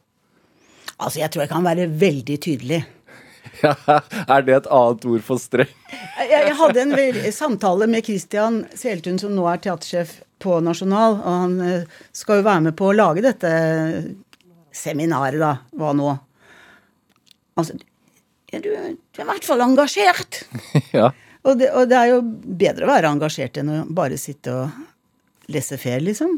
Altså, 0.97 1.19
jeg 1.21 1.29
tror 1.29 1.43
jeg 1.43 1.51
kan 1.51 1.67
være 1.67 1.85
veldig 2.01 2.37
tydelig. 2.41 2.79
ja, 3.65 3.73
Er 4.27 4.45
det 4.47 4.55
et 4.57 4.69
annet 4.73 5.05
ord 5.11 5.25
for 5.27 5.41
streng? 5.43 5.71
Jeg, 6.21 6.31
jeg 6.33 6.55
hadde 6.61 6.83
en 6.83 6.95
vel- 6.97 7.19
samtale 7.35 7.89
med 7.91 8.05
Christian 8.07 8.63
Seltun, 8.77 9.19
som 9.23 9.35
nå 9.37 9.45
er 9.51 9.61
teatersjef 9.65 10.17
på 10.43 10.59
Nasjonal. 10.65 11.19
Og 11.21 11.37
han 11.41 11.59
eh, 11.65 12.01
skal 12.17 12.41
jo 12.41 12.47
være 12.49 12.65
med 12.69 12.77
på 12.79 12.91
å 12.91 12.97
lage 12.97 13.25
dette 13.25 13.53
seminaret, 14.77 15.39
da. 15.41 15.55
Hva 15.77 15.93
nå? 15.97 16.11
Altså 17.57 17.77
du, 17.79 17.87
du 18.61 18.69
er 18.73 18.91
i 18.93 19.25
hvert 19.31 19.47
fall 19.47 19.65
engasjert. 19.65 20.43
ja. 20.97 21.11
Og 21.47 21.57
det, 21.61 21.71
og 21.79 21.87
det 21.91 21.97
er 22.01 22.11
jo 22.11 22.21
bedre 22.27 22.87
å 22.87 22.91
være 22.91 23.11
engasjert 23.15 23.61
enn 23.63 23.71
å 23.71 23.79
bare 23.95 24.19
sitte 24.21 24.53
og 24.65 25.51
lese 25.53 25.79
fair, 25.79 26.03
liksom. 26.03 26.37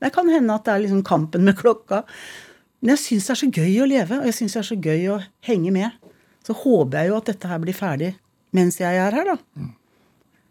Det 0.00 0.10
kan 0.12 0.28
hende 0.32 0.54
at 0.56 0.64
det 0.66 0.74
er 0.74 0.82
liksom 0.84 1.02
kampen 1.08 1.44
med 1.46 1.56
klokka. 1.58 2.02
Men 2.82 2.94
jeg 2.94 3.02
syns 3.02 3.26
det 3.26 3.34
er 3.34 3.40
så 3.40 3.50
gøy 3.50 3.80
å 3.82 3.88
leve, 3.88 4.20
og 4.20 4.28
jeg 4.28 4.36
syns 4.36 4.56
det 4.56 4.62
er 4.62 4.68
så 4.68 4.78
gøy 4.78 5.08
å 5.14 5.18
henge 5.48 5.72
med. 5.74 6.12
Så 6.46 6.54
håper 6.56 7.00
jeg 7.00 7.10
jo 7.10 7.18
at 7.18 7.32
dette 7.32 7.50
her 7.50 7.62
blir 7.62 7.76
ferdig 7.76 8.14
mens 8.56 8.78
jeg 8.80 8.96
er 8.96 9.12
her, 9.12 9.34
da. 9.34 9.66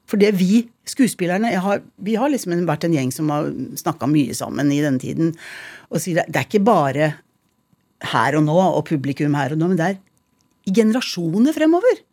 For 0.05 0.21
det 0.21 0.36
vi 0.38 0.65
skuespillerne 0.86 1.49
har, 1.57 1.80
Vi 1.97 2.13
har 2.19 2.30
liksom 2.30 2.53
vært 2.67 2.84
en 2.86 2.93
gjeng 2.93 3.11
som 3.13 3.32
har 3.34 3.47
snakka 3.80 4.05
mye 4.05 4.36
sammen 4.38 4.69
i 4.69 4.82
denne 4.84 5.01
tiden. 5.01 5.32
Og 5.89 6.01
sier 6.03 6.19
det, 6.19 6.28
det 6.30 6.41
er 6.41 6.45
ikke 6.45 6.65
bare 6.65 7.07
her 8.11 8.38
og 8.38 8.43
nå 8.45 8.53
og 8.53 8.86
publikum 8.86 9.34
her 9.34 9.55
og 9.55 9.61
nå, 9.61 9.71
men 9.71 9.80
det 9.80 9.88
er 9.88 9.97
i 10.65 10.73
generasjoner 10.76 11.55
fremover. 11.55 12.03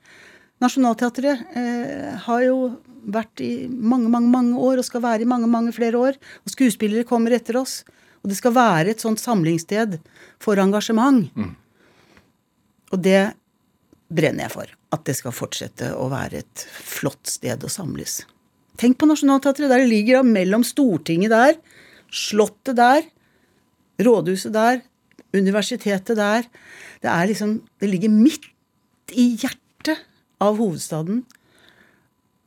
Nationaltheatret 0.62 1.52
eh, 1.58 2.16
har 2.24 2.42
jo 2.46 2.56
vært 3.02 3.42
i 3.42 3.66
mange, 3.66 4.08
mange, 4.12 4.30
mange 4.30 4.58
år 4.62 4.80
og 4.80 4.86
skal 4.86 5.02
være 5.02 5.24
i 5.24 5.28
mange, 5.28 5.48
mange 5.50 5.72
flere 5.74 5.98
år. 5.98 6.18
Og 6.46 6.54
skuespillere 6.54 7.08
kommer 7.08 7.34
etter 7.34 7.58
oss. 7.60 7.82
Og 8.22 8.30
det 8.30 8.38
skal 8.38 8.54
være 8.54 8.92
et 8.92 9.02
sånt 9.02 9.20
samlingssted 9.20 9.98
for 10.42 10.60
engasjement. 10.62 11.26
Mm. 11.34 11.54
Og 12.92 13.02
det 13.02 13.32
brenner 14.12 14.46
jeg 14.46 14.54
for. 14.54 14.76
At 14.92 15.04
det 15.08 15.16
skal 15.18 15.34
fortsette 15.34 15.90
å 15.96 16.06
være 16.12 16.42
et 16.42 16.64
flott 16.68 17.34
sted 17.34 17.64
å 17.64 17.72
samles. 17.72 18.20
Tenk 18.80 18.98
på 19.00 19.08
Nationaltheatret. 19.08 19.70
Der 19.70 19.82
det 19.82 19.90
ligger 19.90 20.24
mellom 20.26 20.64
Stortinget 20.66 21.32
der, 21.32 21.58
Slottet 22.12 22.76
der, 22.76 23.06
Rådhuset 24.02 24.52
der, 24.52 24.82
universitetet 25.32 26.18
der. 26.18 26.48
Det 27.02 27.10
er 27.10 27.28
liksom 27.30 27.62
Det 27.80 27.88
ligger 27.88 28.12
midt 28.12 28.48
i 29.12 29.32
hjertet 29.40 30.04
av 30.40 30.58
hovedstaden. 30.60 31.22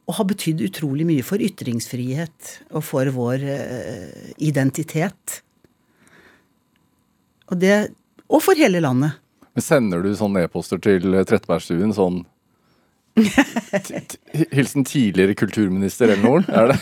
Og 0.06 0.20
har 0.20 0.28
betydd 0.30 0.62
utrolig 0.62 1.06
mye 1.06 1.26
for 1.26 1.42
ytringsfrihet 1.42 2.60
og 2.70 2.84
for 2.86 3.10
vår 3.10 3.42
uh, 3.42 4.34
identitet. 4.38 5.42
Og 7.52 7.60
det 7.62 7.76
Og 8.26 8.42
for 8.42 8.58
hele 8.58 8.80
landet. 8.82 9.12
Men 9.54 9.64
Sender 9.64 10.02
du 10.04 10.16
sånne 10.18 10.42
e-poster 10.46 10.80
til 10.82 11.24
Trettebergstuen 11.28 11.94
sånn 11.96 12.24
Hilsen 14.52 14.84
tidligere 14.84 15.36
kulturminister 15.40 16.12
eller 16.12 16.24
noe? 16.26 16.42
Er 16.52 16.68
det? 16.74 16.80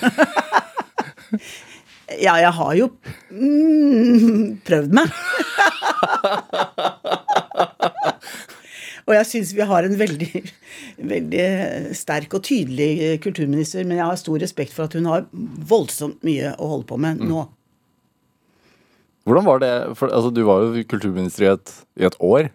ja, 2.25 2.33
jeg 2.41 2.53
har 2.57 2.73
jo 2.79 2.87
mm, 3.29 4.65
prøvd 4.65 4.91
meg. 4.97 5.13
og 9.05 9.13
jeg 9.19 9.25
syns 9.29 9.53
vi 9.53 9.61
har 9.69 9.85
en 9.85 9.93
veldig, 9.99 10.41
veldig 11.13 11.47
sterk 11.97 12.33
og 12.33 12.41
tydelig 12.49 13.21
kulturminister, 13.23 13.85
men 13.85 13.97
jeg 14.01 14.09
har 14.09 14.17
stor 14.23 14.37
respekt 14.41 14.73
for 14.73 14.83
at 14.89 14.95
hun 14.97 15.05
har 15.11 15.21
voldsomt 15.69 16.25
mye 16.25 16.57
å 16.57 16.65
holde 16.73 16.89
på 16.89 16.97
med 16.97 17.21
mm. 17.21 17.29
Hvordan 19.23 19.45
var 19.47 19.63
det? 19.63 19.71
For, 19.95 20.11
altså, 20.11 20.33
du 20.35 20.43
var 20.47 20.65
jo 20.65 20.83
kulturminister 20.89 21.45
i 21.45 21.51
et, 21.53 21.73
i 21.99 22.07
et 22.09 22.17
år. 22.19 22.49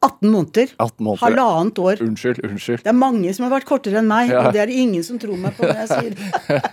18 0.00 0.30
måneder. 0.30 0.74
18 0.78 1.04
måneder. 1.04 1.24
Halvannet 1.24 1.78
år. 1.78 2.02
Unnskyld, 2.02 2.44
unnskyld. 2.46 2.82
Det 2.84 2.92
er 2.92 2.98
mange 2.98 3.32
som 3.34 3.48
har 3.48 3.56
vært 3.56 3.66
kortere 3.66 3.98
enn 3.98 4.10
meg, 4.10 4.30
ja. 4.30 4.44
og 4.46 4.54
det 4.54 4.62
er 4.62 4.70
det 4.70 4.76
ingen 4.78 5.02
som 5.02 5.18
tror 5.18 5.38
meg 5.40 5.56
på 5.56 5.66
når 5.66 5.80
jeg 5.82 5.88
sier. 5.90 6.12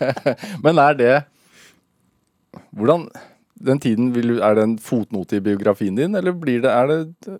Men 0.66 0.82
er 0.82 1.00
det 1.00 1.16
Hvordan 2.76 3.10
Den 3.66 3.80
tiden, 3.80 4.14
vil, 4.14 4.38
er 4.44 4.56
det 4.56 4.64
en 4.64 4.78
fotnote 4.80 5.40
i 5.40 5.44
biografien 5.44 5.96
din, 5.98 6.16
eller 6.16 6.36
blir 6.38 6.62
det 6.64 6.72
Er 6.72 6.92
det 6.92 7.40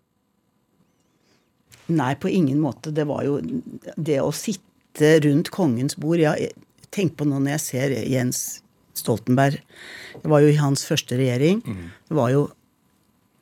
Nei, 1.86 2.16
på 2.18 2.32
ingen 2.34 2.58
måte. 2.58 2.90
Det 2.90 3.06
var 3.06 3.22
jo 3.28 3.38
det 3.94 4.18
å 4.18 4.32
sitte 4.34 5.20
rundt 5.22 5.52
kongens 5.54 6.00
bord 6.02 6.18
Ja, 6.24 6.34
tenk 6.90 7.14
på 7.20 7.28
nå 7.30 7.38
når 7.38 7.60
jeg 7.60 7.66
ser 7.68 7.94
Jens 8.10 8.42
Stoltenberg 8.96 9.60
Det 10.22 10.30
var 10.32 10.44
jo 10.44 10.52
i 10.52 10.60
hans 10.60 10.86
første 10.88 11.18
regjering. 11.20 11.62
Mm. 11.66 11.90
Det 12.10 12.16
var 12.18 12.32
jo 12.34 12.46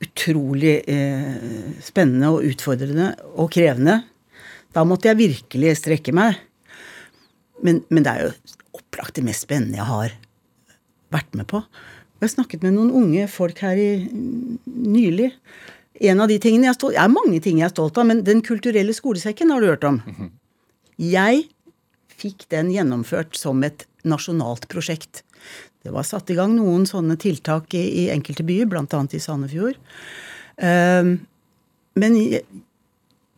utrolig 0.03 0.81
eh, 0.89 1.77
spennende 1.83 2.31
og 2.33 2.47
utfordrende 2.49 3.13
og 3.39 3.51
krevende. 3.53 4.01
Da 4.73 4.83
måtte 4.87 5.11
jeg 5.11 5.21
virkelig 5.21 5.77
strekke 5.79 6.13
meg. 6.15 6.39
Men, 7.63 7.83
men, 7.93 8.03
det 8.03 8.11
er 8.11 8.25
jo 8.25 8.57
opplagt 8.75 9.15
det 9.15 9.25
mest 9.27 9.45
spennende 9.45 9.79
jeg 9.79 9.87
har 9.87 10.15
vært 11.13 11.37
med 11.37 11.47
på. 11.51 11.61
Jeg 12.19 12.25
har 12.25 12.33
snakket 12.35 12.65
med 12.65 12.75
noen 12.75 12.91
unge 13.03 13.27
folk 13.31 13.61
her 13.63 13.79
i, 13.79 13.89
nylig. 14.65 15.29
En 16.03 16.23
av 16.23 16.31
de 16.31 16.39
tingene 16.41 16.67
jeg 16.67 16.73
er 16.73 16.79
stolt, 16.79 16.97
er 16.99 17.11
mange 17.11 17.39
ting 17.43 17.59
jeg 17.61 17.69
er 17.69 17.75
stolt 17.75 17.99
av, 18.01 18.07
men 18.09 18.23
Den 18.25 18.41
kulturelle 18.43 18.95
skolesekken 18.95 19.53
har 19.53 19.61
du 19.61 19.69
hørt 19.69 19.87
om. 19.87 20.01
Mhm. 20.05 20.31
Jeg 20.97 21.47
fikk 22.13 22.45
den 22.53 22.69
gjennomført 22.71 23.35
som 23.37 23.63
et 23.65 23.87
nasjonalt 24.05 24.67
prosjekt. 24.71 25.23
Det 25.83 25.91
var 25.91 26.05
satt 26.07 26.31
i 26.31 26.37
gang 26.37 26.55
noen 26.55 26.85
sånne 26.87 27.17
tiltak 27.19 27.73
i, 27.75 27.83
i 28.03 28.09
enkelte 28.13 28.45
byer, 28.47 28.69
bl.a. 28.71 28.85
i 28.87 29.19
Sandefjord. 29.19 29.79
Um, 30.55 31.17
men 31.99 32.15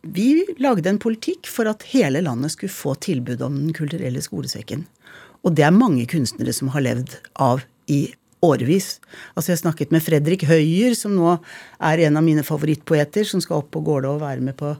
vi 0.06 0.28
lagde 0.62 0.92
en 0.92 1.00
politikk 1.02 1.50
for 1.50 1.68
at 1.70 1.82
hele 1.90 2.22
landet 2.22 2.54
skulle 2.54 2.72
få 2.72 2.94
tilbud 3.02 3.42
om 3.42 3.58
Den 3.58 3.74
kulturelle 3.74 4.22
skolesekken. 4.22 4.86
Og 5.42 5.56
det 5.58 5.66
er 5.66 5.74
mange 5.74 6.06
kunstnere 6.10 6.54
som 6.54 6.70
har 6.74 6.84
levd 6.86 7.18
av 7.42 7.64
i 7.90 8.06
årevis. 8.44 8.96
Altså 9.34 9.52
Jeg 9.52 9.62
snakket 9.64 9.92
med 9.94 10.04
Fredrik 10.04 10.44
Høyer, 10.46 10.94
som 10.98 11.14
nå 11.16 11.36
er 11.80 12.02
en 12.06 12.18
av 12.18 12.24
mine 12.26 12.44
favorittpoeter, 12.46 13.26
som 13.26 13.42
skal 13.42 13.62
opp 13.62 13.72
på 13.74 13.82
Gålå 13.86 14.16
og 14.16 14.22
være 14.22 14.44
med 14.44 14.56
på 14.58 14.74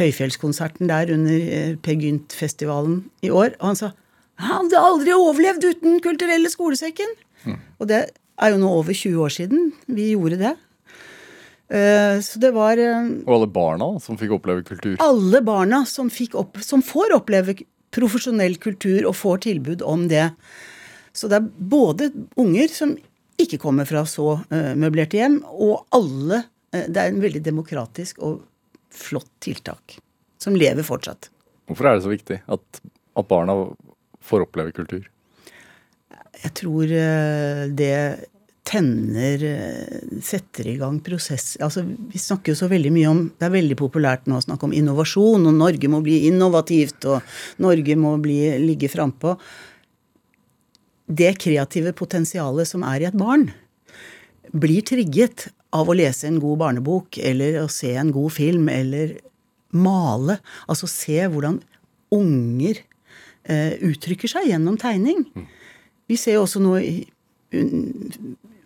Høyfjellskonserten 0.00 0.90
der 0.90 1.12
under 1.14 1.34
eh, 1.34 1.76
Per 1.76 1.98
Gynt-festivalen 2.00 3.04
i 3.22 3.30
år. 3.30 3.54
Og 3.60 3.70
han 3.70 3.80
sa 3.80 3.92
han 4.40 4.66
hadde 4.66 4.80
aldri 4.80 5.14
overlevd 5.14 5.64
uten 5.70 6.00
kulturelle 6.02 6.50
skolesekken. 6.50 7.10
Mm. 7.44 7.58
Og 7.78 7.90
det 7.90 8.00
er 8.42 8.54
jo 8.54 8.60
nå 8.60 8.70
over 8.80 8.96
20 8.96 9.20
år 9.22 9.34
siden 9.34 9.68
vi 9.86 10.10
gjorde 10.14 10.40
det. 10.40 10.54
Uh, 11.64 12.20
så 12.20 12.40
det 12.42 12.50
var 12.52 12.76
uh, 12.76 13.06
Og 13.24 13.30
alle 13.38 13.48
barna 13.50 13.86
som 14.02 14.18
fikk 14.20 14.34
oppleve 14.36 14.66
kultur? 14.66 14.98
Alle 15.02 15.40
barna 15.44 15.84
som, 15.88 16.10
opp, 16.36 16.60
som, 16.60 16.82
får 16.84 17.14
oppleve 17.16 17.56
profesjonell 17.94 18.58
kultur 18.60 19.08
og 19.08 19.16
får 19.16 19.46
tilbud 19.46 19.84
om 19.86 20.04
det. 20.10 20.28
Så 21.14 21.30
det 21.30 21.38
er 21.40 21.48
både 21.48 22.10
unger 22.40 22.68
som 22.68 22.92
ikke 23.40 23.58
kommer 23.62 23.88
fra 23.88 24.04
så 24.06 24.36
uh, 24.42 24.74
møblerte 24.78 25.18
hjem, 25.22 25.40
og 25.50 25.86
alle 25.94 26.44
Det 26.74 26.98
er 26.98 27.12
en 27.12 27.22
veldig 27.22 27.38
demokratisk 27.46 28.18
og 28.26 28.40
flott 28.90 29.28
tiltak. 29.38 29.94
Som 30.42 30.56
lever 30.58 30.82
fortsatt. 30.82 31.28
Hvorfor 31.70 31.86
er 31.86 31.94
det 31.94 32.02
så 32.02 32.10
viktig 32.10 32.40
at, 32.50 32.80
at 33.14 33.28
barna 33.30 33.54
får 34.24 34.46
oppleve 34.46 34.74
kultur? 34.76 35.04
Jeg 36.44 36.52
tror 36.58 36.90
eh, 36.90 37.64
det 37.72 37.96
tenner 38.64 39.44
eh, 39.44 40.20
Setter 40.24 40.68
i 40.72 40.76
gang 40.80 40.98
prosess 41.04 41.54
Altså, 41.62 41.84
vi 41.84 42.20
snakker 42.20 42.52
jo 42.52 42.58
så 42.58 42.68
veldig 42.70 42.92
mye 42.94 43.10
om 43.10 43.22
Det 43.36 43.48
er 43.48 43.54
veldig 43.54 43.76
populært 43.78 44.28
nå 44.28 44.38
å 44.38 44.44
snakke 44.44 44.68
om 44.68 44.74
innovasjon, 44.76 45.44
og 45.48 45.58
Norge 45.58 45.90
må 45.92 46.00
bli 46.04 46.24
innovativt, 46.30 47.04
og 47.10 47.64
Norge 47.64 47.96
må 48.00 48.16
bli, 48.22 48.38
ligge 48.62 48.90
frampå. 48.92 49.36
Det 51.04 51.34
kreative 51.40 51.92
potensialet 51.96 52.68
som 52.68 52.86
er 52.88 53.04
i 53.04 53.08
et 53.10 53.18
barn, 53.18 53.50
blir 54.54 54.84
trigget 54.86 55.48
av 55.74 55.90
å 55.90 55.96
lese 55.98 56.28
en 56.30 56.40
god 56.40 56.60
barnebok, 56.62 57.18
eller 57.18 57.60
å 57.60 57.68
se 57.72 57.92
en 57.98 58.12
god 58.14 58.32
film, 58.32 58.70
eller 58.72 59.16
male. 59.74 60.38
Altså 60.70 60.88
se 60.90 61.18
hvordan 61.28 61.60
unger 62.14 62.80
uttrykker 63.44 64.30
seg 64.30 64.48
gjennom 64.48 64.78
tegning. 64.80 65.24
Vi 66.08 66.16
ser 66.20 66.38
jo 66.38 66.46
også 66.46 66.62
nå 66.64 66.78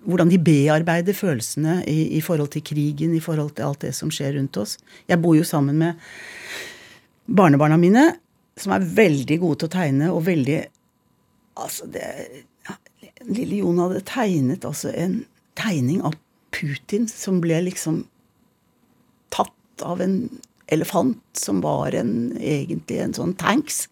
hvordan 0.09 0.31
de 0.31 0.39
bearbeider 0.41 1.17
følelsene 1.17 1.83
i, 1.91 2.17
i, 2.17 2.21
forhold 2.25 2.53
til 2.55 2.65
krigen, 2.65 3.13
i 3.15 3.21
forhold 3.21 3.53
til 3.57 3.67
alt 3.67 3.83
det 3.85 3.93
som 3.97 4.13
skjer 4.15 4.39
rundt 4.39 4.57
oss. 4.61 4.79
Jeg 5.11 5.21
bor 5.21 5.37
jo 5.37 5.45
sammen 5.45 5.77
med 5.83 5.99
barnebarna 7.29 7.77
mine, 7.81 8.07
som 8.59 8.73
er 8.73 8.87
veldig 8.87 9.39
gode 9.43 9.61
til 9.61 9.71
å 9.71 9.77
tegne, 9.79 10.13
og 10.15 10.27
veldig 10.31 10.61
Altså, 11.59 11.89
det 11.91 12.05
Lille 13.27 13.57
Jon 13.59 13.81
hadde 13.83 14.05
tegnet 14.07 14.63
altså 14.63 14.93
en 14.95 15.25
tegning 15.59 16.05
av 16.07 16.15
Putin 16.55 17.09
som 17.11 17.41
ble 17.43 17.57
liksom 17.67 18.05
tatt 19.35 19.83
av 19.83 19.99
en 20.05 20.21
elefant 20.71 21.19
som 21.35 21.59
var 21.65 21.97
en, 21.99 22.13
egentlig 22.39 23.01
en 23.03 23.17
sånn 23.17 23.35
tanks 23.41 23.89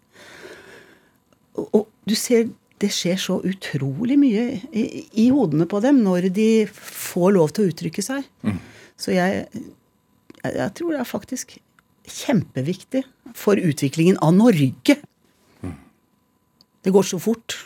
og 1.57 1.87
du 2.09 2.15
ser 2.19 2.49
det 2.83 2.91
skjer 2.93 3.17
så 3.21 3.39
utrolig 3.47 4.19
mye 4.21 4.43
i, 4.69 4.83
i, 5.17 5.29
hodene 5.33 5.65
på 5.69 5.81
dem 5.85 6.03
når 6.05 6.29
de 6.37 6.67
får 6.69 7.31
lov 7.37 7.55
til 7.57 7.65
å 7.65 7.71
uttrykke 7.73 8.05
seg. 8.05 8.27
Mm. 8.45 8.59
Så 9.01 9.15
jeg, 9.15 9.47
jeg, 9.55 10.51
jeg, 10.51 10.73
tror 10.77 10.93
det 10.93 11.01
er 11.01 11.09
faktisk 11.09 11.55
kjempeviktig 12.07 13.03
for 13.37 13.57
utviklingen 13.57 14.21
av 14.25 14.37
Norge. 14.37 14.99
Mm. 15.65 15.73
Det 16.85 16.93
går 16.93 17.09
så 17.09 17.21
fort. 17.23 17.57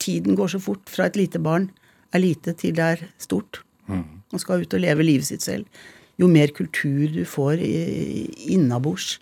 Tiden 0.00 0.38
går 0.38 0.54
så 0.54 0.62
fort 0.62 0.88
fra 0.88 1.10
et 1.10 1.20
lite 1.20 1.42
barn 1.44 1.68
er 2.16 2.24
lite 2.24 2.56
til 2.56 2.72
det 2.76 2.88
er 2.94 3.04
stort. 3.20 3.60
Mm. 3.88 4.04
Og 4.32 4.40
skal 4.40 4.64
ut 4.64 4.76
og 4.76 4.84
leve 4.84 5.04
livet 5.04 5.28
sitt 5.28 5.44
selv. 5.44 5.68
Jo 6.18 6.28
mer 6.30 6.50
kultur 6.56 7.12
du 7.12 7.22
får 7.28 7.60
innabords, 8.48 9.18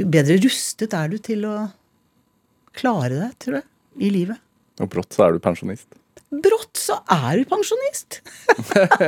jo 0.00 0.08
bedre 0.08 0.38
rustet 0.40 0.96
er 0.96 1.12
du 1.12 1.18
til 1.20 1.44
å 1.46 1.56
klare 2.76 3.18
deg, 3.18 3.34
tror 3.42 3.58
jeg, 3.60 3.68
i 4.00 4.12
livet. 4.12 4.40
Og 4.80 4.88
brått 4.92 5.14
så 5.14 5.26
er 5.26 5.36
du 5.36 5.42
pensjonist. 5.44 5.88
Brått 6.32 6.80
så 6.80 6.96
er 7.12 7.42
du 7.42 7.48
pensjonist! 7.48 8.22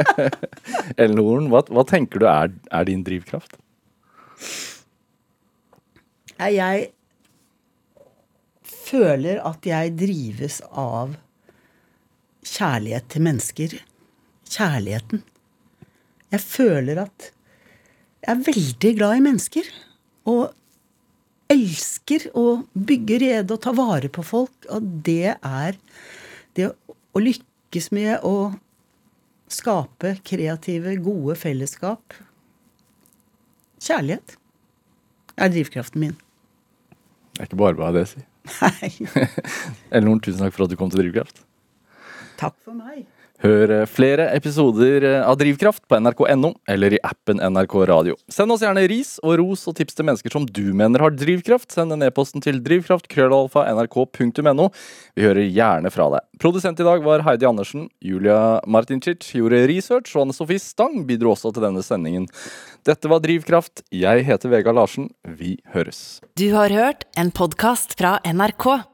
Ellen 1.00 1.22
Horn, 1.24 1.48
hva, 1.52 1.62
hva 1.72 1.84
tenker 1.88 2.20
du 2.20 2.26
er, 2.28 2.52
er 2.68 2.88
din 2.88 3.04
drivkraft? 3.06 3.56
Jeg 6.44 6.90
føler 8.84 9.40
at 9.46 9.64
jeg 9.68 9.94
drives 9.96 10.60
av 10.68 11.14
kjærlighet 12.44 13.08
til 13.14 13.24
mennesker. 13.24 13.78
Kjærligheten. 14.52 15.24
Jeg 16.34 16.42
føler 16.44 17.00
at 17.06 17.30
jeg 18.24 18.32
er 18.34 18.44
veldig 18.50 18.92
glad 18.98 19.16
i 19.16 19.24
mennesker. 19.24 19.72
Og 20.28 20.52
elsker 21.52 22.28
å 22.38 22.64
bygge 22.72 23.18
rede 23.22 23.56
og 23.56 23.62
ta 23.64 23.74
vare 23.76 24.10
på 24.12 24.24
folk. 24.26 24.54
Og 24.72 24.86
det 25.06 25.36
er 25.36 25.78
det 26.56 26.70
å 26.70 27.22
lykkes 27.22 27.90
med 27.94 28.24
å 28.26 28.54
skape 29.52 30.16
kreative, 30.26 30.96
gode 31.04 31.36
fellesskap. 31.38 32.16
Kjærlighet 33.84 34.36
er 35.36 35.50
drivkraften 35.52 36.00
min. 36.00 36.14
Det 37.34 37.42
er 37.42 37.50
ikke 37.50 37.60
bare 37.60 37.78
bare 37.78 37.98
det, 37.98 38.06
si. 38.12 38.22
Nei. 38.60 38.90
Ellen 39.94 40.10
Horn, 40.10 40.22
tusen 40.22 40.42
takk 40.44 40.54
for 40.54 40.66
at 40.66 40.72
du 40.72 40.78
kom 40.78 40.92
til 40.92 41.02
Drivkraft. 41.02 41.42
Takk 42.40 42.56
for 42.64 42.76
meg. 42.76 43.04
Hør 43.42 43.66
eh, 43.74 43.82
flere 43.90 44.28
episoder 44.36 45.02
eh, 45.02 45.26
av 45.26 45.34
Drivkraft 45.40 45.88
på 45.90 45.98
nrk.no 45.98 46.52
eller 46.70 46.94
i 46.94 47.00
appen 47.02 47.40
NRK 47.42 47.74
Radio. 47.90 48.14
Send 48.30 48.52
oss 48.54 48.62
gjerne 48.62 48.86
ris 48.90 49.16
og 49.26 49.38
ros 49.40 49.66
og 49.68 49.74
tips 49.80 49.94
til 49.98 50.04
mennesker 50.06 50.30
som 50.32 50.46
du 50.46 50.72
mener 50.76 51.00
har 51.02 51.10
drivkraft. 51.10 51.72
Send 51.74 51.92
en 51.96 52.02
e-posten 52.06 52.40
til 52.44 52.62
drivkraft.krøllalfa.nrk.no. 52.64 54.66
Vi 55.18 55.22
hører 55.26 55.50
gjerne 55.50 55.90
fra 55.94 56.06
deg. 56.14 56.22
Produsent 56.40 56.78
i 56.78 56.86
dag 56.86 56.98
var 57.04 57.24
Heidi 57.26 57.46
Andersen. 57.50 57.88
Julia 58.04 58.60
Martincic 58.70 59.26
gjorde 59.34 59.66
research, 59.70 60.14
og 60.14 60.20
Anne 60.28 60.36
Sofie 60.36 60.62
Stang 60.62 60.94
bidro 61.08 61.28
også 61.34 61.48
til 61.54 61.64
denne 61.66 61.82
sendingen. 61.84 62.24
Dette 62.86 63.06
var 63.10 63.18
Drivkraft. 63.24 63.82
Jeg 63.90 64.24
heter 64.30 64.48
Vegard 64.54 64.76
Larsen. 64.78 65.06
Vi 65.26 65.58
høres. 65.74 66.20
Du 66.38 66.54
har 66.54 66.70
hørt 66.70 67.04
en 67.18 67.34
podkast 67.34 67.98
fra 67.98 68.20
NRK. 68.24 68.93